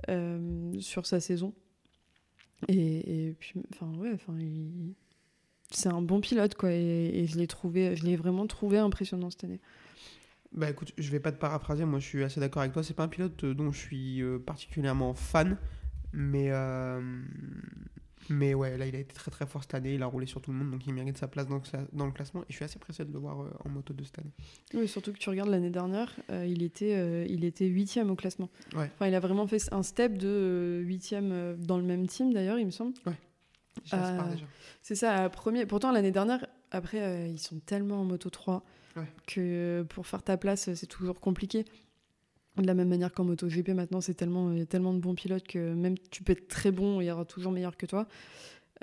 euh, 0.10 0.72
sur 0.80 1.06
sa 1.06 1.20
saison. 1.20 1.54
Et, 2.68 3.28
et 3.28 3.34
puis, 3.34 3.62
enfin, 3.74 3.92
ouais, 3.98 4.12
enfin, 4.14 4.34
c'est 5.70 5.90
un 5.90 6.02
bon 6.02 6.22
pilote, 6.22 6.56
quoi. 6.56 6.72
Et, 6.72 7.12
et 7.14 7.28
je 7.28 7.38
l'ai 7.38 7.48
trouvé, 7.48 7.96
je 7.96 8.04
l'ai 8.06 8.16
vraiment 8.16 8.48
trouvé 8.48 8.78
impressionnant 8.78 9.30
cette 9.30 9.44
année. 9.44 9.60
Bah 10.54 10.70
écoute, 10.70 10.94
je 10.98 11.12
vais 11.12 11.20
pas 11.20 11.32
te 11.32 11.38
paraphraser, 11.38 11.86
moi 11.86 12.00
je 12.00 12.06
suis 12.06 12.24
assez 12.24 12.40
d'accord 12.40 12.62
avec 12.62 12.74
toi. 12.74 12.84
C'est 12.84 12.94
pas 12.94 13.04
un 13.04 13.10
pilote 13.10 13.44
euh, 13.44 13.54
dont 13.54 13.72
je 13.72 13.78
suis 13.78 14.22
euh, 14.22 14.40
particulièrement 14.40 15.14
fan, 15.14 15.58
mais 16.14 16.48
euh, 16.52 17.22
mais 18.30 18.54
ouais, 18.54 18.78
là 18.78 18.86
il 18.86 18.96
a 18.96 19.00
été 19.00 19.14
très 19.14 19.32
très 19.32 19.46
fort 19.46 19.62
cette 19.64 19.74
année. 19.74 19.94
Il 19.96 20.04
a 20.04 20.06
roulé 20.06 20.26
sur 20.26 20.42
tout 20.42 20.52
le 20.52 20.58
monde, 20.58 20.72
donc 20.72 20.86
il 20.88 20.94
mérite 20.94 21.18
sa 21.18 21.28
place 21.28 21.48
dans 21.48 21.56
le, 21.56 21.62
cla- 21.62 21.88
dans 21.94 22.06
le 22.06 22.12
classement. 22.12 22.42
Et 22.42 22.46
je 22.50 22.56
suis 22.56 22.66
assez 22.66 22.80
pressé 22.80 23.06
de 23.06 23.12
le 23.14 23.20
voir 23.20 23.42
euh, 23.42 23.50
en 23.66 23.70
moto 23.70 23.94
de 23.94 24.04
cette 24.04 24.20
année. 24.20 24.32
Oui, 24.74 24.88
surtout 24.88 25.14
que 25.14 25.18
tu 25.18 25.30
regardes 25.30 25.50
l'année 25.50 25.70
dernière, 25.70 26.12
euh, 26.30 26.46
il 26.48 26.64
était, 26.64 26.96
euh, 26.96 27.26
il 27.30 27.44
était 27.46 27.66
huitième 27.68 28.10
au 28.10 28.16
classement. 28.16 28.50
Ouais. 28.76 28.90
Enfin, 28.96 29.08
il 29.08 29.16
a 29.16 29.20
vraiment 29.20 29.48
fait 29.48 29.62
un 29.74 29.84
step 29.84 30.18
de 30.18 30.82
huitième 30.86 31.56
dans 31.58 31.78
le 31.78 31.84
même 31.84 32.08
team 32.08 32.34
d'ailleurs, 32.34 32.60
il 32.60 32.66
me 32.66 32.72
semble. 32.72 32.94
Déjà. 33.92 34.46
C'est 34.82 34.96
ça, 34.96 35.30
premier. 35.30 35.66
Pourtant, 35.66 35.92
l'année 35.92 36.12
dernière, 36.12 36.46
après, 36.72 37.30
ils 37.30 37.40
sont 37.40 37.60
tellement 37.60 38.02
en 38.02 38.06
moto 38.06 38.30
3 38.30 38.64
Ouais. 38.96 39.04
que 39.28 39.86
pour 39.90 40.08
faire 40.08 40.24
ta 40.24 40.38
place, 40.38 40.74
c'est 40.74 40.88
toujours 40.88 41.20
compliqué. 41.20 41.66
De 42.62 42.68
la 42.68 42.74
même 42.74 42.90
manière 42.90 43.12
qu'en 43.14 43.24
moto 43.24 43.48
GP, 43.48 43.70
maintenant, 43.70 44.02
c'est 44.02 44.14
tellement, 44.14 44.52
il 44.52 44.60
y 44.60 44.62
a 44.62 44.66
tellement 44.66 44.94
de 44.94 45.00
bons 45.00 45.16
pilotes 45.16 45.48
que 45.48 45.74
même 45.74 45.96
tu 46.12 46.24
peux 46.24 46.34
être 46.34 46.48
très 46.48 46.72
bon, 46.72 47.02
il 47.02 47.06
y 47.06 47.12
aura 47.12 47.26
toujours 47.26 47.52
meilleur 47.52 47.78
que 47.78 47.86
toi. 47.86 48.08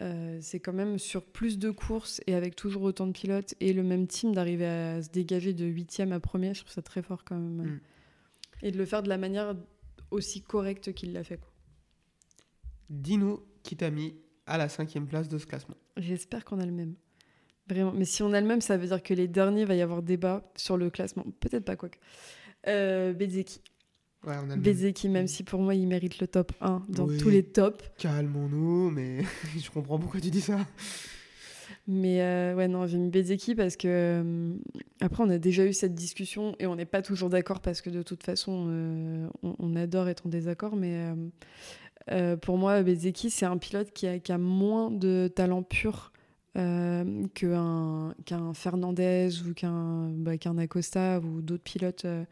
Euh, 0.01 0.39
c'est 0.41 0.59
quand 0.59 0.73
même 0.73 0.99
sur 0.99 1.25
plus 1.25 1.59
de 1.59 1.71
courses 1.71 2.21
et 2.27 2.35
avec 2.35 2.57
toujours 2.57 2.83
autant 2.83 3.07
de 3.07 3.13
pilotes 3.13 3.55
et 3.61 3.73
le 3.73 3.85
même 3.85 4.09
team 4.09 4.35
d'arriver 4.35 4.67
à 4.67 5.03
se 5.03 5.09
dégager 5.09 5.53
de 5.53 5.65
huitième 5.65 6.13
à 6.13 6.19
premier, 6.19 6.53
je 6.53 6.61
trouve 6.61 6.73
ça 6.73 6.83
très 6.83 7.03
fort 7.03 7.25
quand 7.25 7.37
même. 7.37 7.67
Mm. 7.67 7.81
Et 8.63 8.71
de 8.73 8.79
le 8.79 8.85
faire 8.87 9.03
de 9.03 9.09
la 9.09 9.19
manière 9.19 9.55
aussi 10.11 10.43
correcte 10.43 10.93
qu'il 10.95 11.13
l'a 11.13 11.23
fait. 11.23 11.37
quoi. 11.37 11.51
Dis-nous 12.91 13.41
qui 13.63 13.77
t'a 13.77 13.91
mis 13.91 14.15
à 14.47 14.59
la 14.59 14.69
cinquième 14.69 15.07
place 15.07 15.29
de 15.29 15.39
ce 15.39 15.47
classement. 15.47 15.77
J'espère 15.97 16.45
qu'on 16.45 16.61
a 16.61 16.67
le 16.67 16.73
même. 16.73 16.95
Vraiment. 17.69 17.93
Mais 17.93 18.05
si 18.05 18.23
on 18.23 18.33
a 18.33 18.41
le 18.41 18.47
même, 18.47 18.61
ça 18.61 18.77
veut 18.77 18.89
dire 18.89 19.03
que 19.03 19.15
les 19.15 19.27
derniers, 19.29 19.65
va 19.65 19.75
y 19.75 19.81
avoir 19.81 20.03
débat 20.03 20.51
sur 20.57 20.77
le 20.77 20.91
classement. 20.91 21.25
Peut-être 21.41 21.65
pas, 21.65 21.77
quoique. 21.77 21.99
Euh, 22.68 23.12
Bezeki. 23.12 23.61
Ouais, 24.27 24.35
on 24.38 24.38
a 24.38 24.42
le 24.42 24.46
même. 24.48 24.61
Bezeki, 24.61 25.09
même 25.09 25.27
si 25.27 25.42
pour 25.44 25.61
moi, 25.61 25.74
il 25.74 25.87
mérite 25.87 26.18
le 26.18 26.27
top 26.27 26.53
1 26.61 26.85
dans 26.88 27.05
Oui. 27.07 27.18
tous 27.18 27.29
les 27.29 27.42
tops. 27.42 27.85
Calmons-nous, 27.98 28.90
mais 28.90 29.18
je 29.59 29.70
comprends 29.70 29.98
pourquoi 29.98 30.20
tu 30.20 30.31
dis 30.31 30.40
ça. 30.40 30.59
Mais 31.87 32.22
euh, 32.22 32.55
ouais, 32.55 32.66
non, 32.68 32.87
j'ai 32.87 32.96
mis 32.96 33.11
Bezeki 33.11 33.55
parce 33.55 33.77
que. 33.77 33.88
euh, 33.88 34.55
après, 35.00 35.22
on 35.22 35.29
a 35.29 35.37
déjà 35.38 35.66
eu 35.66 35.74
cette 35.74 35.94
discussion 35.94 36.57
et 36.59 36.66
on 36.66 36.77
n'est 36.77 36.87
pas 36.87 37.03
toujours 37.03 37.29
d'accord 37.29 37.61
parce 37.61 37.83
que 37.83 37.90
de 37.90 38.03
toute 38.03 38.22
façon, 38.22 38.66
euh, 38.68 39.29
on, 39.42 39.55
on 39.59 39.77
adore 39.77 40.09
être 40.09 40.24
en 40.27 40.31
désaccord. 40.31 40.77
Mais 40.77 41.09
euh, 42.11 42.37
pour 42.38 42.57
moi, 42.57 42.83
Bezeki, 42.83 43.29
c'est 43.29 43.44
un 43.46 43.59
pilote 43.59 43.90
qui 43.92 44.07
a, 44.07 44.18
qui 44.18 44.33
a 44.33 44.38
moins 44.38 44.90
de 44.90 45.31
talent 45.35 45.62
pur 45.62 46.12
euh, 46.57 47.27
qu'un 47.35 48.55
Fernandez 48.55 49.31
ou 49.49 49.55
qu'un 49.55 50.09
bah, 50.11 50.38
qu'un 50.38 50.57
Acosta 50.59 51.21
ou 51.21 51.40
d'autres 51.40 51.62
pilotes, 51.62 52.05
euh, 52.05 52.25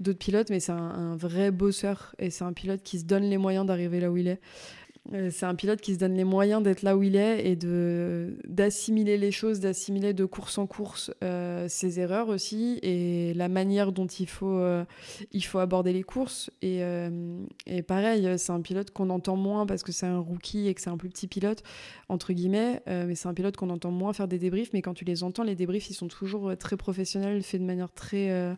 d'autres 0.00 0.18
pilotes. 0.18 0.50
Mais 0.50 0.60
c'est 0.60 0.72
un, 0.72 0.76
un 0.76 1.16
vrai 1.16 1.50
bosseur 1.50 2.14
et 2.18 2.30
c'est 2.30 2.44
un 2.44 2.52
pilote 2.52 2.82
qui 2.82 2.98
se 2.98 3.04
donne 3.04 3.24
les 3.24 3.38
moyens 3.38 3.66
d'arriver 3.66 4.00
là 4.00 4.10
où 4.10 4.16
il 4.16 4.28
est. 4.28 4.40
Euh, 5.14 5.30
C'est 5.32 5.46
un 5.46 5.54
pilote 5.54 5.80
qui 5.80 5.94
se 5.94 5.98
donne 5.98 6.14
les 6.14 6.24
moyens 6.24 6.62
d'être 6.62 6.82
là 6.82 6.96
où 6.96 7.02
il 7.02 7.16
est 7.16 7.46
et 7.46 7.56
de 7.56 8.36
d'assimiler 8.46 9.16
les 9.16 9.30
choses, 9.30 9.60
d'assimiler 9.60 10.12
de 10.12 10.24
course 10.24 10.58
en 10.58 10.66
course 10.66 11.10
euh, 11.24 11.66
ses 11.68 12.00
erreurs 12.00 12.28
aussi 12.28 12.78
et 12.82 13.32
la 13.34 13.48
manière 13.48 13.92
dont 13.92 14.06
il 14.06 14.28
faut 14.28 14.58
euh, 14.58 14.84
il 15.32 15.42
faut 15.44 15.58
aborder 15.58 15.92
les 15.92 16.02
courses. 16.02 16.50
Et, 16.62 16.80
et 17.66 17.82
pareil 17.82 18.38
c'est 18.38 18.52
un 18.52 18.60
pilote 18.60 18.90
qu'on 18.90 19.10
entend 19.10 19.36
moins 19.36 19.66
parce 19.66 19.82
que 19.82 19.92
c'est 19.92 20.06
un 20.06 20.18
rookie 20.18 20.68
et 20.68 20.74
que 20.74 20.80
c'est 20.80 20.90
un 20.90 20.96
plus 20.96 21.08
petit 21.08 21.26
pilote 21.26 21.62
entre 22.08 22.32
guillemets 22.32 22.82
mais 22.86 23.14
c'est 23.14 23.28
un 23.28 23.34
pilote 23.34 23.56
qu'on 23.56 23.70
entend 23.70 23.90
moins 23.90 24.12
faire 24.12 24.28
des 24.28 24.38
débriefs. 24.38 24.72
Mais 24.72 24.82
quand 24.82 24.94
tu 24.94 25.04
les 25.04 25.22
entends 25.22 25.42
les 25.42 25.54
débriefs 25.54 25.90
ils 25.90 25.94
sont 25.94 26.08
toujours 26.08 26.56
très 26.58 26.76
professionnels 26.76 27.42
faits 27.42 27.60
de 27.60 27.66
manière 27.66 27.92
très 27.92 28.56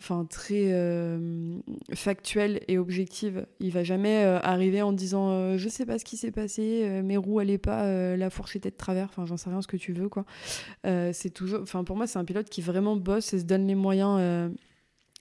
enfin 0.00 0.24
très 0.24 0.72
euh, 0.72 1.58
factuelle 1.94 2.60
et 2.68 2.78
objective. 2.78 3.46
Il 3.60 3.72
va 3.72 3.84
jamais 3.84 4.24
euh, 4.24 4.38
arriver 4.40 4.82
en 4.82 4.92
disant 4.92 5.30
euh, 5.30 5.58
je 5.58 5.68
sais 5.68 5.86
pas 5.86 5.98
ce 5.98 6.04
qui 6.04 6.16
s'est 6.16 6.30
passé, 6.30 6.82
euh, 6.84 7.02
mes 7.02 7.16
roues 7.16 7.40
allaient 7.40 7.58
pas, 7.58 8.16
la 8.16 8.30
fourche 8.30 8.56
était 8.56 8.70
de 8.70 8.76
travers, 8.76 9.06
enfin 9.06 9.26
j'en 9.26 9.36
sais 9.36 9.50
rien 9.50 9.62
ce 9.62 9.66
que 9.66 9.76
tu 9.76 9.92
veux 9.92 10.08
quoi. 10.08 10.24
C'est 10.84 11.32
toujours, 11.32 11.60
enfin 11.62 11.84
pour 11.84 11.96
moi 11.96 12.06
c'est 12.06 12.18
un 12.18 12.24
pilote 12.24 12.48
qui 12.48 12.62
vraiment 12.62 12.96
bosse 12.96 13.32
et 13.34 13.40
se 13.40 13.44
donne 13.44 13.66
les 13.66 13.74
moyens, 13.74 14.52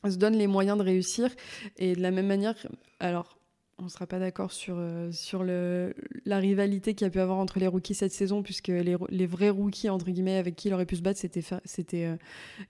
se 0.04 0.18
donne 0.18 0.36
les 0.36 0.48
moyens 0.48 0.78
de 0.78 0.84
réussir 0.84 1.30
et 1.78 1.96
de 1.96 2.02
la 2.02 2.12
même 2.12 2.28
manière, 2.28 2.56
alors. 3.00 3.37
On 3.80 3.90
sera 3.90 4.08
pas 4.08 4.18
d'accord 4.18 4.52
sur, 4.52 4.76
euh, 4.80 5.12
sur 5.12 5.44
le, 5.44 5.94
la 6.26 6.40
rivalité 6.40 6.96
qu'il 6.96 7.06
y 7.06 7.08
a 7.08 7.12
pu 7.12 7.20
avoir 7.20 7.38
entre 7.38 7.60
les 7.60 7.68
rookies 7.68 7.94
cette 7.94 8.12
saison, 8.12 8.42
puisque 8.42 8.70
les, 8.70 8.96
les 9.10 9.26
vrais 9.28 9.52
rookies, 9.52 9.90
entre 9.90 10.10
guillemets, 10.10 10.38
avec 10.38 10.56
qui 10.56 10.70
il 10.70 10.74
aurait 10.74 10.88
pu 10.88 10.96
se 10.96 11.04
battre, 11.04 11.20
c'était 11.20 11.44
c'était 11.64 12.06
euh, 12.06 12.16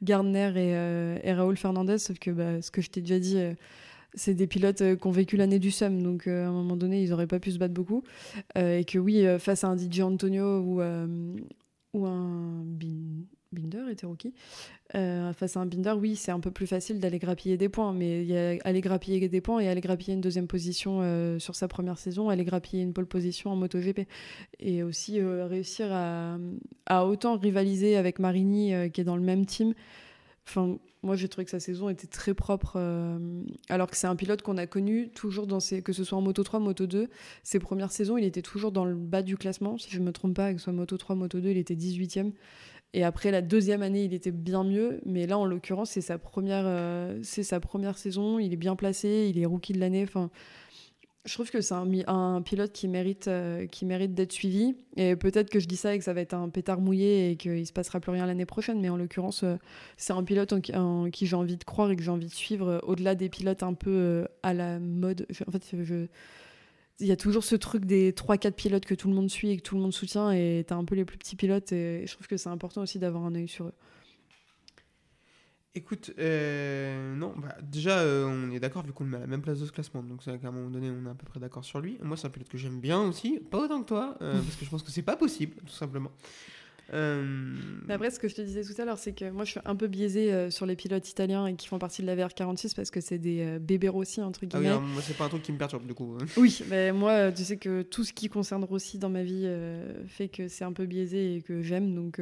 Gardner 0.04 0.50
et, 0.56 0.76
euh, 0.76 1.18
et 1.24 1.32
Raoul 1.32 1.56
Fernandez, 1.56 1.98
sauf 2.00 2.20
que 2.20 2.30
bah, 2.32 2.62
ce 2.62 2.72
que 2.72 2.82
je 2.82 2.90
t'ai 2.90 3.00
déjà 3.00 3.20
dit, 3.20 3.38
c'est 4.16 4.34
des 4.34 4.48
pilotes 4.48 4.84
qui 4.98 5.08
ont 5.08 5.12
vécu 5.12 5.38
l'année 5.38 5.60
du 5.60 5.72
SEM, 5.72 6.04
donc 6.04 6.28
à 6.28 6.48
un 6.50 6.52
moment 6.52 6.76
donné, 6.76 7.02
ils 7.02 7.12
n'auraient 7.12 7.28
pas 7.28 7.40
pu 7.40 7.52
se 7.52 7.58
battre 7.58 7.74
beaucoup. 7.74 8.04
Et 8.56 8.84
que 8.84 9.00
oui, 9.00 9.26
face 9.40 9.64
à 9.64 9.70
un 9.70 9.78
DJ 9.78 10.02
Antonio 10.02 10.60
ou, 10.60 10.82
ou 11.94 12.06
un 12.06 12.64
Bin- 12.66 13.24
Binder, 13.52 13.90
était 13.90 14.06
rookie, 14.06 14.34
euh, 14.96 15.34
face 15.34 15.58
à 15.58 15.62
un 15.62 15.66
Binder, 15.66 15.94
oui, 15.98 16.16
c'est 16.16 16.32
un 16.32 16.40
peu 16.40 16.52
plus 16.52 16.68
facile 16.68 17.00
d'aller 17.00 17.20
grappiller 17.20 17.58
des 17.58 17.70
points, 17.70 17.94
mais 17.94 18.58
a 18.62 18.68
aller 18.68 18.82
grappiller 18.82 19.28
des 19.28 19.42
points 19.42 19.60
et 19.60 19.68
aller 19.68 19.82
grappiller 19.82 20.14
une 20.14 20.22
deuxième 20.22 20.48
position 20.48 21.00
euh, 21.02 21.40
sur 21.40 21.56
sa 21.56 21.68
première 21.68 21.98
saison, 21.98 22.30
aller 22.30 22.46
grappiller 22.46 22.84
une 22.84 22.94
pole 22.94 23.06
position 23.06 23.52
en 23.52 23.56
MotoGP. 23.56 24.08
Et 24.60 24.84
aussi 24.84 25.20
euh, 25.20 25.48
réussir 25.48 25.88
à, 25.92 26.38
à 26.86 27.06
autant 27.06 27.38
rivaliser 27.38 27.98
avec 27.98 28.20
Marini, 28.20 28.74
euh, 28.74 28.90
qui 28.90 29.02
est 29.02 29.06
dans 29.06 29.18
le 29.18 29.24
même 29.24 29.46
team. 29.46 29.74
Enfin, 30.48 30.78
moi, 31.04 31.16
j'ai 31.16 31.28
trouvé 31.28 31.46
que 31.46 31.52
sa 31.52 31.60
saison 31.60 31.90
était 31.90 32.08
très 32.08 32.34
propre, 32.34 32.78
alors 33.70 33.90
que 33.90 33.98
c'est 33.98 34.08
un 34.08 34.16
pilote 34.16 34.42
qu'on 34.42 34.58
a 34.58 34.66
connu 34.66 35.10
toujours 35.10 35.46
dans 35.46 35.60
ses, 35.60 35.82
que 35.82 35.92
ce 35.94 36.04
soit 36.06 36.18
en 36.18 36.22
Moto 36.22 36.42
3, 36.42 36.60
Moto 36.60 36.88
2. 36.88 37.10
Ses 37.44 37.60
premières 37.60 37.92
saisons, 37.92 38.18
il 38.18 38.24
était 38.24 38.42
toujours 38.42 38.72
dans 38.72 38.86
le 38.86 38.96
bas 38.96 39.22
du 39.22 39.38
classement, 39.38 39.78
si 39.78 39.92
je 39.92 40.00
ne 40.00 40.06
me 40.06 40.12
trompe 40.12 40.36
pas, 40.36 40.54
que 40.54 40.60
ce 40.60 40.66
soit 40.66 40.74
Moto 40.74 40.98
3, 40.98 41.18
Moto 41.18 41.40
2, 41.42 41.50
il 41.50 41.58
était 41.58 41.76
18e. 41.76 42.32
Et 42.94 43.04
après 43.04 43.32
la 43.32 43.42
deuxième 43.42 43.82
année, 43.82 44.04
il 44.04 44.14
était 44.14 44.32
bien 44.32 44.64
mieux, 44.64 45.02
mais 45.06 45.28
là, 45.28 45.38
en 45.38 45.46
l'occurrence, 45.46 45.92
c'est 45.92 46.02
sa 46.02 46.18
première, 46.18 46.64
euh, 46.66 47.22
sa 47.24 47.60
première 47.60 47.98
saison. 47.98 48.40
Il 48.40 48.54
est 48.54 48.58
bien 48.58 48.76
placé, 48.76 49.32
il 49.34 49.40
est 49.40 49.46
rookie 49.46 49.74
de 49.74 49.80
l'année. 49.80 50.04
Enfin, 50.04 50.32
je 51.26 51.34
trouve 51.34 51.52
que 51.52 51.60
c'est 51.60 51.74
un, 51.74 52.42
pilote 52.42 52.72
qui 52.72 52.88
mérite, 52.88 53.28
euh, 53.28 53.68
mérite 53.84 54.14
d'être 54.14 54.32
suivi. 54.32 54.76
Et 54.96 55.16
peut-être 55.18 55.50
que 55.50 55.60
je 55.60 55.68
dis 55.68 55.76
ça 55.76 55.94
et 55.94 55.98
que 55.98 56.04
ça 56.04 56.14
va 56.14 56.22
être 56.22 56.34
un 56.34 56.50
pétard 56.50 56.80
mouillé 56.80 57.32
et 57.32 57.36
qu'il 57.36 57.68
se 57.68 57.74
passera 57.74 58.00
plus 58.00 58.12
rien 58.12 58.26
l'année 58.26 58.46
prochaine. 58.46 58.80
Mais 58.80 58.90
en 58.90 58.96
l'occurrence, 58.96 59.44
euh, 59.44 59.58
c'est 59.98 60.14
un 60.14 60.24
pilote 60.24 60.54
en, 60.54 61.10
qui- 61.12 61.26
j'ai 61.28 61.36
envie 61.36 61.58
de 61.58 61.64
croire 61.66 61.92
et 61.92 61.98
que 61.98 62.02
j'ai 62.02 62.12
envie 62.12 62.28
de 62.28 62.34
suivre 62.34 62.80
au-delà 62.84 63.16
des 63.16 63.28
pilotes 63.28 63.64
un 63.64 63.74
peu 63.74 64.26
à 64.42 64.54
la 64.54 64.80
mode. 64.80 65.28
En 65.46 65.52
fait, 65.52 65.64
je, 65.84 66.08
il 67.00 67.08
y 67.08 67.12
a 67.12 67.16
toujours 67.16 67.44
ce 67.44 67.56
truc 67.56 67.86
des 67.86 68.12
3-4 68.12 68.52
pilotes 68.54 68.86
que 68.86 68.96
tout 68.96 69.08
le 69.08 69.14
monde 69.14 69.30
suit 69.30 69.52
et 69.52 69.58
que 69.58 69.62
tout 69.62 69.76
le 69.76 69.82
monde 69.82 69.94
soutient. 69.94 70.32
Et 70.32 70.64
t'as 70.68 70.76
un 70.76 70.86
peu 70.86 70.96
les 70.96 71.06
plus 71.06 71.18
petits 71.18 71.36
pilotes. 71.36 71.72
Et 71.72 72.06
je 72.08 72.14
trouve 72.14 72.28
que 72.28 72.38
c'est 72.38 72.50
important 72.50 72.82
aussi 72.82 73.00
d'avoir 73.00 73.24
un 73.24 73.36
œil 73.36 73.48
sur 73.48 73.68
eux. 73.68 73.74
Écoute, 75.78 76.12
euh, 76.18 77.16
non, 77.16 77.36
bah, 77.38 77.56
déjà, 77.62 78.00
euh, 78.00 78.26
on 78.26 78.52
est 78.52 78.60
d'accord 78.60 78.84
vu 78.84 78.94
qu'on 78.94 79.04
le 79.04 79.12
met 79.12 79.18
à 79.18 79.20
la 79.20 79.28
même 79.28 79.44
place 79.44 79.60
de 79.60 79.66
ce 79.68 79.72
classement, 79.72 80.02
donc 80.02 80.24
c'est 80.24 80.36
qu'à 80.40 80.48
un 80.48 80.52
moment 80.52 80.72
donné, 80.72 80.90
on 80.90 81.06
est 81.06 81.12
à 81.12 81.14
peu 81.14 81.28
près 81.28 81.40
d'accord 81.40 81.64
sur 81.64 81.80
lui. 81.80 82.00
Moi, 82.02 82.18
c'est 82.18 82.26
un 82.26 82.32
pilote 82.32 82.50
que 82.50 82.58
j'aime 82.58 82.80
bien 82.80 83.00
aussi, 83.02 83.40
pas 83.52 83.60
autant 83.60 83.84
que 83.84 83.88
toi, 83.88 84.18
euh, 84.24 84.34
parce 84.42 84.56
que 84.56 84.66
je 84.66 84.70
pense 84.72 84.82
que 84.82 84.90
c'est 84.90 85.04
pas 85.04 85.16
possible, 85.16 85.56
tout 85.58 85.74
simplement. 85.74 86.12
Euh, 86.94 87.56
après, 87.90 88.12
ce 88.12 88.20
que 88.20 88.28
je 88.28 88.36
te 88.36 88.42
disais 88.42 88.64
tout 88.64 88.80
à 88.82 88.86
l'heure, 88.86 88.98
c'est 88.98 89.14
que 89.14 89.30
moi, 89.30 89.44
je 89.46 89.52
suis 89.52 89.60
un 89.66 89.76
peu 89.76 89.88
biaisée 89.88 90.32
euh, 90.34 90.50
sur 90.50 90.66
les 90.66 90.76
pilotes 90.76 91.10
italiens 91.10 91.46
et 91.48 91.56
qui 91.56 91.68
font 91.68 91.80
partie 91.80 92.02
de 92.02 92.08
la 92.08 92.16
VR46 92.16 92.76
parce 92.76 92.92
que 92.92 93.02
c'est 93.02 93.18
des 93.18 93.42
euh, 93.42 93.60
bébés 93.60 93.90
Rossi, 93.90 94.22
entre 94.22 94.40
ah 94.44 94.44
oui, 94.44 94.48
guillemets. 94.50 94.68
alors, 94.70 94.82
moi, 94.82 95.02
c'est 95.02 95.18
pas 95.18 95.26
un 95.26 95.30
truc 95.30 95.44
qui 95.44 95.52
me 95.52 95.58
perturbe, 95.58 95.86
du 95.86 95.94
coup. 95.94 96.18
hein. 96.22 96.26
Oui, 96.38 96.62
mais 96.70 96.92
moi, 96.92 97.12
euh, 97.12 97.32
tu 97.32 97.44
sais 97.44 97.58
que 97.58 97.82
tout 97.82 98.04
ce 98.04 98.14
qui 98.14 98.30
concerne 98.30 98.64
Rossi 98.64 98.98
dans 99.00 99.10
ma 99.10 99.24
vie 99.24 99.44
euh, 99.46 100.06
fait 100.08 100.30
que 100.30 100.48
c'est 100.48 100.64
un 100.64 100.74
peu 100.74 100.86
biaisé 100.86 101.36
et 101.36 101.42
que 101.42 101.62
j'aime. 101.62 101.94
Donc, 101.94 102.22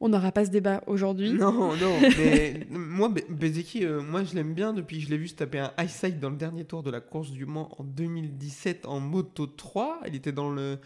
On 0.00 0.08
n'aura 0.08 0.30
pas 0.30 0.44
ce 0.44 0.50
débat 0.50 0.82
aujourd'hui. 0.86 1.32
Non, 1.32 1.74
non, 1.76 1.98
mais 2.18 2.66
moi, 2.70 3.08
Be- 3.08 3.28
Bezeki, 3.28 3.84
moi 3.84 4.22
je 4.22 4.34
l'aime 4.36 4.54
bien 4.54 4.72
depuis 4.72 4.98
que 5.00 5.04
je 5.04 5.10
l'ai 5.10 5.18
vu 5.18 5.26
se 5.26 5.34
taper 5.34 5.58
un 5.58 5.72
high 5.76 5.88
side 5.88 6.20
dans 6.20 6.30
le 6.30 6.36
dernier 6.36 6.64
tour 6.64 6.84
de 6.84 6.90
la 6.90 7.00
course 7.00 7.32
du 7.32 7.46
Mans 7.46 7.68
en 7.78 7.82
2017 7.84 8.86
en 8.86 9.00
Moto 9.00 9.46
3. 9.48 10.02
Il 10.06 10.14
était 10.14 10.30
dans 10.30 10.50
le, 10.50 10.78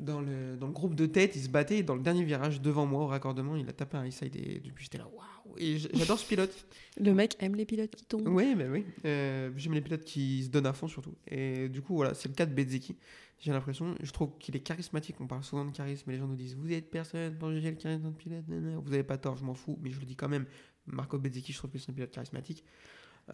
dans 0.00 0.20
le, 0.20 0.56
dans 0.56 0.66
le 0.66 0.72
groupe 0.72 0.94
de 0.94 1.06
tête, 1.06 1.36
il 1.36 1.42
se 1.42 1.48
battait 1.48 1.78
et 1.78 1.82
dans 1.82 1.94
le 1.94 2.02
dernier 2.02 2.24
virage 2.24 2.60
devant 2.60 2.86
moi 2.86 3.02
au 3.02 3.06
raccordement, 3.06 3.56
il 3.56 3.68
a 3.68 3.72
tapé 3.72 3.96
un 3.96 4.06
high 4.06 4.14
et 4.22 4.60
depuis 4.64 4.84
j'étais 4.84 4.98
là, 4.98 5.06
waouh! 5.06 5.56
Et 5.58 5.78
j'adore 5.78 6.18
ce 6.18 6.26
pilote. 6.26 6.52
Le 7.00 7.12
mec 7.12 7.36
aime 7.40 7.54
les 7.54 7.64
pilotes 7.64 7.94
qui 7.94 8.04
tombent. 8.04 8.28
Oui, 8.28 8.54
bah 8.54 8.64
oui. 8.70 8.84
Euh, 9.04 9.50
J'aime 9.56 9.74
les 9.74 9.80
pilotes 9.80 10.04
qui 10.04 10.44
se 10.44 10.48
donnent 10.48 10.66
à 10.66 10.72
fond 10.72 10.86
surtout. 10.86 11.14
Et 11.28 11.68
du 11.68 11.82
coup, 11.82 11.96
voilà, 11.96 12.14
c'est 12.14 12.28
le 12.28 12.34
cas 12.34 12.46
de 12.46 12.54
Bezeki. 12.54 12.96
J'ai 13.38 13.52
l'impression, 13.52 13.94
je 14.02 14.12
trouve 14.12 14.30
qu'il 14.38 14.54
est 14.54 14.60
charismatique. 14.60 15.16
On 15.20 15.26
parle 15.26 15.42
souvent 15.42 15.64
de 15.64 15.70
charisme, 15.74 16.04
mais 16.06 16.14
les 16.14 16.18
gens 16.18 16.26
nous 16.26 16.36
disent 16.36 16.54
Vous 16.56 16.70
êtes 16.72 16.90
personne 16.90 17.36
pour 17.38 17.50
juger 17.50 17.70
le 17.70 17.76
charisme 17.76 18.02
d'un 18.02 18.12
pilote. 18.12 18.44
Vous 18.48 18.90
n'avez 18.90 19.02
pas 19.02 19.18
tort, 19.18 19.36
je 19.36 19.44
m'en 19.44 19.54
fous, 19.54 19.78
mais 19.82 19.90
je 19.90 19.98
le 19.98 20.06
dis 20.06 20.16
quand 20.16 20.28
même. 20.28 20.46
Marco 20.86 21.18
Bezeki, 21.18 21.52
je 21.52 21.58
trouve 21.58 21.70
que 21.70 21.78
c'est 21.78 21.90
un 21.90 21.94
pilote 21.94 22.10
charismatique. 22.10 22.64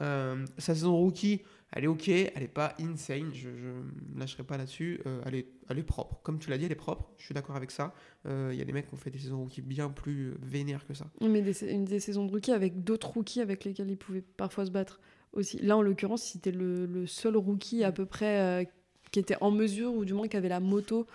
Euh, 0.01 0.45
sa 0.59 0.75
saison 0.75 0.97
rookie, 0.97 1.43
elle 1.73 1.85
est 1.85 1.89
ok, 1.89 2.09
elle 2.09 2.43
est 2.43 2.49
pas 2.49 2.75
insane, 2.81 3.31
je 3.35 3.49
ne 3.49 4.19
lâcherai 4.19 4.43
pas 4.45 4.57
là-dessus. 4.57 5.01
Euh, 5.07 5.21
elle, 5.27 5.35
est, 5.35 5.47
elle 5.69 5.79
est 5.79 5.83
propre. 5.83 6.21
Comme 6.23 6.39
tu 6.39 6.51
l'as 6.51 6.59
dit, 6.59 6.65
elle 6.67 6.73
est 6.73 6.77
propre, 6.77 7.11
je 7.19 7.25
suis 7.25 7.35
d'accord 7.35 7.57
avec 7.57 7.71
ça. 7.71 7.93
Euh, 8.27 8.51
Il 8.53 8.59
y 8.59 8.63
a 8.63 8.65
des 8.65 8.73
mecs 8.73 8.87
qui 8.89 8.95
ont 8.95 8.99
fait 8.99 9.11
des 9.11 9.19
saisons 9.19 9.39
rookie 9.41 9.63
bien 9.63 9.89
plus 9.91 10.29
euh, 10.31 10.35
vénères 10.43 10.87
que 10.87 10.95
ça. 10.95 11.07
Mais 11.21 11.43
des, 11.43 11.65
une 11.73 11.85
des 11.85 12.01
saisons 12.01 12.25
de 12.27 12.31
rookie 12.31 12.53
avec 12.53 12.85
d'autres 12.85 13.09
rookies 13.11 13.41
avec 13.41 13.65
lesquels 13.65 13.91
il 13.91 13.97
pouvait 13.97 14.23
parfois 14.37 14.67
se 14.67 14.71
battre 14.71 15.01
aussi. 15.33 15.59
Là, 15.59 15.77
en 15.77 15.83
l'occurrence, 15.83 16.23
c'était 16.23 16.53
le, 16.53 16.87
le 16.87 17.07
seul 17.07 17.37
rookie 17.37 17.83
à 17.85 17.93
peu 17.93 18.07
près 18.07 18.41
euh, 18.41 18.65
qui 19.11 19.19
était 19.19 19.37
en 19.41 19.51
mesure, 19.51 19.95
ou 19.95 20.05
du 20.05 20.13
moins 20.15 20.29
qui 20.29 20.37
avait 20.37 20.49
la 20.49 20.61
moto 20.61 21.07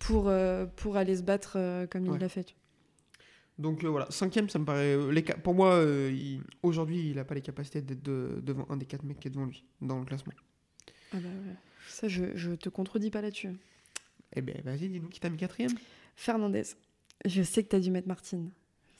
pour, 0.00 0.28
euh, 0.28 0.66
pour 0.76 0.96
aller 0.96 1.16
se 1.16 1.22
battre 1.22 1.54
euh, 1.56 1.86
comme 1.86 2.08
Ouais. 2.08 2.16
il 2.16 2.20
l'a 2.20 2.28
fait. 2.28 2.54
Donc 3.58 3.84
euh, 3.84 3.88
voilà, 3.88 4.06
cinquième, 4.10 4.48
ça 4.48 4.58
me 4.58 4.64
paraît. 4.64 4.96
euh, 4.96 5.10
les 5.12 5.22
pour 5.22 5.54
moi, 5.54 5.74
euh, 5.74 6.10
il- 6.12 6.42
aujourd'hui, 6.62 7.10
il 7.10 7.16
n'a 7.16 7.24
pas 7.24 7.34
les 7.34 7.40
capacités 7.40 7.80
d'être 7.82 8.02
de- 8.02 8.40
devant 8.42 8.66
un 8.68 8.76
des 8.76 8.86
quatre 8.86 9.04
mecs 9.04 9.20
qui 9.20 9.28
est 9.28 9.30
devant 9.30 9.46
lui 9.46 9.64
dans 9.80 9.98
le 10.00 10.04
classement. 10.04 10.32
Ah 11.12 11.18
bah 11.18 11.28
ouais. 11.28 11.54
Ça, 11.88 12.08
je, 12.08 12.24
je 12.34 12.52
te 12.52 12.68
contredis 12.68 13.10
pas 13.10 13.20
là-dessus. 13.20 13.50
Eh 14.34 14.40
ben, 14.42 14.60
vas-y, 14.64 14.88
dis-nous 14.88 15.08
qui 15.08 15.20
t'a 15.20 15.30
mis 15.30 15.36
quatrième. 15.36 15.70
Fernandez, 16.16 16.64
je 17.24 17.42
sais 17.42 17.62
que 17.62 17.68
tu 17.68 17.76
as 17.76 17.80
dû 17.80 17.90
mettre 17.92 18.08
Martine. 18.08 18.50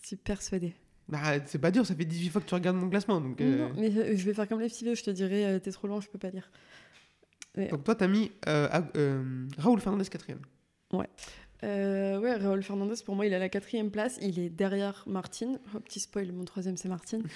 Je 0.03 0.07
suis 0.09 0.17
persuadée. 0.17 0.75
Bah, 1.09 1.45
c'est 1.47 1.59
pas 1.59 1.71
dur, 1.73 1.85
ça 1.85 1.95
fait 1.97 2.05
18 2.05 2.29
fois 2.31 2.40
que 2.40 2.47
tu 2.47 2.55
regardes 2.55 2.77
mon 2.77 2.88
classement. 2.88 3.21
Donc, 3.21 3.40
euh, 3.40 3.69
Non, 3.69 3.75
mais 3.77 3.90
je 3.90 4.17
je 4.17 4.25
vais 4.25 4.33
faire 4.35 4.47
comme 4.49 4.61
les 4.61 4.69
petits 4.69 4.85
vieux, 4.85 4.95
je 4.95 5.03
te 5.03 5.11
dirai, 5.11 5.59
t'es 5.61 5.73
trop 5.73 5.88
loin, 5.88 6.01
je 6.01 6.09
peux 6.09 6.19
pas 6.19 6.31
lire. 6.31 6.49
donc 7.57 7.83
toi, 7.85 7.95
t'as 7.97 8.07
mis 8.09 8.31
Raoul 8.47 9.81
Fernandez 9.81 10.05
quatrième. 10.09 10.40
Euh, 11.64 12.18
ouais, 12.18 12.35
Raúl 12.35 12.62
Fernandez, 12.62 12.94
pour 13.05 13.14
moi, 13.14 13.27
il 13.27 13.33
est 13.33 13.37
à 13.37 13.40
la 13.40 13.48
quatrième 13.48 13.90
place. 13.90 14.18
Il 14.20 14.38
est 14.38 14.50
derrière 14.50 15.05
Martine. 15.07 15.59
Oh, 15.74 15.81
petit 15.81 16.00
spoil, 16.00 16.31
mon 16.33 16.44
troisième, 16.44 16.77
c'est 16.77 16.88
Martine. 16.88 17.22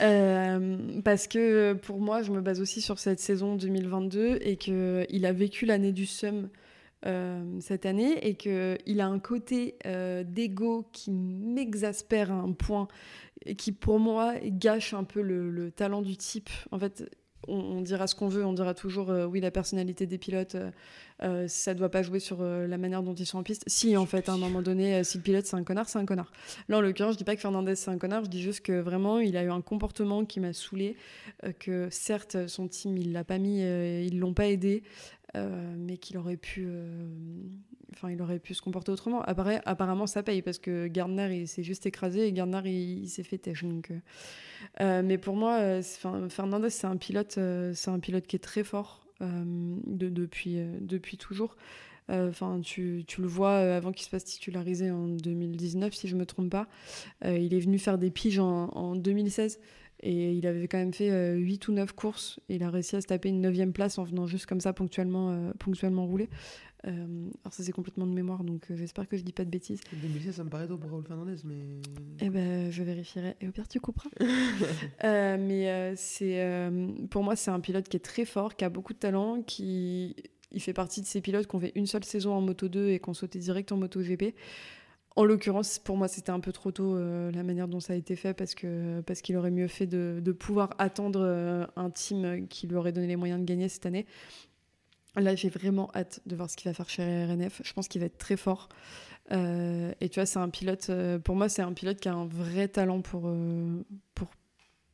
Euh, 0.00 1.00
parce 1.04 1.26
que 1.26 1.72
pour 1.72 2.00
moi, 2.00 2.22
je 2.22 2.30
me 2.30 2.40
base 2.40 2.60
aussi 2.60 2.82
sur 2.82 2.98
cette 2.98 3.18
saison 3.18 3.56
2022 3.56 4.38
et 4.40 4.56
qu'il 4.56 5.26
a 5.26 5.32
vécu 5.32 5.64
l'année 5.64 5.92
du 5.92 6.06
SUM 6.06 6.48
euh, 7.06 7.44
cette 7.60 7.86
année 7.86 8.26
et 8.26 8.34
qu'il 8.34 9.00
a 9.00 9.06
un 9.06 9.18
côté 9.18 9.76
euh, 9.86 10.22
d'ego 10.24 10.88
qui 10.92 11.10
m'exaspère 11.12 12.30
à 12.30 12.34
un 12.34 12.52
point 12.52 12.88
et 13.44 13.54
qui, 13.54 13.72
pour 13.72 13.98
moi, 13.98 14.34
gâche 14.44 14.92
un 14.92 15.04
peu 15.04 15.22
le, 15.22 15.50
le 15.50 15.70
talent 15.70 16.02
du 16.02 16.16
type. 16.16 16.50
En 16.72 16.78
fait, 16.78 17.08
on, 17.48 17.80
dira 17.80 18.06
ce 18.06 18.14
qu'on 18.14 18.28
veut, 18.28 18.44
on 18.44 18.52
dira 18.52 18.74
toujours 18.74 19.10
euh, 19.10 19.26
oui, 19.26 19.40
la 19.40 19.50
personnalité 19.50 20.06
des 20.06 20.18
pilotes. 20.18 20.54
euh, 20.54 20.70
euh, 21.22 21.48
ça 21.48 21.72
doit 21.72 21.88
pas 21.88 22.02
jouer 22.02 22.20
sur 22.20 22.42
euh, 22.42 22.66
la 22.66 22.76
manière 22.76 23.02
dont 23.02 23.14
ils 23.14 23.24
sont 23.24 23.38
en 23.38 23.42
piste. 23.42 23.64
Si, 23.66 23.96
en 23.96 24.04
fait, 24.04 24.28
à 24.28 24.32
un 24.32 24.36
moment 24.36 24.60
donné, 24.60 25.02
si 25.02 25.16
le 25.16 25.22
pilote 25.22 25.46
c'est 25.46 25.56
un 25.56 25.64
connard, 25.64 25.88
c'est 25.88 25.98
un 25.98 26.04
connard. 26.04 26.30
Là, 26.68 26.76
en 26.76 26.80
l'occurrence, 26.82 27.14
je 27.14 27.18
dis 27.18 27.24
pas 27.24 27.34
que 27.34 27.40
Fernandez 27.40 27.74
c'est 27.74 27.90
un 27.90 27.96
connard, 27.96 28.24
je 28.24 28.30
dis 28.30 28.42
juste 28.42 28.60
que 28.60 28.78
vraiment, 28.78 29.18
il 29.18 29.36
a 29.36 29.42
eu 29.42 29.50
un 29.50 29.62
comportement 29.62 30.24
qui 30.26 30.40
m'a 30.40 30.52
saoulé. 30.52 30.96
que 31.58 31.88
certes, 31.90 32.46
son 32.48 32.68
team, 32.68 32.98
il 32.98 33.12
l'a 33.12 33.24
pas 33.24 33.38
mis, 33.38 33.60
ils 33.60 34.18
l'ont 34.18 34.34
pas 34.34 34.48
aidé, 34.48 34.82
euh, 35.34 35.74
mais 35.76 35.98
qu'il 35.98 36.16
aurait 36.18 36.36
pu. 36.36 36.64
euh, 36.66 37.08
Enfin, 37.92 38.10
il 38.10 38.20
aurait 38.20 38.40
pu 38.40 38.52
se 38.52 38.60
comporter 38.60 38.92
autrement. 38.92 39.22
Apparemment, 39.22 40.06
ça 40.06 40.22
paye 40.22 40.42
parce 40.42 40.58
que 40.58 40.86
Gardner, 40.86 41.34
il 41.34 41.48
s'est 41.48 41.62
juste 41.62 41.86
écrasé 41.86 42.26
et 42.26 42.32
Gardner, 42.32 42.60
il, 42.68 43.08
s'est 43.08 43.22
fait 43.22 43.38
têche. 43.38 43.64
Donc, 43.64 43.90
euh, 44.80 45.02
mais 45.02 45.16
pour 45.16 45.34
moi, 45.34 45.80
Fernandez, 46.28 46.68
c'est 46.68 46.86
un 46.86 46.96
pilote, 46.98 47.38
c'est 47.74 47.88
un 47.88 47.98
pilote 47.98 48.26
qui 48.26 48.36
est 48.36 48.40
très 48.40 48.64
fort 48.64 49.06
de- 49.20 50.10
depuis, 50.10 51.16
toujours. 51.16 51.56
Enfin, 52.10 52.60
tu, 52.60 53.06
le 53.16 53.26
vois 53.26 53.56
avant 53.56 53.92
qu'il 53.92 54.04
se 54.04 54.10
fasse 54.10 54.24
titulariser 54.24 54.90
en 54.90 55.06
2019, 55.06 55.94
si 55.94 56.06
je 56.08 56.16
me 56.16 56.26
trompe 56.26 56.50
pas. 56.50 56.66
Il 57.24 57.54
est 57.54 57.60
venu 57.60 57.78
faire 57.78 57.96
des 57.96 58.10
piges 58.10 58.40
en 58.40 58.94
2016 58.96 59.58
et 60.00 60.32
il 60.32 60.46
avait 60.46 60.68
quand 60.68 60.78
même 60.78 60.92
fait 60.92 61.10
euh, 61.10 61.36
8 61.36 61.68
ou 61.68 61.72
9 61.72 61.92
courses. 61.92 62.38
Et 62.48 62.56
il 62.56 62.62
a 62.62 62.70
réussi 62.70 62.96
à 62.96 63.00
se 63.00 63.06
taper 63.06 63.28
une 63.28 63.40
9 63.40 63.72
place 63.72 63.98
en 63.98 64.04
venant 64.04 64.26
juste 64.26 64.46
comme 64.46 64.60
ça 64.60 64.72
ponctuellement, 64.72 65.30
euh, 65.30 65.52
ponctuellement 65.58 66.06
rouler. 66.06 66.28
Euh, 66.86 67.30
alors 67.42 67.52
ça 67.52 67.64
c'est 67.64 67.72
complètement 67.72 68.06
de 68.06 68.12
mémoire, 68.12 68.44
donc 68.44 68.70
euh, 68.70 68.76
j'espère 68.76 69.08
que 69.08 69.16
je 69.16 69.22
dis 69.22 69.32
pas 69.32 69.44
de 69.44 69.50
bêtises. 69.50 69.80
2016, 69.92 70.36
ça 70.36 70.44
me 70.44 70.50
paraît 70.50 70.68
tôt 70.68 70.76
pour 70.76 70.90
Raoul 70.90 71.04
Fernandez, 71.04 71.36
mais. 71.44 71.56
Eh 72.20 72.30
ben, 72.30 72.70
je 72.70 72.82
vérifierai. 72.82 73.36
Et 73.40 73.48
au 73.48 73.50
pire, 73.50 73.66
tu 73.66 73.80
couperas. 73.80 74.10
Mais 75.02 75.94
c'est, 75.96 76.70
pour 77.10 77.22
moi, 77.22 77.34
c'est 77.34 77.50
un 77.50 77.60
pilote 77.60 77.88
qui 77.88 77.96
est 77.96 78.04
très 78.04 78.24
fort, 78.24 78.54
qui 78.54 78.64
a 78.64 78.68
beaucoup 78.68 78.92
de 78.92 78.98
talent, 78.98 79.42
qui 79.42 80.14
il 80.52 80.60
fait 80.60 80.72
partie 80.72 81.00
de 81.00 81.06
ces 81.06 81.20
pilotes 81.20 81.46
qui 81.46 81.56
ont 81.56 81.60
fait 81.60 81.72
une 81.74 81.86
seule 81.86 82.04
saison 82.04 82.32
en 82.32 82.40
Moto 82.40 82.68
2 82.68 82.90
et 82.90 83.00
qui 83.00 83.08
ont 83.08 83.14
sauté 83.14 83.38
direct 83.38 83.72
en 83.72 83.76
Moto 83.76 84.00
GP. 84.00 84.34
En 85.16 85.24
l'occurrence, 85.24 85.78
pour 85.78 85.96
moi, 85.96 86.08
c'était 86.08 86.30
un 86.30 86.40
peu 86.40 86.52
trop 86.52 86.70
tôt 86.70 86.94
euh, 86.94 87.32
la 87.32 87.42
manière 87.42 87.68
dont 87.68 87.80
ça 87.80 87.94
a 87.94 87.96
été 87.96 88.16
fait 88.16 88.34
parce 88.34 88.54
que 88.54 89.00
parce 89.00 89.22
qu'il 89.22 89.34
aurait 89.38 89.50
mieux 89.50 89.66
fait 89.66 89.86
de, 89.86 90.20
de 90.22 90.32
pouvoir 90.32 90.74
attendre 90.78 91.20
euh, 91.22 91.66
un 91.76 91.88
team 91.88 92.46
qui 92.48 92.66
lui 92.66 92.76
aurait 92.76 92.92
donné 92.92 93.06
les 93.06 93.16
moyens 93.16 93.40
de 93.40 93.46
gagner 93.46 93.70
cette 93.70 93.86
année. 93.86 94.04
Là, 95.16 95.34
j'ai 95.34 95.48
vraiment 95.48 95.90
hâte 95.94 96.20
de 96.26 96.36
voir 96.36 96.50
ce 96.50 96.56
qu'il 96.56 96.70
va 96.70 96.74
faire 96.74 96.90
chez 96.90 97.24
RNF. 97.24 97.62
Je 97.64 97.72
pense 97.72 97.88
qu'il 97.88 98.02
va 98.02 98.06
être 98.06 98.18
très 98.18 98.36
fort. 98.36 98.68
Euh, 99.32 99.94
et 100.02 100.10
tu 100.10 100.20
vois, 100.20 100.26
c'est 100.26 100.38
un 100.38 100.50
pilote, 100.50 100.90
pour 101.24 101.34
moi, 101.34 101.48
c'est 101.48 101.62
un 101.62 101.72
pilote 101.72 101.98
qui 101.98 102.08
a 102.10 102.14
un 102.14 102.26
vrai 102.26 102.68
talent 102.68 103.00
pour, 103.00 103.34
pour 104.14 104.28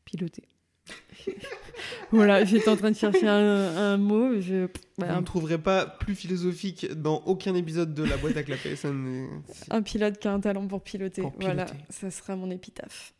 piloter. 0.05 0.45
voilà, 2.11 2.45
j'étais 2.45 2.69
en 2.69 2.77
train 2.77 2.91
de 2.91 2.97
chercher 2.97 3.27
un, 3.29 3.77
un 3.77 3.97
mot. 3.97 4.41
Je, 4.41 4.67
Vous 4.99 5.05
ne 5.07 5.21
trouverez 5.23 5.59
pas 5.59 5.87
plus 5.87 6.15
philosophique 6.15 6.87
dans 6.93 7.19
aucun 7.27 7.55
épisode 7.55 7.95
de 7.95 8.03
la 8.03 8.17
boîte 8.17 8.37
à 8.37 8.43
clapper. 8.43 8.77
Ça 8.77 8.91
ne- 8.93 9.27
c'est- 9.53 9.73
un, 9.73 9.83
pilote 9.83 10.19
qui 10.19 10.29
a 10.29 10.33
un 10.33 10.41
talent 10.41 10.67
pour 10.67 10.83
piloter. 10.83 11.23
Pour 11.23 11.33
Voilà, 11.41 11.65
piloter. 11.65 11.85
ça 11.91 12.11
sera 12.11 12.37
mon 12.37 12.51
épitaphe. 12.51 13.15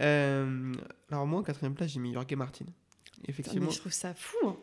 Euh, 0.00 0.72
alors, 1.10 1.26
moi, 1.26 1.40
en 1.40 1.42
quatrième 1.42 1.74
place, 1.74 1.90
j'ai 1.90 2.00
mis 2.00 2.12
Jorge 2.12 2.32
Martin. 2.34 2.64
Effectivement. 3.28 3.66
mais 3.66 3.72
je 3.72 3.78
trouve 3.80 3.92
ça 3.92 4.12
fou. 4.14 4.36
hein. 4.46 4.56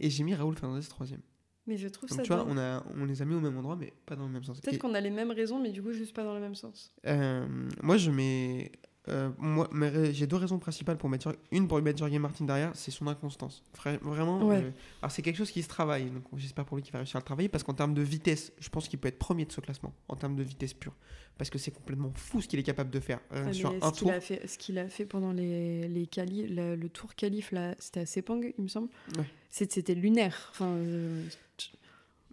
Et 0.00 0.10
j'ai 0.10 0.24
mis 0.24 0.34
Raoul 0.34 0.56
Fernandez 0.56 0.84
troisième. 0.86 1.20
Mais 1.66 1.76
je 1.76 1.86
trouve 1.88 2.08
Donc, 2.08 2.16
ça 2.18 2.22
tu 2.24 2.32
vois, 2.32 2.44
on, 2.48 2.56
a, 2.58 2.82
on 2.98 3.04
les 3.04 3.22
a 3.22 3.24
mis 3.24 3.34
au 3.34 3.40
même 3.40 3.56
endroit, 3.56 3.76
mais 3.76 3.92
pas 4.06 4.16
dans 4.16 4.26
le 4.26 4.32
même 4.32 4.42
sens. 4.42 4.60
Peut-être 4.60 4.74
Et- 4.76 4.78
qu'on 4.78 4.94
a 4.94 5.00
les 5.00 5.10
mêmes 5.10 5.30
raisons, 5.30 5.60
mais 5.60 5.70
du 5.70 5.82
coup, 5.82 5.92
juste 5.92 6.14
pas 6.16 6.24
dans 6.24 6.34
le 6.34 6.40
même 6.40 6.54
sens. 6.54 6.92
Euh, 7.06 7.46
moi, 7.82 7.96
je 7.98 8.10
mets. 8.10 8.72
Euh, 9.08 9.30
moi, 9.38 9.68
j'ai 10.12 10.26
deux 10.26 10.36
raisons 10.36 10.58
principales 10.58 10.96
pour 10.98 11.08
mettre. 11.08 11.34
Une 11.50 11.66
pour 11.66 11.80
mettre 11.80 11.98
Jorge 11.98 12.12
Martin 12.18 12.44
derrière, 12.44 12.70
c'est 12.74 12.90
son 12.90 13.06
inconstance. 13.06 13.64
Vra- 13.76 13.98
Vraiment. 14.02 14.42
Ouais. 14.46 14.56
euh, 14.56 14.70
alors, 15.02 15.10
c'est 15.10 15.22
quelque 15.22 15.36
chose 15.36 15.50
qui 15.50 15.62
se 15.62 15.68
travaille. 15.68 16.10
Donc, 16.10 16.22
j'espère 16.36 16.64
pour 16.66 16.76
lui 16.76 16.82
qu'il 16.82 16.92
va 16.92 16.98
réussir 16.98 17.16
à 17.16 17.20
le 17.20 17.24
travailler. 17.24 17.48
Parce 17.48 17.64
qu'en 17.64 17.74
termes 17.74 17.94
de 17.94 18.02
vitesse, 18.02 18.52
je 18.60 18.68
pense 18.68 18.88
qu'il 18.88 18.98
peut 18.98 19.08
être 19.08 19.18
premier 19.18 19.46
de 19.46 19.52
ce 19.52 19.60
classement. 19.60 19.94
En 20.08 20.16
termes 20.16 20.36
de 20.36 20.42
vitesse 20.42 20.74
pure. 20.74 20.94
Parce 21.38 21.48
que 21.48 21.58
c'est 21.58 21.70
complètement 21.70 22.12
fou 22.14 22.42
ce 22.42 22.48
qu'il 22.48 22.58
est 22.60 22.62
capable 22.62 22.90
de 22.90 23.00
faire. 23.00 23.20
euh, 23.32 23.46
Ouais, 23.46 23.52
sur 23.54 23.70
un 23.82 23.90
tour. 23.90 24.10
a 24.12 24.20
fait, 24.20 24.46
ce 24.46 24.58
qu'il 24.58 24.78
a 24.78 24.86
fait 24.88 25.06
pendant 25.06 25.32
les, 25.32 25.88
les 25.88 26.06
quali, 26.06 26.46
le, 26.46 26.76
le 26.76 26.88
tour 26.90 27.14
qualif, 27.14 27.50
là, 27.52 27.74
c'était 27.78 28.00
à 28.00 28.06
Sepang, 28.06 28.40
il 28.58 28.62
me 28.62 28.68
semble. 28.68 28.88
Ouais. 29.16 29.24
C'était 29.48 29.94
lunaire. 29.94 30.36
Enfin, 30.52 30.76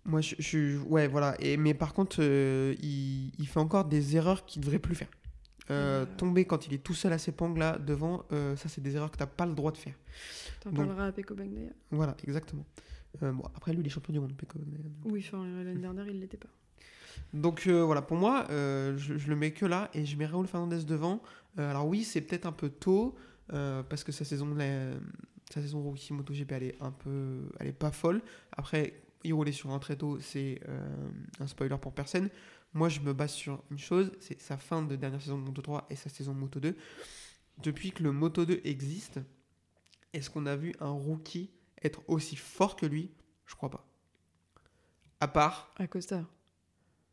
Moi, 0.05 0.21
je, 0.21 0.35
je- 0.39 0.77
ouais, 0.79 1.07
voilà. 1.07 1.35
Et, 1.39 1.57
mais 1.57 1.73
par 1.73 1.93
contre, 1.93 2.21
il, 2.21 3.31
il 3.37 3.47
fait 3.47 3.59
encore 3.59 3.85
des 3.85 4.15
erreurs 4.15 4.45
qu'il 4.45 4.59
ne 4.61 4.65
devrait 4.65 4.79
plus 4.79 4.95
faire. 4.95 5.09
Euh. 5.69 6.05
Tomber 6.17 6.45
quand 6.45 6.65
il 6.67 6.73
est 6.73 6.77
tout 6.83 6.93
seul 6.93 7.11
à 7.13 7.17
ses 7.17 7.31
pangles 7.33 7.59
là 7.59 7.77
devant, 7.77 8.23
euh, 8.31 8.55
ça 8.55 8.69
c'est 8.69 8.81
des 8.81 8.95
erreurs 8.95 9.11
que 9.11 9.17
tu 9.17 9.23
n'as 9.23 9.27
pas 9.27 9.45
le 9.45 9.53
droit 9.53 9.71
de 9.71 9.77
faire. 9.77 9.95
T'en 10.61 10.71
Donc- 10.71 10.87
parleras 10.87 11.07
à 11.07 11.11
Peko 11.11 11.33
d'ailleurs. 11.33 11.71
Voilà, 11.91 12.15
exactement. 12.25 12.65
Euh, 13.23 13.31
bon, 13.31 13.43
après, 13.55 13.73
lui, 13.73 13.81
il 13.81 13.87
est 13.87 13.89
champion 13.89 14.13
du 14.13 14.19
monde. 14.19 14.33
Mais- 14.65 15.11
Oui, 15.11 15.25
enfin, 15.27 15.45
l'année 15.45 15.79
dernière, 15.81 16.07
il 16.07 16.19
l'était 16.19 16.37
pas. 16.37 16.49
Donc 17.33 17.67
voilà, 17.67 18.01
pour 18.01 18.15
moi, 18.17 18.45
je, 18.49 18.95
je 19.17 19.27
le 19.27 19.35
mets 19.35 19.51
que 19.51 19.65
là 19.65 19.89
et 19.93 20.05
je 20.05 20.15
mets 20.17 20.25
Raúl 20.25 20.47
Fernandez 20.47 20.83
devant. 20.85 21.21
Alors 21.57 21.87
oui, 21.87 22.03
c'est 22.03 22.21
peut-être 22.21 22.45
un 22.45 22.51
peu 22.51 22.69
tôt 22.69 23.15
parce 23.47 24.03
que 24.03 24.11
sa 24.11 24.23
saison, 24.23 24.53
la- 24.55 24.93
sa 25.53 25.61
saison 25.61 25.81
rookie 25.81 26.13
MotoGP, 26.13 26.51
elle 26.53 26.63
est 26.63 26.75
un 26.81 26.91
peu, 26.91 27.49
elle 27.59 27.67
est 27.67 27.73
pas 27.73 27.91
folle. 27.91 28.21
Après, 28.51 29.01
il 29.23 29.33
roulait 29.33 29.51
sur 29.51 29.71
un 29.71 29.79
très 29.79 29.95
tôt, 29.95 30.19
c'est 30.21 30.61
un 31.39 31.47
spoiler 31.47 31.75
pour 31.81 31.93
personne. 31.93 32.29
Moi, 32.73 32.89
je 32.89 32.99
me 32.99 33.13
base 33.13 33.31
sur 33.31 33.63
une 33.71 33.79
chose, 33.79 34.11
c'est 34.19 34.39
sa 34.41 34.57
fin 34.57 34.81
de 34.83 34.95
dernière 34.95 35.21
saison 35.21 35.37
de 35.37 35.43
Moto 35.43 35.61
3 35.61 35.87
et 35.89 35.95
sa 35.95 36.09
saison 36.09 36.33
de 36.33 36.39
Moto 36.39 36.59
2. 36.59 36.75
Depuis 37.63 37.91
que 37.91 38.03
le 38.03 38.11
Moto 38.11 38.45
2 38.45 38.61
existe, 38.65 39.19
est-ce 40.13 40.29
qu'on 40.29 40.45
a 40.45 40.55
vu 40.55 40.73
un 40.79 40.89
rookie 40.91 41.49
être 41.83 42.01
aussi 42.07 42.35
fort 42.35 42.75
que 42.75 42.85
lui? 42.85 43.09
Je 43.45 43.55
crois 43.55 43.69
pas. 43.69 43.87
À 45.19 45.27
part 45.27 45.73
Acosta. 45.77 46.25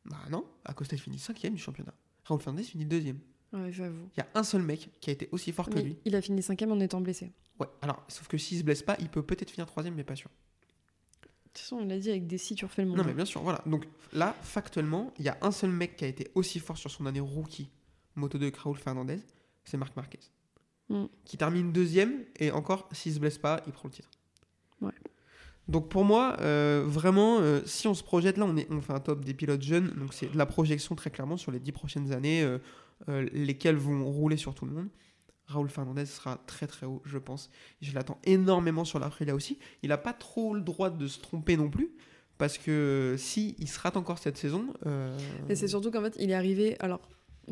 bah 0.04 0.18
non, 0.30 0.44
Acosta 0.64 0.96
il 0.96 0.98
finit 0.98 1.18
cinquième 1.18 1.54
du 1.54 1.60
championnat. 1.60 1.94
Raoul 2.24 2.40
Fernandez 2.40 2.64
finit 2.64 2.84
deuxième. 2.84 3.18
Ouais, 3.52 3.72
j'avoue. 3.72 4.10
Il 4.16 4.20
y 4.20 4.22
a 4.22 4.28
un 4.34 4.42
seul 4.42 4.62
mec 4.62 4.90
qui 5.00 5.10
a 5.10 5.12
été 5.12 5.28
aussi 5.32 5.52
fort 5.52 5.70
que 5.70 5.78
lui. 5.78 5.96
il 6.04 6.14
a 6.16 6.20
fini 6.20 6.42
cinquième 6.42 6.72
en 6.72 6.80
étant 6.80 7.00
blessé. 7.00 7.32
Ouais, 7.60 7.68
alors, 7.82 8.02
sauf 8.08 8.26
que 8.26 8.36
s'il 8.36 8.58
se 8.58 8.64
blesse 8.64 8.82
pas, 8.82 8.96
il 8.98 9.08
peut 9.08 9.22
peut-être 9.22 9.50
finir 9.50 9.66
troisième, 9.66 9.94
mais 9.94 10.04
pas 10.04 10.16
sûr. 10.16 10.28
De 11.54 11.58
toute 11.58 11.66
façon, 11.68 11.76
on 11.76 11.86
l'a 11.86 11.98
dit, 11.98 12.10
avec 12.10 12.26
des 12.26 12.36
si, 12.36 12.56
tu 12.56 12.64
refais 12.64 12.82
le 12.82 12.88
monde. 12.88 12.98
Non, 12.98 13.04
mais 13.04 13.14
bien 13.14 13.24
sûr, 13.24 13.40
voilà. 13.40 13.62
Donc 13.64 13.86
là, 14.12 14.34
factuellement, 14.42 15.12
il 15.20 15.24
y 15.24 15.28
a 15.28 15.38
un 15.40 15.52
seul 15.52 15.70
mec 15.70 15.96
qui 15.96 16.04
a 16.04 16.08
été 16.08 16.28
aussi 16.34 16.58
fort 16.58 16.76
sur 16.76 16.90
son 16.90 17.06
année 17.06 17.20
rookie 17.20 17.70
Moto 18.16 18.38
2 18.38 18.50
que 18.50 18.58
Raoul 18.58 18.76
Fernandez, 18.76 19.20
c'est 19.62 19.76
Marc 19.76 19.94
Marquez. 19.94 20.18
Mm. 20.88 21.04
Qui 21.24 21.36
termine 21.36 21.70
deuxième, 21.70 22.24
et 22.40 22.50
encore, 22.50 22.88
s'il 22.90 23.14
se 23.14 23.20
blesse 23.20 23.38
pas, 23.38 23.62
il 23.68 23.72
prend 23.72 23.88
le 23.88 23.94
titre. 23.94 24.10
Ouais. 24.80 24.90
Donc 25.68 25.88
pour 25.88 26.04
moi, 26.04 26.36
euh, 26.40 26.82
vraiment, 26.84 27.38
euh, 27.38 27.60
si 27.66 27.86
on 27.86 27.94
se 27.94 28.02
projette 28.02 28.36
là, 28.36 28.46
on, 28.46 28.56
est, 28.56 28.66
on 28.72 28.80
fait 28.80 28.92
un 28.92 29.00
top 29.00 29.24
des 29.24 29.32
pilotes 29.32 29.62
jeunes, 29.62 29.90
donc 29.92 30.12
c'est 30.12 30.30
de 30.30 30.36
la 30.36 30.46
projection 30.46 30.96
très 30.96 31.10
clairement 31.10 31.36
sur 31.36 31.52
les 31.52 31.60
dix 31.60 31.72
prochaines 31.72 32.12
années, 32.12 32.42
euh, 32.42 33.28
lesquelles 33.32 33.76
vont 33.76 34.04
rouler 34.04 34.36
sur 34.36 34.54
tout 34.54 34.66
le 34.66 34.72
monde. 34.72 34.88
Raoul 35.46 35.68
Fernandez 35.68 36.06
sera 36.06 36.40
très 36.46 36.66
très 36.66 36.86
haut, 36.86 37.02
je 37.04 37.18
pense. 37.18 37.50
Je 37.82 37.92
l'attends 37.94 38.18
énormément 38.24 38.84
sur 38.84 38.98
l'Aprilia 38.98 39.34
aussi. 39.34 39.58
Il 39.82 39.90
n'a 39.90 39.98
pas 39.98 40.12
trop 40.12 40.54
le 40.54 40.62
droit 40.62 40.90
de 40.90 41.06
se 41.06 41.20
tromper 41.20 41.56
non 41.56 41.68
plus, 41.68 41.90
parce 42.38 42.58
que 42.58 43.14
si 43.18 43.54
il 43.58 43.68
se 43.68 43.78
rate 43.78 43.96
encore 43.96 44.18
cette 44.18 44.36
saison, 44.38 44.66
euh, 44.86 45.16
Et 45.48 45.54
c'est 45.54 45.68
surtout 45.68 45.90
qu'en 45.90 46.02
fait, 46.02 46.16
il 46.18 46.30
est 46.30 46.34
arrivé. 46.34 46.76
Alors, 46.80 47.00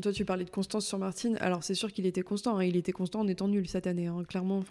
toi, 0.00 0.10
tu 0.10 0.24
parlais 0.24 0.44
de 0.44 0.50
constance 0.50 0.86
sur 0.86 0.98
Martin. 0.98 1.34
Alors, 1.40 1.62
c'est 1.62 1.74
sûr 1.74 1.92
qu'il 1.92 2.06
était 2.06 2.22
constant. 2.22 2.56
hein. 2.56 2.64
Il 2.64 2.76
était 2.76 2.92
constant 2.92 3.20
en 3.20 3.28
étant 3.28 3.46
nul 3.46 3.68
cette 3.68 3.86
année, 3.86 4.06
hein, 4.06 4.24
clairement. 4.26 4.64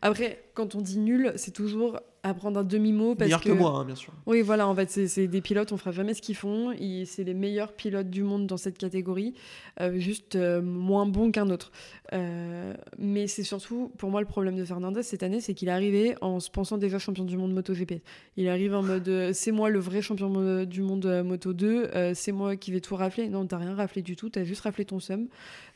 Après, 0.00 0.48
quand 0.54 0.74
on 0.74 0.80
dit 0.80 0.98
nul, 0.98 1.32
c'est 1.36 1.50
toujours 1.50 2.00
à 2.28 2.34
prendre 2.34 2.58
un 2.60 2.64
demi-mot. 2.64 3.14
Meilleur 3.18 3.40
que, 3.40 3.50
moi, 3.50 3.70
hein, 3.70 3.84
bien 3.84 3.94
sûr. 3.94 4.12
Oui, 4.26 4.42
voilà, 4.42 4.66
en 4.66 4.74
fait, 4.74 4.90
c'est- 4.90 5.28
des 5.28 5.40
pilotes, 5.40 5.70
on 5.72 5.76
fera 5.76 5.92
jamais 5.92 6.12
ce 6.14 6.20
qu'ils 6.22 6.34
font. 6.36 6.72
C'est 7.04 7.24
les 7.24 7.34
meilleurs 7.34 7.72
pilotes 7.72 8.10
du 8.10 8.22
monde 8.22 8.46
dans 8.46 8.56
cette 8.56 8.78
catégorie, 8.78 9.34
euh, 9.80 9.98
juste 9.98 10.34
euh, 10.36 10.60
moins 10.60 11.06
bons 11.06 11.30
qu'un 11.30 11.50
autre. 11.50 11.70
Euh, 12.12 12.74
mais 12.98 13.26
c'est 13.26 13.42
surtout, 13.44 13.92
pour 13.98 14.10
moi, 14.10 14.20
le 14.20 14.26
problème 14.26 14.56
de 14.56 14.64
Fernandez 14.64 15.02
cette 15.02 15.22
année, 15.22 15.40
c'est 15.40 15.54
qu'il 15.54 15.68
est 15.68 15.72
arrivé 15.72 16.14
en 16.20 16.40
se 16.40 16.50
pensant 16.50 16.78
déjà 16.78 16.98
champion 16.98 17.24
du 17.24 17.36
monde 17.36 17.52
MotoGP. 17.52 18.02
Il 18.36 18.48
arrive 18.48 18.74
en 18.74 18.82
mode 18.82 19.30
c'est 19.32 19.52
moi 19.52 19.70
le 19.70 19.78
vrai 19.78 20.02
champion 20.02 20.64
du 20.64 20.82
monde 20.82 21.06
Moto 21.24 21.52
2, 21.52 21.90
euh, 21.94 22.12
c'est 22.14 22.32
moi 22.32 22.56
qui 22.56 22.72
vais 22.72 22.80
tout 22.80 22.96
rafler. 22.96 23.28
Non, 23.28 23.46
t'as 23.46 23.58
rien 23.58 23.74
raflé 23.74 24.02
du 24.02 24.16
tout, 24.16 24.30
t'as 24.30 24.44
juste 24.44 24.62
raflé 24.62 24.84
ton 24.84 25.00
seum. 25.00 25.28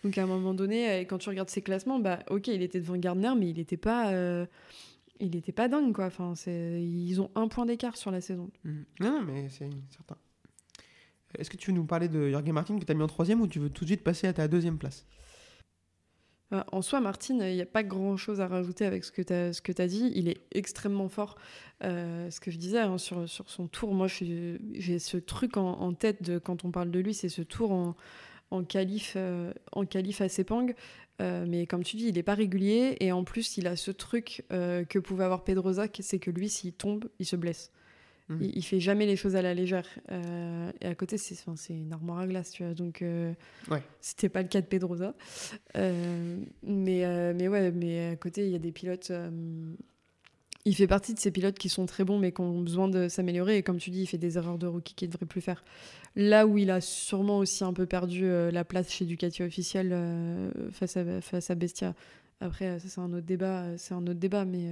Donc 0.04 0.18
à 0.18 0.22
un 0.22 0.26
moment 0.26 0.54
donné, 0.54 1.00
quand 1.08 1.18
tu 1.18 1.28
regardes 1.28 1.50
ses 1.50 1.62
classements, 1.62 1.98
bah 1.98 2.20
ok, 2.30 2.48
il 2.48 2.62
était 2.62 2.80
devant 2.80 2.96
Gardner, 2.96 3.32
mais 3.38 3.48
il 3.50 3.56
n'était 3.56 3.76
pas. 3.76 4.10
Il 5.20 5.36
était 5.36 5.52
pas 5.52 5.68
dingue 5.68 5.94
quoi. 5.94 6.06
Enfin, 6.06 6.34
ils 6.46 7.20
ont 7.20 7.30
un 7.34 7.48
point 7.48 7.66
d'écart 7.66 7.96
sur 7.96 8.10
la 8.10 8.20
saison. 8.20 8.50
Mhm. 8.64 8.84
Non, 9.00 9.10
non, 9.12 9.22
mais 9.22 9.48
c'est 9.48 9.68
certain. 9.90 10.16
Est-ce 11.38 11.48
que 11.50 11.56
tu 11.56 11.70
veux 11.70 11.76
nous 11.76 11.84
parler 11.84 12.08
de 12.08 12.30
Jorge 12.30 12.50
Martin 12.50 12.78
que 12.78 12.84
tu 12.84 12.90
as 12.90 12.94
mis 12.94 13.02
en 13.02 13.06
troisième 13.06 13.40
ou 13.40 13.46
tu 13.46 13.60
veux 13.60 13.70
tout 13.70 13.84
de 13.84 13.90
suite 13.90 14.02
passer 14.02 14.26
à 14.26 14.32
ta 14.32 14.48
deuxième 14.48 14.78
place? 14.78 15.06
Euh, 16.52 16.62
En 16.72 16.82
soi, 16.82 17.00
Martine, 17.00 17.40
il 17.42 17.54
n'y 17.54 17.60
a 17.62 17.66
pas 17.66 17.84
grand-chose 17.84 18.40
à 18.40 18.48
rajouter 18.48 18.84
avec 18.84 19.04
ce 19.04 19.12
que 19.12 19.22
tu 19.22 19.32
as, 19.32 19.52
ce 19.52 19.62
que 19.62 19.80
as 19.80 19.86
dit. 19.86 20.10
Il 20.14 20.28
est 20.28 20.40
extrêmement 20.50 21.08
fort. 21.08 21.36
Euh, 21.84 22.28
ce 22.30 22.40
que 22.40 22.50
je 22.50 22.58
disais 22.58 22.80
hein, 22.80 22.98
sur, 22.98 23.28
sur 23.28 23.48
son 23.48 23.68
tour, 23.68 23.94
moi, 23.94 24.08
j'ai 24.08 24.98
ce 24.98 25.16
truc 25.16 25.56
en, 25.56 25.80
en 25.80 25.94
tête 25.94 26.22
de, 26.22 26.38
quand 26.38 26.64
on 26.64 26.72
parle 26.72 26.90
de 26.90 26.98
lui, 26.98 27.14
c'est 27.14 27.28
ce 27.28 27.42
tour 27.42 27.70
en, 27.70 27.94
en 28.50 28.64
qualif, 28.64 29.14
euh, 29.16 29.52
en 29.72 29.84
qualif 29.86 30.20
à 30.20 30.28
Sepang. 30.28 30.68
Euh, 31.20 31.44
mais 31.46 31.66
comme 31.66 31.82
tu 31.84 31.96
dis, 31.96 32.06
il 32.08 32.14
n'est 32.14 32.22
pas 32.22 32.34
régulier. 32.34 32.96
Et 33.00 33.12
en 33.12 33.24
plus, 33.24 33.56
il 33.58 33.66
a 33.66 33.76
ce 33.76 33.90
truc 33.90 34.44
euh, 34.52 34.84
que 34.84 34.98
pouvait 34.98 35.24
avoir 35.24 35.44
Pedrosa, 35.44 35.86
c'est 36.00 36.18
que 36.18 36.30
lui, 36.30 36.48
s'il 36.48 36.72
tombe, 36.72 37.06
il 37.18 37.26
se 37.26 37.36
blesse. 37.36 37.70
Mhm. 38.28 38.38
Il, 38.42 38.56
il 38.58 38.62
fait 38.62 38.80
jamais 38.80 39.06
les 39.06 39.16
choses 39.16 39.36
à 39.36 39.42
la 39.42 39.54
légère. 39.54 39.86
Et 40.80 40.86
à 40.86 40.94
côté, 40.94 41.18
c'est 41.18 41.36
une 41.70 41.92
armoire 41.92 42.20
à 42.20 42.26
glace, 42.26 42.50
tu 42.52 42.64
vois. 42.64 42.74
Donc, 42.74 43.02
Ouais. 43.70 43.82
c'était 44.00 44.28
pas 44.28 44.42
le 44.42 44.48
cas 44.48 44.60
de 44.60 44.66
Pedrosa. 44.66 45.14
Mais, 45.74 47.34
mais 47.34 47.48
ouais, 47.48 47.70
mais 47.70 48.08
à 48.10 48.16
côté, 48.16 48.46
il 48.46 48.52
y 48.52 48.56
a 48.56 48.58
des 48.58 48.72
pilotes. 48.72 49.12
Il 50.70 50.76
fait 50.76 50.86
partie 50.86 51.14
de 51.14 51.18
ces 51.18 51.32
pilotes 51.32 51.58
qui 51.58 51.68
sont 51.68 51.84
très 51.84 52.04
bons, 52.04 52.20
mais 52.20 52.30
qui 52.30 52.40
ont 52.42 52.60
besoin 52.60 52.86
de 52.86 53.08
s'améliorer. 53.08 53.56
Et 53.56 53.62
comme 53.64 53.78
tu 53.78 53.90
dis, 53.90 54.02
il 54.02 54.06
fait 54.06 54.18
des 54.18 54.38
erreurs 54.38 54.56
de 54.56 54.68
rookie 54.68 54.94
qu'il 54.94 55.08
ne 55.08 55.12
devrait 55.12 55.26
plus 55.26 55.40
faire. 55.40 55.64
Là 56.14 56.46
où 56.46 56.58
il 56.58 56.70
a 56.70 56.80
sûrement 56.80 57.38
aussi 57.38 57.64
un 57.64 57.72
peu 57.72 57.86
perdu 57.86 58.24
euh, 58.24 58.52
la 58.52 58.64
place 58.64 58.88
chez 58.88 59.04
Ducati 59.04 59.42
officiel 59.42 59.90
euh, 59.92 60.70
face, 60.70 60.96
à, 61.50 61.54
Bestia. 61.56 61.92
Après, 62.40 62.66
euh, 62.66 62.78
ça, 62.78 62.86
c'est 62.88 63.00
un 63.00 63.12
autre 63.12 63.26
débat. 63.26 64.44
mais 64.44 64.70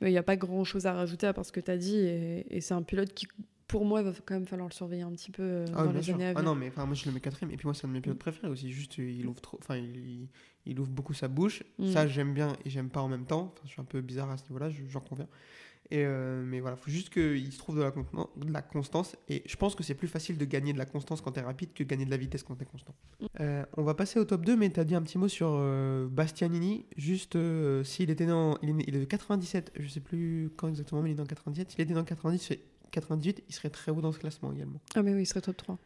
il 0.00 0.08
n'y 0.08 0.18
a 0.18 0.24
pas 0.24 0.36
grand 0.36 0.64
chose 0.64 0.86
à 0.86 0.92
rajouter 0.94 1.28
à 1.28 1.32
part 1.32 1.46
ce 1.46 1.52
que 1.52 1.60
tu 1.60 1.70
as 1.70 1.76
dit. 1.76 1.96
Et 1.96 2.60
c'est 2.60 2.74
un 2.74 2.82
pilote 2.82 3.14
qui, 3.14 3.28
pour 3.68 3.84
moi, 3.84 4.00
il 4.00 4.06
va 4.06 4.12
quand 4.26 4.34
même 4.34 4.46
falloir 4.46 4.68
le 4.68 4.74
surveiller 4.74 5.02
un 5.02 5.12
petit 5.12 5.30
peu 5.30 5.42
euh, 5.42 5.64
Ah, 5.76 5.84
dans 5.84 5.92
les 5.92 6.02
sûr. 6.02 6.14
années 6.14 6.24
à 6.26 6.30
Ah 6.30 6.32
venir. 6.32 6.44
non, 6.44 6.54
mais 6.56 6.68
enfin, 6.68 6.84
moi 6.86 6.94
je 6.94 7.06
le 7.06 7.12
mets 7.12 7.20
quatrième. 7.20 7.52
Et 7.52 7.56
puis 7.56 7.66
moi, 7.66 7.74
c'est 7.74 7.84
un 7.84 7.88
de 7.88 7.92
mes 7.94 8.00
pilotes 8.00 8.18
préférés 8.18 8.48
aussi. 8.48 8.72
Juste, 8.72 8.98
il 8.98 9.26
ouvre 9.26 9.40
trop. 9.40 9.58
Enfin, 9.62 9.76
il, 9.76 10.28
il 10.66 10.80
ouvre 10.80 10.90
beaucoup 10.90 11.14
sa 11.14 11.28
bouche. 11.28 11.62
Mm. 11.78 11.92
Ça, 11.92 12.06
j'aime 12.08 12.34
bien 12.34 12.54
et 12.64 12.70
j'aime 12.70 12.88
pas 12.90 13.00
en 13.02 13.08
même 13.08 13.26
temps. 13.26 13.52
Enfin, 13.52 13.62
je 13.66 13.70
suis 13.70 13.80
un 13.80 13.84
peu 13.84 14.00
bizarre 14.00 14.30
à 14.30 14.36
ce 14.38 14.44
niveau-là, 14.44 14.70
je- 14.70 14.84
j'en 14.88 15.00
conviens. 15.00 15.28
Et 15.90 16.04
euh, 16.04 16.42
mais 16.44 16.60
voilà, 16.60 16.76
faut 16.76 16.90
juste 16.90 17.08
qu'il 17.08 17.50
se 17.50 17.56
trouve 17.56 17.76
de 17.78 17.82
la, 17.82 17.90
conten- 17.90 18.28
de 18.36 18.52
la 18.52 18.60
constance. 18.60 19.16
Et 19.30 19.42
je 19.46 19.56
pense 19.56 19.74
que 19.74 19.82
c'est 19.82 19.94
plus 19.94 20.08
facile 20.08 20.36
de 20.36 20.44
gagner 20.44 20.74
de 20.74 20.78
la 20.78 20.84
constance 20.84 21.22
quand 21.22 21.32
t'es 21.32 21.40
rapide 21.40 21.72
que 21.72 21.82
de 21.82 21.88
gagner 21.88 22.04
de 22.04 22.10
la 22.10 22.18
vitesse 22.18 22.42
quand 22.42 22.56
t'es 22.56 22.66
constant. 22.66 22.94
Mm. 23.20 23.26
Euh, 23.40 23.64
on 23.76 23.82
va 23.84 23.94
passer 23.94 24.18
au 24.18 24.24
top 24.24 24.44
2, 24.44 24.54
mais 24.56 24.68
t'as 24.70 24.84
dit 24.84 24.94
un 24.94 25.02
petit 25.02 25.16
mot 25.18 25.28
sur 25.28 25.48
euh, 25.52 26.06
Bastianini. 26.10 26.84
Juste 26.96 27.38
s'il 27.84 28.10
était 28.10 28.26
né 28.26 28.32
en. 28.32 28.58
Il 28.62 28.68
est, 28.70 28.84
il 28.86 28.98
de 29.00 29.04
97, 29.04 29.72
je 29.78 29.88
sais 29.88 30.00
plus 30.00 30.50
quand 30.56 30.68
exactement, 30.68 31.00
mais 31.02 31.10
il 31.10 31.12
est 31.12 31.16
né 31.16 31.22
en 31.22 31.26
97. 31.26 31.70
S'il 31.70 31.80
était 31.80 31.94
né 31.94 32.00
en 32.00 32.04
90, 32.04 32.38
c'est 32.38 32.60
98, 32.90 33.44
il 33.48 33.54
serait 33.54 33.70
très 33.70 33.92
haut 33.92 34.00
dans 34.00 34.12
ce 34.12 34.18
classement 34.18 34.52
également. 34.52 34.80
Ah, 34.94 35.02
mais 35.02 35.12
oui, 35.14 35.22
il 35.22 35.26
serait 35.26 35.40
top 35.40 35.56
3. 35.56 35.78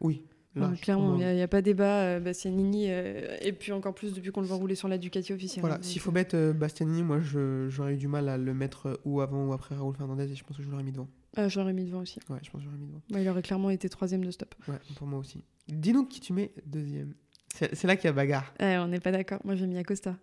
Oui. 0.00 0.24
Ouais, 0.56 0.62
large, 0.62 0.80
clairement, 0.80 1.18
il 1.20 1.34
n'y 1.34 1.42
a, 1.42 1.48
pas 1.48 1.60
débat. 1.62 2.00
euh, 2.02 2.20
Bastianini, 2.20 2.86
euh, 2.88 3.36
et 3.42 3.52
puis 3.52 3.70
encore 3.70 3.94
plus 3.94 4.14
depuis 4.14 4.30
qu'on 4.32 4.40
le 4.40 4.46
voit 4.46 4.56
rouler 4.56 4.74
sur 4.74 4.88
la 4.88 4.96
Ducati 4.98 5.32
officielle. 5.32 5.60
Voilà, 5.60 5.76
hein, 5.76 5.82
s'il 5.82 6.00
faut 6.00 6.10
mettre 6.10 6.36
euh, 6.36 6.52
Bastianini, 6.52 7.02
moi 7.02 7.20
j'aurais 7.20 7.94
eu 7.94 7.96
du 7.96 8.08
mal 8.08 8.28
à 8.28 8.38
le 8.38 8.54
mettre 8.54 8.98
ou 9.04 9.20
avant 9.20 9.46
ou 9.46 9.52
après 9.52 9.74
Raoul 9.76 9.94
Fernandez 9.94 10.32
et 10.32 10.34
je 10.34 10.42
pense 10.44 10.56
que 10.56 10.62
je 10.62 10.68
l'aurais 10.70 10.82
mis 10.82 10.92
devant. 10.92 11.08
euh, 11.38 11.48
je 11.48 11.58
l'aurais 11.60 11.74
mis 11.74 11.84
devant 11.84 12.00
aussi. 12.00 12.18
Ouais, 12.30 12.38
je 12.42 12.50
pense 12.50 12.60
que 12.62 12.64
j'aurais 12.64 12.78
mis 12.78 12.86
devant. 12.86 13.02
Ouais, 13.12 13.22
il 13.22 13.28
aurait 13.28 13.42
clairement 13.42 13.70
été 13.70 13.88
troisième 13.90 14.24
de 14.24 14.30
stop. 14.30 14.54
Ouais, 14.66 14.78
pour 14.96 15.06
moi 15.06 15.18
aussi. 15.20 15.44
Dis-nous 15.68 16.06
qui 16.06 16.20
tu 16.20 16.32
mets 16.32 16.52
deuxième. 16.64 17.14
C'est 17.54 17.74
c'est 17.74 17.86
là 17.86 17.96
qu'il 17.96 18.06
y 18.06 18.08
a 18.08 18.12
bagarre. 18.12 18.52
Eh, 18.58 18.78
on 18.78 18.88
n'est 18.88 19.00
pas 19.00 19.12
d'accord. 19.12 19.40
Moi, 19.44 19.54
j'ai 19.54 19.66
mis 19.66 19.76
Acosta. 19.78 20.16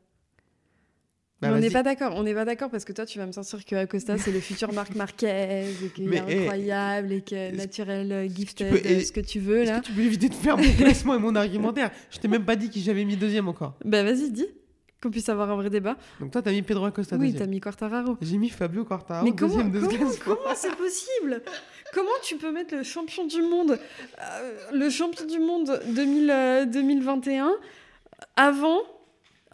Bah, 1.41 1.50
on 1.54 1.58
n'est 1.60 1.69
pas 1.69 1.84
d'accord. 1.84 2.13
On 2.15 2.24
n'est 2.24 2.34
pas 2.34 2.45
d'accord 2.45 2.69
parce 2.69 2.86
que 2.86 2.93
toi, 2.93 3.06
tu 3.06 3.19
vas 3.19 3.26
me 3.26 3.32
sortir 3.32 3.63
que 3.65 3.76
Acosta, 3.76 4.17
c'est 4.17 4.32
le 4.32 4.39
futur 4.39 4.71
Marc 4.74 4.95
Marquez 4.95 5.65
et 5.84 5.88
qu'il 5.89 6.13
est 6.13 6.24
eh, 6.28 6.39
incroyable 6.41 7.12
et 7.12 7.21
que 7.21 7.56
naturel, 7.56 8.12
euh, 8.12 8.28
gifted, 8.28 8.69
peux- 8.71 8.78
euh, 8.78 9.00
et- 9.00 9.04
ce 9.04 9.12
que 9.12 9.19
tu 9.19 9.39
veux 9.39 9.63
là. 9.63 9.80
que 9.82 9.86
tu 9.86 9.91
peux 9.91 10.02
éviter 10.02 10.30
de 10.30 10.34
faire 10.34 10.58
mon 10.58 10.71
classement 10.74 11.15
et 11.15 11.19
mon 11.19 11.36
argumentaire? 11.36 11.91
Je 12.10 12.19
t'ai 12.19 12.28
même 12.30 12.45
pas 12.45 12.56
dit 12.56 12.69
qui 12.69 12.82
j'avais 12.82 13.04
mis 13.04 13.17
deuxième 13.17 13.48
encore. 13.50 13.74
Bah 13.84 14.04
vas-y, 14.04 14.32
dis. 14.32 14.48
Qu'on 15.04 15.12
puisse 15.12 15.28
avoir 15.28 15.52
un 15.52 15.56
vrai 15.58 15.69
débat. 15.69 15.98
Donc 16.21 16.32
toi, 16.32 16.41
t'as 16.41 16.52
mis 16.52 16.62
Pedro 16.62 16.86
Acosta 16.86 17.17
oui, 17.17 17.34
t'as 17.34 17.45
mis 17.48 17.60
Quartararo. 17.60 18.17
J'ai 18.21 18.38
mis 18.38 18.50
Fabio 18.50 18.86
Quartararo 18.86 19.26
Mais 19.26 19.36
comment, 19.36 19.56
deuxième 19.56 19.71
de 19.71 19.82
ce 19.82 20.19
comment, 20.24 20.38
comment 20.41 20.56
c'est 20.56 20.76
possible? 20.76 21.43
Comment 21.93 22.10
tu 22.24 22.38
peux 22.38 22.52
mettre 22.52 22.76
le 22.76 22.84
champion 22.84 23.28
du 23.28 23.41
monde, 23.41 23.78
euh, 24.19 24.52
le 24.74 24.89
champion 24.89 25.26
du 25.26 25.39
monde 25.39 25.80
2000, 25.89 26.30
euh, 26.32 26.65
2021 26.65 27.52
avant 28.38 28.80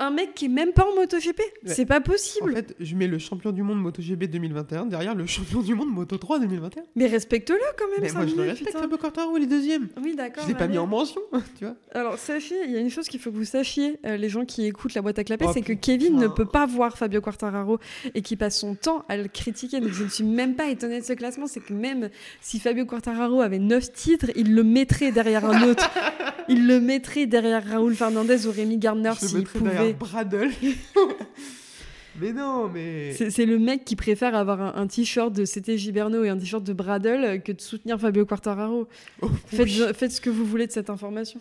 un 0.01 0.11
mec 0.11 0.33
qui 0.33 0.45
est 0.45 0.49
même 0.49 0.73
pas 0.73 0.85
en 0.85 0.95
MotoGP 0.95 1.39
Ouais. 1.39 1.73
C'est 1.73 1.85
pas 1.85 1.99
En 1.99 2.01
possible. 2.01 2.53
fait, 2.55 2.75
je 2.79 2.95
mets 2.95 3.07
le 3.07 3.19
champion 3.19 3.51
du 3.51 3.61
monde 3.63 3.79
MotoGP 3.81 4.25
2021 4.25 4.85
derrière 4.87 5.13
le 5.15 5.25
champion 5.27 5.61
du 5.61 5.75
monde 5.75 5.89
Moto 5.89 6.17
3 6.17 6.39
2021. 6.39 6.83
Mais 6.95 7.07
respecte-le 7.07 7.57
quand 7.77 7.85
même, 7.89 7.99
Mais 8.01 8.09
ça 8.09 8.15
moi, 8.19 8.25
je 8.27 8.35
le 8.35 8.41
respecte. 8.43 8.71
Fabio 8.77 8.97
Quartararo, 8.97 9.37
il 9.37 9.43
est 9.43 9.47
deuxième. 9.47 9.87
Oui, 10.03 10.15
d'accord. 10.15 10.43
Je 10.43 10.49
l'ai 10.49 10.55
pas 10.55 10.63
allez. 10.63 10.73
mis 10.73 10.77
en 10.79 10.87
mention, 10.87 11.21
tu 11.57 11.65
vois. 11.65 11.75
Alors, 11.93 12.17
sachez, 12.17 12.55
il 12.65 12.71
y 12.71 12.75
a 12.75 12.79
une 12.79 12.89
chose 12.89 13.07
qu'il 13.07 13.19
faut 13.19 13.31
que 13.31 13.35
vous 13.37 13.45
sachiez, 13.45 13.99
euh, 14.05 14.17
les 14.17 14.29
gens 14.29 14.43
qui 14.45 14.65
écoutent 14.65 14.93
la 14.95 15.01
boîte 15.01 15.19
à 15.19 15.23
clapper, 15.23 15.45
Oh, 15.47 15.51
c'est 15.53 15.61
que. 15.61 15.73
Kevin 15.73 16.17
ne 16.17 16.27
peut 16.27 16.45
pas 16.45 16.65
voir 16.65 16.97
Fabio 16.97 17.21
Quartararo 17.21 17.79
et 18.15 18.21
qui 18.21 18.35
passe 18.35 18.59
son 18.59 18.75
temps 18.75 19.05
à 19.09 19.17
le 19.17 19.27
critiquer. 19.27 19.79
Donc, 19.79 19.91
je 19.91 20.03
ne 20.03 20.09
suis 20.09 20.23
même 20.23 20.55
pas 20.55 20.67
étonnée 20.69 20.99
de 20.99 21.05
ce 21.05 21.13
classement. 21.13 21.47
C'est 21.47 21.59
que 21.59 21.73
même 21.73 22.09
si 22.41 22.59
Fabio 22.59 22.85
Quartararo 22.85 23.41
avait 23.41 23.59
9 23.59 23.91
titres, 23.93 24.27
il 24.35 24.53
le 24.55 24.63
mettrait 24.63 25.11
derrière 25.11 25.45
un 25.45 25.63
autre. 25.69 25.89
il 26.49 26.67
le 26.67 26.79
mettrait 26.79 27.25
derrière 27.27 27.63
Raoul 27.65 27.93
Fernandez 27.95 28.47
ou 28.47 28.51
Rémi 28.51 28.77
Gardner 28.77 29.13
s'il 29.17 29.43
pouvait. 29.43 29.90
Bradle. 29.97 30.49
mais 32.19 32.33
non, 32.33 32.67
mais... 32.69 33.13
C'est 33.13 33.45
le 33.45 33.57
mec 33.57 33.85
qui 33.85 33.95
préfère 33.95 34.35
avoir 34.35 34.61
un, 34.61 34.73
un 34.81 34.87
t-shirt 34.87 35.33
de 35.33 35.45
CT 35.45 35.77
Giberno 35.77 36.23
et 36.23 36.29
un 36.29 36.37
t-shirt 36.37 36.63
de 36.63 36.73
Bradle 36.73 37.41
que 37.41 37.51
de 37.53 37.61
soutenir 37.61 37.99
Fabio 37.99 38.25
Quartararo. 38.25 38.87
Oh, 39.21 39.29
Faites, 39.47 39.61
oui. 39.67 39.81
faites 39.93 40.11
ce 40.11 40.21
que 40.21 40.29
vous 40.29 40.45
voulez 40.45 40.67
de 40.67 40.71
cette 40.71 40.89
information. 40.89 41.39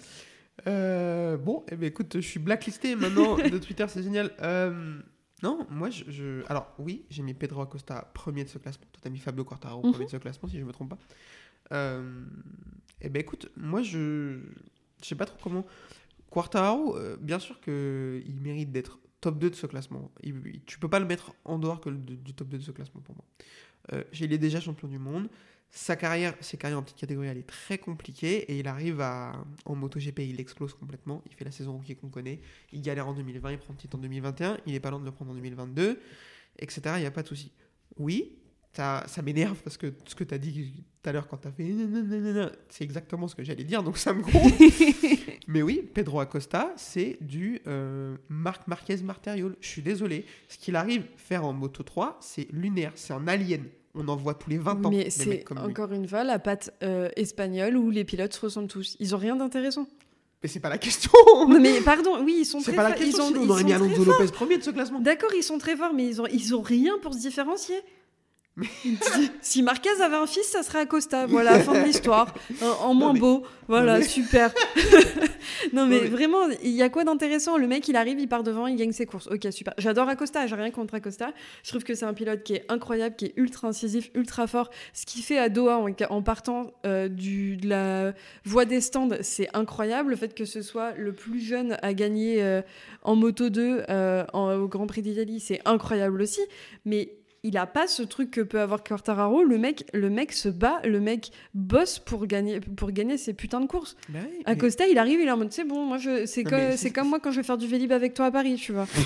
Euh, 0.67 1.37
bon, 1.37 1.65
eh 1.71 1.77
ben, 1.77 1.87
écoute, 1.87 2.13
je 2.17 2.21
suis 2.27 2.39
blacklisté 2.41 2.95
maintenant 2.95 3.37
de 3.37 3.59
Twitter, 3.59 3.87
c'est 3.89 4.03
génial. 4.03 4.31
Euh, 4.43 4.99
non, 5.43 5.67
moi, 5.71 5.89
je, 5.91 6.05
je- 6.09 6.43
Alors, 6.49 6.73
oui, 6.79 7.05
j'ai 7.11 7.23
mis 7.23 7.33
Pedro 7.35 7.63
Acosta 7.63 8.11
premier 8.15 8.45
de 8.45 8.49
ce 8.51 8.59
classement. 8.59 8.85
Toi, 8.93 9.01
t'as 9.03 9.11
mis 9.11 9.19
Fabio 9.19 9.43
Quartararo 9.45 9.83
Mhm. 9.85 9.93
premier 9.93 10.05
de 10.07 10.11
ce 10.11 10.17
classement, 10.19 10.49
si 10.49 10.59
je 10.59 10.65
me 10.65 10.73
trompe 10.73 10.91
pas. 10.91 10.99
Euh, 11.73 12.03
eh 13.01 13.09
ben, 13.09 13.21
écoute, 13.21 13.49
moi, 13.57 13.83
je... 13.83 14.39
Je 15.03 15.09
sais 15.09 15.15
pas 15.15 15.25
trop 15.25 15.39
comment... 15.43 15.65
Quartararo, 16.31 16.97
euh, 16.97 17.17
bien 17.21 17.39
sûr 17.39 17.61
qu'il 17.61 18.39
mérite 18.41 18.71
d'être 18.73 18.99
top 19.21 19.39
2 19.39 19.51
de 19.51 19.55
ce 19.55 19.67
classement. 19.67 20.11
Il- 20.23 20.41
il- 20.47 20.65
tu 20.65 20.79
peux 20.79 20.89
pas 20.89 21.01
le 21.01 21.07
mettre 21.07 21.35
en 21.45 21.59
dehors 21.59 21.81
que 21.81 21.91
du 21.91 22.33
top 22.35 22.49
2 22.49 22.59
de 22.59 22.63
ce 22.63 22.71
classement 22.71 23.01
pour 23.01 23.15
moi. 23.17 23.25
Euh, 23.93 24.05
il 24.19 24.33
est 24.33 24.39
déjà 24.39 24.61
champion 24.61 24.89
du 24.89 24.99
monde. 24.99 25.29
Sa 25.73 25.95
carrière, 25.95 26.35
ses 26.41 26.57
carrières 26.57 26.79
en 26.79 26.83
petite 26.83 26.97
catégorie, 26.97 27.29
elle 27.29 27.39
est 27.39 27.47
très 27.47 27.79
compliquée 27.79 28.39
et 28.51 28.59
il 28.59 28.67
arrive 28.67 29.01
à 29.01 29.45
en 29.67 29.77
MotoGP, 29.77 30.21
il 30.29 30.41
explose 30.41 30.75
complètement. 30.75 31.23
Il 31.27 31.35
fait 31.35 31.45
la 31.45 31.53
saison 31.53 31.75
rookie 31.77 31.95
qu'on 31.97 32.09
connaît. 32.09 32.41
Il 32.73 32.83
galère 32.83 33.07
en 33.07 33.13
2020, 33.15 33.53
il 33.53 33.59
prend 33.59 33.73
le 33.73 33.79
titre 33.79 33.97
en 33.97 34.01
2021. 34.01 34.59
Il 34.67 34.75
est 34.75 34.81
pas 34.81 34.91
loin 34.91 34.99
de 35.01 35.05
le 35.05 35.13
prendre 35.13 35.31
en 35.31 35.35
2022, 35.35 36.01
etc. 36.59 36.81
Il 36.97 37.01
n'y 37.01 37.07
a 37.07 37.11
pas 37.13 37.23
de 37.23 37.29
souci. 37.29 37.53
Oui, 37.99 38.37
ça, 38.73 39.05
ça 39.09 39.23
m'énerve 39.23 39.59
parce 39.63 39.77
que 39.77 39.93
ce 40.07 40.15
que 40.15 40.23
tu 40.23 40.33
as 40.33 40.39
dit 40.39 40.85
tout 41.03 41.09
à 41.09 41.13
l'heure 41.13 41.27
quand 41.27 41.39
tu 41.39 41.49
as 41.49 41.51
fait 41.51 41.75
c'est 42.69 42.85
exactement 42.85 43.27
ce 43.27 43.35
que 43.35 43.43
j'allais 43.43 43.65
dire, 43.65 43.83
donc 43.83 43.99
ça 43.99 44.13
me 44.13 44.23
gronde. 44.23 44.53
Mais 45.49 45.63
oui, 45.63 45.83
Pedro 45.93 46.21
Acosta, 46.21 46.73
c'est 46.77 47.19
du 47.21 47.61
euh, 47.67 48.17
Marc 48.29 48.69
Marquez 48.69 48.99
Marteriol. 48.99 49.57
Je 49.61 49.69
suis 49.69 49.83
désolé. 49.83 50.25
Ce 50.49 50.57
qu'il 50.59 50.77
arrive 50.77 51.05
faire 51.17 51.45
en 51.45 51.53
Moto 51.53 51.83
3, 51.83 52.19
c'est 52.21 52.47
lunaire, 52.53 52.93
c'est 52.95 53.13
un 53.13 53.27
alien. 53.27 53.65
On 53.95 54.07
en 54.07 54.15
voit 54.15 54.35
tous 54.35 54.51
les 54.51 54.59
20 54.59 54.87
ans. 54.87 54.91
Mais 54.91 55.11
c'est 55.11 55.25
lui. 55.25 55.45
encore 55.57 55.93
une 55.93 56.07
fois 56.07 56.23
la 56.23 56.39
patte 56.39 56.73
euh, 56.85 57.09
espagnole 57.17 57.77
où 57.77 57.91
les 57.91 58.05
pilotes 58.05 58.33
se 58.33 58.41
ressemblent 58.41 58.69
tous. 58.69 58.97
Ils 59.01 59.17
ont 59.17 59.19
rien 59.19 59.35
d'intéressant. 59.35 59.89
Mais 60.43 60.49
c'est 60.49 60.61
pas 60.61 60.69
la 60.69 60.79
question. 60.79 61.11
non 61.49 61.61
mais 61.61 61.81
pardon, 61.81 62.23
oui, 62.23 62.37
ils 62.41 62.45
sont 62.45 62.61
c'est 62.61 62.73
très 62.73 62.77
pas 62.77 62.85
la 62.85 62.91
forts, 62.91 62.99
question. 63.05 63.25
Ils 63.31 63.31
ont, 63.31 63.33
sinon 63.33 63.47
on 63.47 63.51
aurait 63.51 63.63
sont 63.63 63.67
mis 63.67 63.73
Alonso 63.73 64.05
forts. 64.05 64.21
Lopez 64.21 64.33
premier 64.33 64.59
de 64.59 64.63
ce 64.63 64.71
classement. 64.71 65.01
D'accord, 65.01 65.31
ils 65.35 65.43
sont 65.43 65.59
très 65.59 65.77
forts, 65.77 65.93
mais 65.93 66.07
ils 66.07 66.23
ont, 66.23 66.27
ils 66.27 66.55
ont 66.55 66.63
rien 66.63 66.99
pour 67.03 67.15
se 67.15 67.19
différencier. 67.19 67.77
si, 69.41 69.63
Marquez 69.63 69.89
avait 70.03 70.17
un 70.17 70.27
fils, 70.27 70.45
ça 70.47 70.63
serait 70.63 70.81
Acosta. 70.81 71.27
Voilà, 71.27 71.59
fin 71.61 71.73
de 71.81 71.85
l'histoire. 71.87 72.35
En, 72.83 72.95
moins 72.95 73.13
mais- 73.13 73.21
beau. 73.21 73.43
Voilà, 73.69 73.99
mais- 73.99 74.05
super. 74.05 74.53
non, 75.73 75.87
mais 75.87 76.01
mais- 76.01 76.09
vraiment, 76.09 76.39
il 76.63 76.73
y 76.73 76.83
a 76.83 76.89
quoi 76.89 77.05
d'intéressant? 77.05 77.57
Le 77.57 77.67
mec, 77.67 77.87
il 77.89 77.97
arrive, 77.97 78.19
il 78.19 78.29
part 78.29 78.43
devant, 78.43 78.67
il 78.67 78.77
gagne 78.77 78.93
ses 78.93 79.07
courses. 79.07 79.29
Ok, 79.29 79.47
super. 79.53 79.73
J'adore 79.79 80.09
Acosta, 80.09 80.47
j'ai 80.47 80.55
rien 80.57 80.71
contre 80.71 80.95
Acosta. 80.95 81.33
Je 81.63 81.71
trouve 81.71 81.85
que 81.85 81.95
c'est 81.95 82.05
un 82.05 82.13
pilote 82.15 82.43
qui 82.43 82.55
est 82.55 82.65
incroyable, 82.69 83.17
qui 83.17 83.27
est 83.27 83.33
ultra 83.37 83.69
incisif, 83.69 84.11
ultra 84.15 84.47
fort. 84.47 84.71
Ce 84.93 85.07
qu'il 85.07 85.23
fait 85.23 85.39
à 85.39 85.49
Doha 85.49 85.79
en, 85.79 85.89
en 86.11 86.23
partant 86.23 86.73
euh, 86.85 87.09
du, 87.09 87.57
de 87.57 87.69
la 87.69 88.13
voie 88.45 88.65
des 88.65 88.81
stands, 88.81 89.09
c'est 89.23 89.49
incroyable. 89.55 90.11
Le 90.11 90.17
fait 90.17 90.35
que 90.35 90.45
ce 90.45 90.63
soit 90.63 90.93
le 90.97 91.13
plus 91.13 91.41
jeune 91.41 91.77
à 91.83 91.95
gagner 91.95 92.43
euh, 92.43 92.63
en 93.03 93.15
Moto 93.17 93.49
2 93.49 93.85
euh, 93.89 94.25
en- 94.33 94.55
au 94.57 94.69
Grand 94.69 94.87
Prix 94.87 95.03
d'Italie, 95.03 95.41
c'est 95.41 95.61
incroyable 95.65 96.21
aussi. 96.21 96.41
Mais 96.85 97.13
il 97.43 97.57
a 97.57 97.67
pas 97.67 97.87
ce 97.87 98.03
truc 98.03 98.31
que 98.31 98.41
peut 98.41 98.61
avoir 98.61 98.83
Quartararo. 98.83 99.43
Le 99.43 99.57
mec, 99.59 99.85
le 99.95 100.11
mec 100.11 100.33
se 100.33 100.49
bat, 100.49 100.81
le 100.85 101.01
mec 101.01 101.31
bosse 101.55 101.99
pour 101.99 102.27
gagner, 102.27 102.61
pour 102.61 102.91
gagner 102.93 103.17
ses 103.17 103.33
putains 103.33 103.61
de 103.61 103.67
courses. 103.67 103.97
Bah 104.09 104.19
oui, 104.23 104.43
mais- 104.47 104.53
Acosta, 104.53 104.87
il 104.87 104.99
arrive, 104.99 105.21
il 105.21 105.27
est 105.29 105.31
en 105.31 105.37
mode 105.39 105.53
c'est 105.53 105.65
bon, 105.65 105.85
moi 105.87 105.99
je, 105.99 106.27
c'est 106.27 106.45
mais 106.51 106.91
comme 106.91 107.09
moi 107.09 107.19
quand 107.21 107.31
je 107.31 107.37
vais 107.39 107.43
faire 107.43 107.59
du 107.59 107.67
vélib 107.67 107.93
avec 107.93 108.15
toi 108.15 108.27
à 108.27 108.31
Paris, 108.31 108.57
tu 108.57 108.73
vois. 108.73 108.87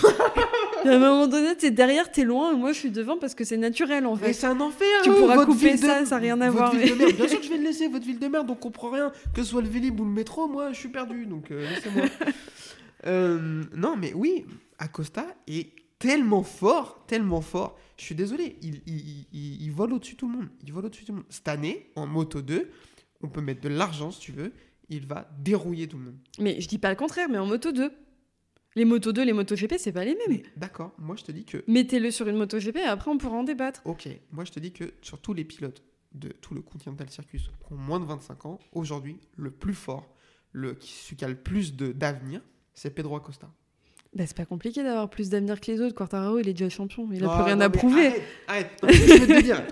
À 0.85 0.89
un 0.91 0.99
moment 0.99 1.27
donné, 1.27 1.57
t'es 1.57 1.71
derrière, 1.71 2.11
t'es 2.13 2.25
loin, 2.25 2.53
et 2.53 2.57
moi 2.57 2.73
je 2.73 2.79
suis 2.79 2.91
devant 2.91 3.17
parce 3.17 3.35
que 3.35 3.43
c'est 3.43 3.57
naturel 3.57 4.05
en 4.05 4.17
Mais 4.17 4.27
fait. 4.27 4.33
c'est 4.35 4.47
un 4.47 4.61
enfer. 4.61 4.87
Tu 5.03 5.09
hein, 5.09 5.15
pourras 5.17 5.47
couper 5.47 5.73
de- 5.73 5.79
ça, 5.79 6.05
ça 6.05 6.17
a 6.17 6.19
rien 6.19 6.39
à 6.43 6.51
votre 6.51 6.59
voir, 6.59 6.75
mais- 6.75 6.91
de 6.91 6.95
merde. 6.95 7.13
Bien 7.15 7.27
sûr 7.29 7.39
que 7.41 7.45
je 7.47 7.51
vais 7.51 7.57
le 7.57 7.63
laisser, 7.65 7.89
votre 7.89 8.05
ville 8.05 8.19
de 8.19 8.29
merde, 8.29 8.51
on 8.51 8.55
comprend 8.55 8.91
rien. 8.91 9.11
Que 9.35 9.43
ce 9.43 9.49
soit 9.49 9.63
le 9.63 9.69
Vélib 9.69 9.99
ou 9.99 10.05
le 10.05 10.11
métro, 10.11 10.47
moi 10.47 10.73
je 10.73 10.79
suis 10.79 10.91
perdu, 10.91 11.25
donc 11.25 11.51
euh, 11.51 11.67
laissez-moi. 11.71 12.05
Euh, 13.07 13.63
non, 13.75 13.97
mais 13.97 14.13
oui, 14.15 14.47
Acosta 14.79 15.27
est 15.47 15.69
tellement 15.99 16.43
fort, 16.43 17.05
tellement 17.07 17.41
fort. 17.43 17.79
Je 17.97 18.05
suis 18.05 18.15
désolé, 18.15 18.57
il, 18.63 18.81
il, 18.87 19.27
il- 19.33 19.63
il 19.63 19.71
vole 19.73 19.93
au-dessus 19.93 20.15
de 20.15 20.19
tout 20.19 20.29
le 20.31 20.37
monde. 20.39 20.49
Il 20.65 20.73
vole 20.73 20.87
au-dessus 20.87 21.03
de 21.03 21.07
tout 21.07 21.13
le 21.13 21.19
monde. 21.19 21.27
Cette 21.31 21.49
année, 21.49 21.91
en 21.97 22.07
Moto 22.07 22.43
2, 22.43 22.71
on 23.23 23.29
peut 23.29 23.41
mettre 23.41 23.61
de 23.61 23.69
l'argent 23.69 24.11
si 24.11 24.21
tu 24.21 24.33
veux. 24.33 24.53
Il 24.91 25.07
va 25.07 25.31
dérouiller 25.39 25.89
tout 25.89 25.97
le 25.99 26.05
monde. 26.05 26.19
Mais 26.39 26.61
je 26.61 26.69
dis 26.69 26.79
pas 26.79 26.91
le 26.91 26.97
contraire, 26.97 27.29
mais 27.31 27.39
en 27.39 27.47
moto 27.47 27.73
2. 27.73 27.91
Les 28.77 28.85
moto 28.85 29.13
2, 29.13 29.25
les 29.25 29.33
moto 29.33 29.55
GP, 29.55 29.75
c'est 29.79 29.93
pas 29.93 30.05
les 30.05 30.15
mêmes. 30.29 30.43
D'accord, 30.57 30.93
moi 30.99 31.15
je 31.17 31.23
te 31.25 31.33
dis 31.33 31.45
que 31.45 31.65
Mettez-le 31.69 32.11
sur 32.11 32.29
une 32.29 32.37
moto 32.37 32.59
GP 32.59 32.77
et 32.79 32.83
après 32.83 33.11
on 33.11 33.17
pourra 33.17 33.37
en 33.37 33.45
débattre. 33.45 33.81
Ok, 33.87 34.09
moi 34.33 34.45
je 34.45 34.51
te 34.53 34.59
dis 34.61 34.73
que 34.73 34.93
sur 35.01 35.21
tous 35.21 35.33
les 35.33 35.45
pilotes 35.45 35.83
de 36.13 36.29
tout 36.29 36.55
le 36.55 36.61
Continental 36.61 37.09
Circus 37.09 37.45
qui 37.67 37.73
ont 37.73 37.77
moins 37.77 37.99
de 38.01 38.05
25 38.05 38.45
ans, 38.47 38.59
aujourd'hui, 38.73 39.17
le 39.37 39.51
plus 39.53 39.75
fort, 39.75 40.13
le, 40.53 40.75
qui- 40.75 40.93
celui 40.93 41.17
qui 41.17 41.25
a 41.25 41.29
le 41.29 41.37
plus 41.37 41.75
de- 41.77 41.93
d'avenir, 41.93 42.43
c'est 42.75 42.91
Pedro 42.91 43.17
Acosta. 43.17 43.51
Bah, 44.15 44.25
c'est 44.27 44.37
pas 44.37 44.45
compliqué 44.45 44.83
d'avoir 44.83 45.11
plus 45.11 45.29
d'avenir 45.31 45.61
que 45.61 45.73
les 45.73 45.81
autres. 45.81 45.95
Quartararo, 45.95 46.39
il 46.39 46.49
est 46.49 46.53
déjà 46.53 46.69
champion. 46.69 47.09
Il 47.13 47.25
a 47.25 47.29
Ah, 47.31 47.35
plus 47.37 47.45
rien 47.45 47.57
non, 47.57 47.63
à 47.63 47.71
prouver. 47.71 48.07
Arrête, 48.47 48.71
arrête. 48.83 48.95
Je 48.95 49.25
vais 49.25 49.27
te 49.27 49.43
dire. 49.43 49.63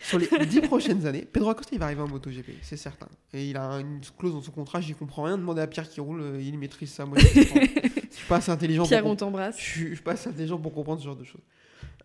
Sur 0.00 0.18
les 0.18 0.28
10 0.46 0.60
prochaines 0.62 1.06
années, 1.06 1.24
Pedro 1.24 1.50
Acosta 1.50 1.70
il 1.74 1.78
va 1.78 1.86
arriver 1.86 2.02
en 2.02 2.08
MotoGP, 2.08 2.50
c'est 2.62 2.76
certain. 2.76 3.08
Et 3.32 3.48
il 3.48 3.56
a 3.56 3.80
une 3.80 4.00
clause 4.18 4.34
dans 4.34 4.42
son 4.42 4.52
contrat, 4.52 4.80
j'y 4.80 4.94
comprends 4.94 5.22
rien. 5.24 5.38
Demandez 5.38 5.62
à 5.62 5.66
Pierre 5.66 5.88
qui 5.88 6.00
roule, 6.00 6.20
euh, 6.20 6.40
il 6.40 6.58
maîtrise 6.58 6.90
ça. 6.90 7.06
Moi, 7.06 7.18
je 7.18 7.26
suis 7.26 8.26
pas 8.28 8.36
assez 8.36 8.50
intelligent 8.50 8.86
Pierre, 8.86 9.02
pour 9.02 9.12
on 9.12 9.16
t'embrasse. 9.16 9.58
Je 9.58 9.64
suis, 9.64 9.96
pas 9.96 10.12
assez 10.12 10.28
intelligent 10.28 10.58
pour 10.58 10.74
comprendre 10.74 11.00
ce 11.00 11.06
genre 11.06 11.16
de 11.16 11.24
choses. 11.24 11.40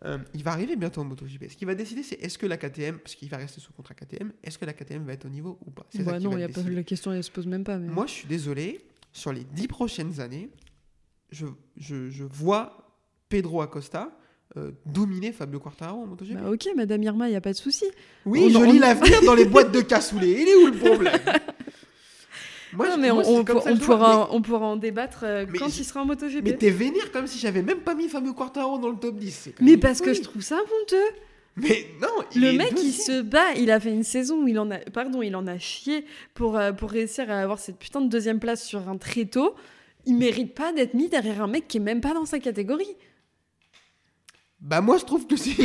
Euh, 0.06 0.18
il 0.34 0.44
va 0.44 0.52
arriver 0.52 0.76
bientôt 0.78 1.02
en 1.02 1.06
MotoGP. 1.06 1.50
Ce 1.50 1.56
qu'il 1.58 1.68
va 1.68 1.76
décider, 1.76 2.02
c'est 2.02 2.16
est-ce 2.24 2.38
que 2.38 2.48
la 2.48 2.58
KTM, 2.58 2.98
parce 3.00 3.16
qu'il 3.16 3.30
va 3.30 3.38
rester 3.38 3.60
sous 3.60 3.74
contrat 3.74 3.94
KTM, 3.94 4.32
est-ce 4.44 4.58
que 4.58 4.66
la 4.66 4.74
KTM 4.74 5.04
va 5.04 5.14
être 5.14 5.26
au 5.26 5.30
niveau 5.30 5.60
ou 5.66 5.72
pas? 5.72 5.86
C'est 5.90 6.04
ça 6.04 6.12
Bah 6.12 6.18
qui 6.18 6.24
non, 6.24 6.32
va 6.32 6.40
y 6.40 6.44
a 6.44 6.50
pas, 6.50 6.62
la 6.62 6.84
question 6.84 7.12
elle 7.12 7.24
se 7.24 7.30
pose 7.30 7.46
même 7.46 7.64
pas. 7.64 7.78
Mais... 7.78 7.88
Moi, 7.88 8.08
je 8.08 8.12
suis 8.14 8.28
désolé. 8.28 8.80
Sur 9.14 9.34
les 9.34 9.44
dix 9.44 9.68
prochaines 9.68 10.22
années, 10.22 10.50
je, 11.32 11.46
je, 11.78 12.10
je 12.10 12.24
vois 12.24 12.78
Pedro 13.30 13.62
Acosta 13.62 14.12
euh, 14.58 14.72
dominer 14.86 15.32
Fabio 15.32 15.60
Quartararo 15.62 16.02
en 16.02 16.08
MotoGP. 16.08 16.34
Bah 16.36 16.50
ok, 16.52 16.68
Madame 16.76 17.02
Irma, 17.04 17.30
y 17.30 17.36
a 17.36 17.42
pas 17.42 17.54
de 17.54 17.58
souci. 17.58 17.86
oui, 18.26 18.44
on- 18.46 18.50
je 18.50 18.58
on- 18.58 18.64
lis 18.72 18.80
l'avenir 18.80 19.22
dans 19.24 19.34
les 19.36 19.46
boîtes 19.46 19.72
de 19.72 19.80
cassoulet. 19.82 20.42
Il 20.42 20.48
est 20.50 20.56
où 20.56 20.66
le 20.68 20.74
problème? 20.78 21.14
Moi, 22.74 22.88
non, 22.88 22.96
je- 22.96 23.00
mais 23.02 23.12
moi, 23.12 23.24
on, 23.26 23.44
pour- 23.44 23.64
pourra, 23.80 24.28
on 24.34 24.42
pourra 24.42 24.66
en 24.66 24.78
débattre 24.78 25.22
euh, 25.24 25.46
quand 25.58 25.68
il 25.78 25.84
sera 25.84 26.02
en 26.02 26.06
MotoGP. 26.06 26.44
Mais, 26.44 26.58
t'es 26.58 26.70
vénère 26.70 27.12
comme 27.12 27.28
si 27.28 27.38
j'avais 27.38 27.62
même 27.62 27.80
pas 27.80 27.96
mis 27.96 28.08
Fabio 28.08 28.34
Quartararo 28.34 28.78
dans 28.78 28.90
le 28.90 28.98
top 28.98 29.16
10. 29.18 29.32
c'est 29.32 29.52
quand 29.52 29.64
Mais 29.66 29.78
parce 29.78 30.00
que 30.02 30.14
je 30.14 30.22
trouve 30.22 30.42
ça 30.42 30.58
honteux. 30.58 30.98
Mais 31.58 31.86
non, 32.02 32.08
il 32.34 32.42
Le 32.42 32.54
mec, 32.54 32.74
il 32.82 32.94
se 32.94 33.22
bat. 33.22 33.54
Il 33.58 33.72
a 33.72 33.80
fait 33.82 33.92
une 33.92 34.04
saison 34.04 34.44
où 34.44 34.48
il 34.48 34.58
en 34.58 34.72
a, 34.72 34.78
pardon, 34.78 35.22
il 35.22 35.36
en 35.36 35.48
a 35.48 35.58
chié 35.58 36.06
pour, 36.34 36.58
euh, 36.58 36.72
pour 36.72 36.92
réussir 36.92 37.30
à 37.30 37.40
avoir 37.42 37.60
cette 37.60 37.78
putain 37.78 38.00
de 38.00 38.08
deuxième 38.08 38.40
place 38.40 38.64
sur 38.66 38.88
un 38.88 38.96
tréteau. 38.98 39.54
Il 40.06 40.16
mérite 40.16 40.54
pas 40.56 40.74
d'être 40.74 40.94
mis 40.94 41.10
derrière 41.10 41.42
un 41.44 41.48
mec 41.48 41.68
qui 41.68 41.78
est 41.78 41.82
même 41.82 42.02
pas 42.02 42.14
dans 42.14 42.26
sa 42.26 42.40
catégorie. 42.40 42.96
Bah 44.60 44.82
moi 44.82 44.98
je 44.98 45.06
trouve 45.06 45.26
que 45.28 45.36
si. 45.36 45.56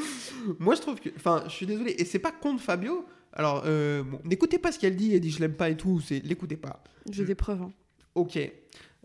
moi 0.58 0.74
je 0.74 0.80
trouve 0.80 0.98
que. 1.00 1.10
Enfin, 1.16 1.44
je 1.46 1.50
suis 1.52 1.66
désolé. 1.66 1.94
Et 1.98 2.04
c'est 2.04 2.18
pas 2.18 2.32
contre 2.32 2.62
Fabio. 2.62 3.04
Alors, 3.32 3.62
euh, 3.66 4.02
bon, 4.02 4.20
n'écoutez 4.24 4.58
pas 4.58 4.72
ce 4.72 4.78
qu'elle 4.78 4.96
dit. 4.96 5.14
Elle 5.14 5.20
dit 5.20 5.30
je 5.30 5.40
l'aime 5.40 5.54
pas 5.54 5.70
et 5.70 5.76
tout. 5.76 6.00
C'est 6.00 6.20
l'écoutez 6.24 6.56
pas. 6.56 6.82
J'ai 7.10 7.24
des 7.24 7.34
preuves. 7.34 7.62
hein. 7.62 7.72
Ok. 8.14 8.38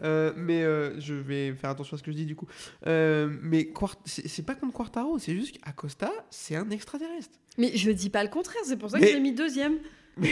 Euh, 0.03 0.33
mais 0.35 0.63
euh, 0.63 0.99
je 0.99 1.13
vais 1.13 1.53
faire 1.53 1.69
attention 1.69 1.93
à 1.95 1.97
ce 1.99 2.03
que 2.03 2.11
je 2.11 2.15
dis 2.17 2.25
du 2.25 2.35
coup. 2.35 2.47
Euh, 2.87 3.29
mais 3.43 3.65
Quart- 3.71 4.01
c'est 4.05 4.27
c'est 4.27 4.41
pas 4.41 4.55
contre 4.55 4.73
Quartaro. 4.73 5.19
C'est 5.19 5.35
juste 5.35 5.59
qu'Acosta, 5.59 6.11
c'est 6.31 6.55
un 6.55 6.69
extraterrestre. 6.71 7.37
Mais 7.59 7.75
je 7.75 7.91
dis 7.91 8.09
pas 8.09 8.23
le 8.23 8.29
contraire. 8.29 8.61
C'est 8.65 8.77
pour 8.77 8.89
ça 8.89 8.97
que 8.97 9.03
Mais- 9.03 9.09
je 9.11 9.15
l'ai 9.15 9.21
mis 9.21 9.33
deuxième. 9.33 9.77
Mais 10.17 10.31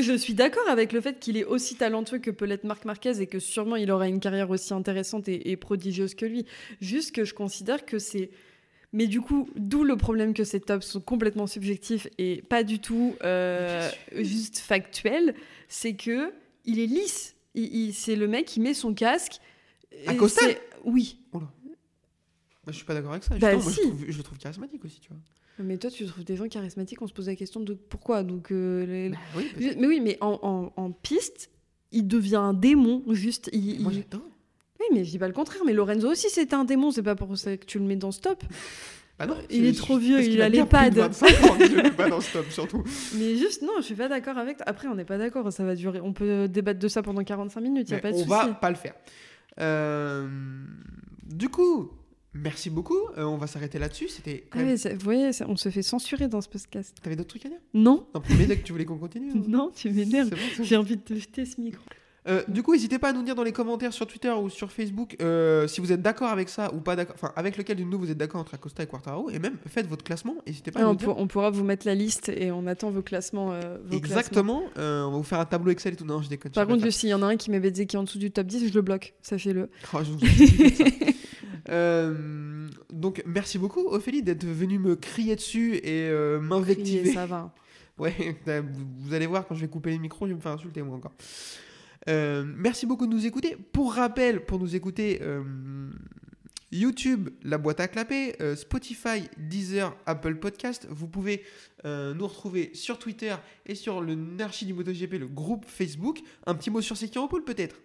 je 0.00 0.16
suis 0.16 0.34
d'accord 0.34 0.68
avec 0.68 0.92
le 0.92 1.00
fait 1.00 1.18
qu'il 1.18 1.36
est 1.36 1.44
aussi 1.44 1.76
talentueux 1.76 2.18
que 2.18 2.30
peut 2.30 2.44
l'être 2.46 2.64
Marc 2.64 2.84
Marquez 2.84 3.20
et 3.20 3.26
que 3.26 3.38
sûrement 3.38 3.76
il 3.76 3.90
aura 3.90 4.08
une 4.08 4.20
carrière 4.20 4.50
aussi 4.50 4.72
intéressante 4.74 5.28
et, 5.28 5.50
et 5.50 5.56
prodigieuse 5.56 6.14
que 6.14 6.26
lui. 6.26 6.46
Juste 6.80 7.14
que 7.14 7.24
je 7.24 7.34
considère 7.34 7.84
que 7.86 7.98
c'est. 7.98 8.30
Mais 8.92 9.06
du 9.06 9.20
coup, 9.20 9.48
d'où 9.54 9.84
le 9.84 9.96
problème 9.96 10.34
que 10.34 10.42
ces 10.42 10.60
tops 10.60 10.84
sont 10.84 11.00
complètement 11.00 11.46
subjectifs 11.46 12.08
et 12.18 12.42
pas 12.42 12.64
du 12.64 12.80
tout 12.80 13.14
euh, 13.22 13.88
juste 14.16 14.58
factuels, 14.58 15.34
c'est 15.68 15.94
que 15.94 16.32
il 16.64 16.80
est 16.80 16.86
lisse. 16.86 17.36
C'est 17.92 18.16
le 18.16 18.26
mec 18.28 18.46
qui 18.46 18.58
met 18.60 18.74
son 18.74 18.92
casque. 18.94 19.40
Acosta 20.06 20.40
c'est- 20.44 20.60
Oui. 20.84 21.18
Bah, 21.32 21.40
je 22.68 22.72
suis 22.72 22.84
pas 22.84 22.94
d'accord 22.94 23.12
avec 23.12 23.24
ça. 23.24 23.36
Bah, 23.38 23.54
moi, 23.56 23.62
je, 23.72 23.80
trouve- 23.80 24.04
je 24.08 24.16
le 24.16 24.22
trouve 24.22 24.38
charismatique 24.38 24.84
aussi, 24.84 25.00
tu 25.00 25.08
vois. 25.08 25.18
Mais 25.64 25.76
toi, 25.78 25.90
tu 25.90 26.04
trouves 26.06 26.24
des 26.24 26.36
gens 26.36 26.48
charismatiques, 26.48 27.00
on 27.02 27.06
se 27.06 27.12
pose 27.12 27.26
la 27.28 27.36
question 27.36 27.60
de 27.60 27.74
pourquoi. 27.74 28.22
Donc, 28.22 28.50
euh, 28.52 28.86
les- 28.86 29.08
Bah 29.10 29.16
oui, 29.36 29.46
parce- 29.52 29.76
Mais 29.76 29.86
oui, 29.86 30.00
mais 30.00 30.18
en, 30.20 30.38
en- 30.42 30.72
en 30.82 30.90
piste, 30.92 31.50
il 31.92 32.06
devient 32.06 32.36
un 32.36 32.54
démon, 32.54 33.02
juste. 33.10 33.50
il- 33.52 33.80
moi 33.82 33.92
il- 33.92 34.02
j'adore. 34.02 34.26
Oui, 34.80 34.86
mais 34.92 35.04
je 35.04 35.10
dis 35.10 35.18
pas 35.18 35.28
le 35.28 35.34
contraire. 35.34 35.60
Mais 35.66 35.72
Lorenzo 35.74 36.10
aussi, 36.10 36.30
c'était 36.30 36.54
un 36.54 36.64
démon. 36.64 36.90
C'est 36.90 37.02
pas 37.02 37.14
pour 37.14 37.36
ça 37.36 37.56
que 37.56 37.66
tu 37.66 37.78
le 37.78 37.84
mets 37.84 37.96
dans 37.96 38.12
stop. 38.12 38.42
Bah 39.18 39.26
non, 39.26 39.36
Il 39.50 39.66
est 39.66 39.76
trop 39.76 39.98
vieux, 39.98 40.18
il 40.22 40.30
qu'il 40.30 40.40
a 40.40 40.48
de 40.48 40.54
l'EHPAD. 40.56 40.94
25 40.94 41.28
ans, 41.44 41.56
je 41.60 41.76
l'ai 41.82 41.90
pas 41.90 42.08
dans 42.08 42.22
ce 42.22 42.32
top 42.32 42.46
surtout. 42.50 42.82
Mais 43.18 43.36
juste, 43.36 43.60
non, 43.60 43.72
je 43.76 43.82
suis 43.82 43.94
pas 43.94 44.08
d'accord 44.08 44.38
avec. 44.38 44.56
Après, 44.64 44.88
on 44.88 44.94
n'est 44.94 45.04
pas 45.04 45.18
d'accord. 45.18 45.52
Ça 45.52 45.62
va 45.62 45.74
durer. 45.74 46.00
On 46.00 46.14
peut 46.14 46.48
débattre 46.48 46.78
de 46.80 46.88
ça 46.88 47.02
pendant 47.02 47.22
45 47.22 47.60
minutes. 47.60 47.90
Il 47.90 47.96
a 47.96 47.98
pas 47.98 48.12
de 48.12 48.16
on 48.16 48.24
va 48.24 48.46
pas 48.54 48.70
le 48.70 48.76
faire. 48.76 48.94
Euh, 49.60 50.26
du 51.26 51.50
coup, 51.50 51.90
merci 52.34 52.70
beaucoup. 52.70 52.98
Euh, 53.18 53.24
on 53.24 53.36
va 53.36 53.46
s'arrêter 53.46 53.78
là-dessus. 53.78 54.08
C'était. 54.08 54.44
Ah 54.52 54.58
même- 54.58 54.68
ouais, 54.68 54.76
ça- 54.76 54.90
vous 54.92 55.00
voyez, 55.04 55.32
ça- 55.32 55.46
on 55.48 55.56
se 55.56 55.68
fait 55.68 55.82
censurer 55.82 56.28
dans 56.28 56.40
ce 56.40 56.48
podcast. 56.48 56.96
T'avais 57.02 57.16
d'autres 57.16 57.30
trucs 57.30 57.46
à 57.46 57.48
dire? 57.48 57.58
Non, 57.74 58.06
Non, 58.14 58.20
que 58.20 58.54
tu 58.64 58.72
voulais 58.72 58.84
qu'on 58.84 58.98
continue. 58.98 59.30
hein. 59.32 59.42
non, 59.48 59.70
tu 59.74 59.90
m'énerves. 59.90 60.30
Bon. 60.30 60.36
J'ai 60.64 60.76
envie 60.76 60.96
de 60.96 61.02
te 61.02 61.14
jeter 61.14 61.44
ce 61.44 61.60
micro. 61.60 61.82
Euh, 62.28 62.42
du 62.48 62.62
coup, 62.62 62.74
n'hésitez 62.74 62.98
pas 62.98 63.08
à 63.08 63.12
nous 63.14 63.22
dire 63.22 63.34
dans 63.34 63.42
les 63.42 63.50
commentaires 63.50 63.94
sur 63.94 64.06
Twitter 64.06 64.30
ou 64.30 64.50
sur 64.50 64.70
Facebook 64.70 65.16
euh, 65.22 65.66
si 65.66 65.80
vous 65.80 65.90
êtes 65.90 66.02
d'accord 66.02 66.28
avec 66.28 66.50
ça 66.50 66.70
ou 66.74 66.80
pas 66.80 66.94
d'accord. 66.94 67.14
Enfin, 67.16 67.32
avec 67.34 67.56
lequel 67.56 67.78
de 67.78 67.82
nous 67.82 67.98
vous 67.98 68.10
êtes 68.10 68.18
d'accord 68.18 68.42
entre 68.42 68.52
Acosta 68.52 68.82
et 68.82 68.86
Quartaro. 68.86 69.30
Et 69.30 69.38
même 69.38 69.56
faites 69.66 69.86
votre 69.88 70.04
classement. 70.04 70.34
N'hésitez 70.46 70.70
pas 70.70 70.80
à 70.80 70.82
Ah, 70.82 70.84
nous 70.84 70.90
on, 70.90 70.94
dire. 70.96 71.06
pour- 71.08 71.18
on 71.18 71.26
pourra 71.26 71.48
vous 71.48 71.64
mettre 71.64 71.86
la 71.86 71.94
liste 71.94 72.28
et 72.28 72.50
on 72.52 72.66
attend 72.66 72.90
vos 72.90 73.00
classements. 73.00 73.52
euh, 73.54 73.78
vos. 73.86 73.96
Exactement. 73.96 74.64
On 74.76 74.80
va 75.10 75.16
vous 75.16 75.22
faire 75.22 75.40
un 75.40 75.46
tableau 75.46 75.70
Excel 75.72 75.94
et 75.94 75.96
tout. 75.96 76.04
Non, 76.04 76.20
je 76.20 76.28
déconne. 76.28 76.52
Par 76.52 76.66
contre, 76.66 76.90
s'il 76.90 77.08
y 77.08 77.14
en 77.14 77.22
a 77.22 77.26
un 77.26 77.36
qui 77.38 77.50
met 77.50 77.58
Bezzeki 77.58 77.96
en 77.96 78.02
dessous 78.02 78.18
du 78.18 78.30
top 78.30 78.46
10, 78.46 78.68
je 78.68 78.74
le 78.74 78.82
bloque. 78.82 79.14
Sachez-le. 79.22 79.70
Oh, 79.94 79.98
je 80.04 80.12
vous 80.12 80.18
Euh, 81.70 82.68
donc 82.92 83.22
merci 83.26 83.58
beaucoup 83.58 83.86
Ophélie 83.88 84.22
d'être 84.22 84.44
venue 84.44 84.78
me 84.78 84.96
crier 84.96 85.36
dessus 85.36 85.76
et 85.76 86.08
euh, 86.08 86.40
m'invectiver. 86.40 87.12
ça 87.12 87.26
va. 87.26 87.54
Ouais, 87.98 88.34
vous, 88.46 89.12
allez 89.12 89.26
voir 89.26 89.46
quand 89.46 89.54
je 89.54 89.60
vais 89.60 89.68
couper 89.68 89.90
les 89.90 89.98
micros, 89.98 90.24
je 90.24 90.30
vais 90.30 90.36
me 90.36 90.40
faire 90.40 90.52
insulter 90.52 90.80
moi 90.80 90.96
encore. 90.96 91.12
Euh, 92.08 92.44
merci 92.56 92.86
beaucoup 92.86 93.06
de 93.06 93.12
nous 93.12 93.26
écouter. 93.26 93.58
Pour 93.72 93.92
rappel, 93.92 94.46
pour 94.46 94.58
nous 94.58 94.74
écouter, 94.74 95.18
euh, 95.20 95.42
YouTube, 96.72 97.30
la 97.42 97.58
boîte 97.58 97.80
à 97.80 97.88
clapper, 97.88 98.40
euh, 98.40 98.54
Spotify, 98.54 99.28
Deezer, 99.36 99.96
Apple 100.06 100.36
Podcast. 100.36 100.86
Vous 100.88 101.08
pouvez 101.08 101.42
euh, 101.84 102.14
nous 102.14 102.26
retrouver 102.26 102.70
sur 102.74 102.98
Twitter 102.98 103.34
et 103.66 103.74
sur 103.74 104.00
le 104.00 104.14
Narchi 104.14 104.66
du 104.66 104.74
MotoGP, 104.74 105.14
le 105.14 105.26
groupe 105.26 105.64
Facebook. 105.66 106.20
Un 106.46 106.54
petit 106.54 106.70
mot 106.70 106.80
sur 106.80 106.96
pôle 107.28 107.44
peut-être? 107.44 107.76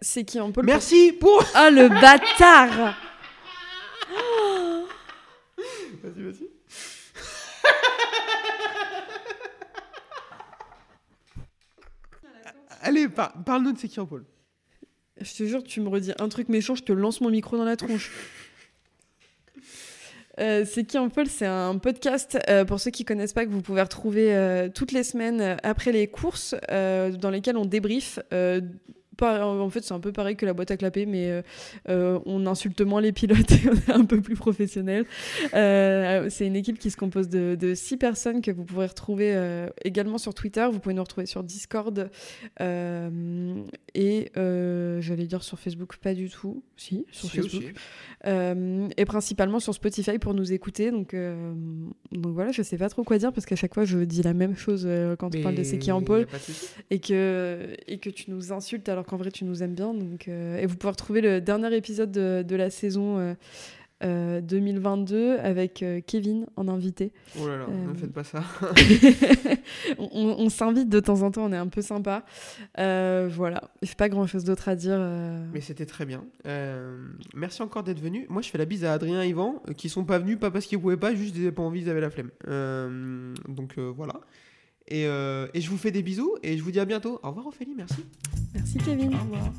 C'est 0.00 0.24
qui 0.24 0.38
un 0.38 0.50
peu 0.50 0.60
le. 0.60 0.66
Merci 0.66 1.12
pour. 1.12 1.42
Ah, 1.54 1.70
le 1.70 1.88
bâtard 1.88 2.96
Vas-y, 6.02 6.22
vas-y. 6.22 6.48
Allez, 12.82 13.08
par- 13.08 13.32
parle-nous 13.44 13.72
de 13.72 13.78
Seki 13.78 14.00
en 14.00 14.06
pôle. 14.06 14.24
Je 15.20 15.34
te 15.34 15.44
jure, 15.44 15.64
tu 15.64 15.80
me 15.80 15.88
redis 15.88 16.12
un 16.18 16.28
truc 16.28 16.48
méchant, 16.48 16.74
je 16.76 16.84
te 16.84 16.92
lance 16.92 17.20
mon 17.20 17.30
micro 17.30 17.56
dans 17.56 17.64
la 17.64 17.76
tronche. 17.76 18.12
Euh, 20.38 20.64
c'est 20.64 20.84
qui 20.84 20.96
en 20.96 21.08
Paul 21.08 21.26
C'est 21.26 21.46
un 21.46 21.76
podcast 21.78 22.38
euh, 22.48 22.64
pour 22.64 22.78
ceux 22.78 22.92
qui 22.92 23.04
connaissent 23.04 23.32
pas 23.32 23.44
que 23.44 23.50
vous 23.50 23.60
pouvez 23.62 23.82
retrouver 23.82 24.32
euh, 24.36 24.68
toutes 24.72 24.92
les 24.92 25.02
semaines 25.02 25.56
après 25.64 25.90
les 25.90 26.06
courses 26.06 26.54
dans 26.70 27.30
lesquelles 27.30 27.56
on 27.56 27.64
débrief. 27.64 28.20
Pas- 29.18 29.46
en 29.46 29.68
fait, 29.68 29.82
c'est 29.84 29.92
un 29.92 30.00
peu 30.00 30.12
pareil 30.12 30.36
que 30.36 30.46
la 30.46 30.54
boîte 30.54 30.70
à 30.70 30.76
clapper, 30.78 31.04
mais 31.04 31.30
euh, 31.30 31.42
euh, 31.90 32.18
on 32.24 32.46
insulte 32.46 32.80
moins 32.80 33.00
les 33.02 33.12
pilotes 33.12 33.50
et 33.52 33.60
on 33.68 33.74
est 33.74 33.94
un 33.94 34.04
peu 34.06 34.20
plus 34.22 34.36
professionnel. 34.36 35.04
Euh, 35.54 36.28
c'est 36.30 36.46
une 36.46 36.56
équipe 36.56 36.78
qui 36.78 36.90
se 36.90 36.96
compose 36.96 37.28
de, 37.28 37.54
de 37.54 37.74
six 37.74 37.96
personnes 37.98 38.40
que 38.40 38.50
vous 38.50 38.64
pourrez 38.64 38.86
retrouver 38.86 39.34
euh, 39.34 39.68
également 39.84 40.16
sur 40.18 40.32
Twitter. 40.34 40.66
Vous 40.72 40.78
pouvez 40.78 40.94
nous 40.94 41.02
retrouver 41.02 41.26
sur 41.26 41.42
Discord 41.44 42.08
et 43.94 44.30
j'allais 45.00 45.26
dire 45.26 45.42
sur 45.42 45.58
Facebook, 45.58 45.96
pas 45.98 46.14
du 46.14 46.28
tout. 46.30 46.62
Si, 46.76 47.04
sur 47.10 47.28
Si, 47.30 47.36
Facebook. 47.36 47.74
et 48.96 49.04
principalement 49.04 49.60
sur 49.60 49.74
Spotify 49.74 50.18
pour 50.18 50.34
nous 50.34 50.52
écouter. 50.52 50.90
Donc, 50.90 51.14
donc 51.14 52.32
voilà, 52.34 52.52
je 52.52 52.62
sais 52.62 52.76
pas 52.78 52.88
trop 52.88 53.04
quoi 53.04 53.18
dire 53.18 53.32
parce 53.32 53.46
qu'à 53.46 53.56
chaque 53.56 53.74
fois 53.74 53.84
je 53.84 53.98
dis 53.98 54.22
la 54.22 54.34
même 54.34 54.56
chose 54.56 54.88
quand 55.18 55.34
on 55.34 55.42
parle 55.42 55.54
de 55.56 55.62
C'est 55.64 55.78
qui 55.78 55.90
en 55.92 56.02
pôle 56.02 56.26
et 56.90 57.00
que, 57.00 57.74
et 57.86 57.98
que 57.98 58.10
tu 58.10 58.30
nous 58.30 58.52
insultes 58.52 58.88
alors 58.88 59.04
qu'en 59.08 59.16
vrai 59.16 59.30
tu 59.32 59.44
nous 59.44 59.62
aimes 59.62 59.74
bien. 59.74 59.92
Donc, 59.94 60.28
euh, 60.28 60.58
et 60.58 60.66
vous 60.66 60.76
pouvez 60.76 60.90
retrouver 60.92 61.20
le 61.20 61.40
dernier 61.40 61.74
épisode 61.76 62.12
de, 62.12 62.42
de 62.46 62.56
la 62.56 62.70
saison 62.70 63.18
euh, 63.18 63.34
euh, 64.04 64.40
2022 64.40 65.38
avec 65.38 65.82
euh, 65.82 66.00
Kevin 66.06 66.46
en 66.54 66.68
invité. 66.68 67.10
Oh 67.40 67.48
là 67.48 67.56
là, 67.58 67.66
ne 67.66 67.90
Euh, 67.90 67.94
faites 67.94 68.12
pas 68.12 68.22
ça. 68.22 68.44
on 69.98 70.08
on- 70.12 70.36
on 70.38 70.48
s'invite 70.50 70.88
de 70.88 71.00
temps 71.00 71.22
en 71.22 71.30
temps, 71.32 71.44
on 71.46 71.52
est 71.52 71.56
un 71.56 71.66
peu 71.66 71.82
sympa. 71.82 72.24
Euh, 72.78 73.28
voilà, 73.30 73.70
j'ai 73.82 73.94
pas 73.96 74.08
grand 74.08 74.26
chose 74.26 74.44
d'autre 74.44 74.68
à 74.68 74.76
dire. 74.76 74.96
euh. 74.98 75.44
Mais 75.52 75.60
c'était 75.60 75.86
très 75.86 76.06
bien. 76.06 76.24
Euh, 76.46 76.96
merci 77.34 77.62
encore 77.62 77.82
d'être 77.82 78.00
venu. 78.00 78.26
Moi, 78.28 78.42
je 78.42 78.50
fais 78.50 78.58
la 78.58 78.66
bise 78.66 78.84
à 78.84 78.92
Adrien 78.92 79.22
et 79.22 79.28
Yvan, 79.30 79.62
euh, 79.68 79.72
qui 79.72 79.88
sont 79.88 80.04
pas 80.04 80.18
venus, 80.18 80.38
pas 80.38 80.50
parce 80.50 80.66
qu'ils 80.66 80.78
pouvaient 80.78 80.96
pas, 80.96 81.14
juste 81.14 81.34
ils 81.36 81.42
avaient 81.42 81.52
pas 81.52 81.62
envie, 81.62 81.80
ils 81.82 81.90
avaient 81.90 82.00
la 82.00 82.10
flemme. 82.10 82.30
Euh, 82.46 83.34
donc 83.48 83.74
euh, 83.78 83.92
voilà. 83.94 84.14
Et, 84.90 85.04
euh, 85.06 85.46
et 85.54 85.60
je 85.60 85.68
vous 85.68 85.76
fais 85.76 85.90
des 85.90 86.02
bisous 86.02 86.34
et 86.42 86.56
je 86.56 86.62
vous 86.62 86.70
dis 86.70 86.80
à 86.80 86.84
bientôt. 86.86 87.20
Au 87.22 87.28
revoir 87.28 87.46
Ophélie, 87.46 87.74
merci. 87.76 88.04
Merci 88.54 88.78
Kevin. 88.78 89.14
Au 89.14 89.18
revoir. 89.18 89.52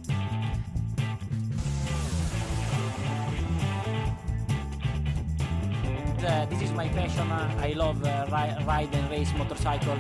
Uh, 6.22 6.46
this 6.48 6.62
is 6.62 6.72
my 6.74 6.88
passion. 6.90 7.32
Uh, 7.32 7.50
I 7.60 7.74
love 7.74 8.04
uh, 8.04 8.26
ri- 8.30 8.64
ride 8.66 8.94
and 8.94 9.10
race 9.10 9.32
motorcycle. 9.38 9.96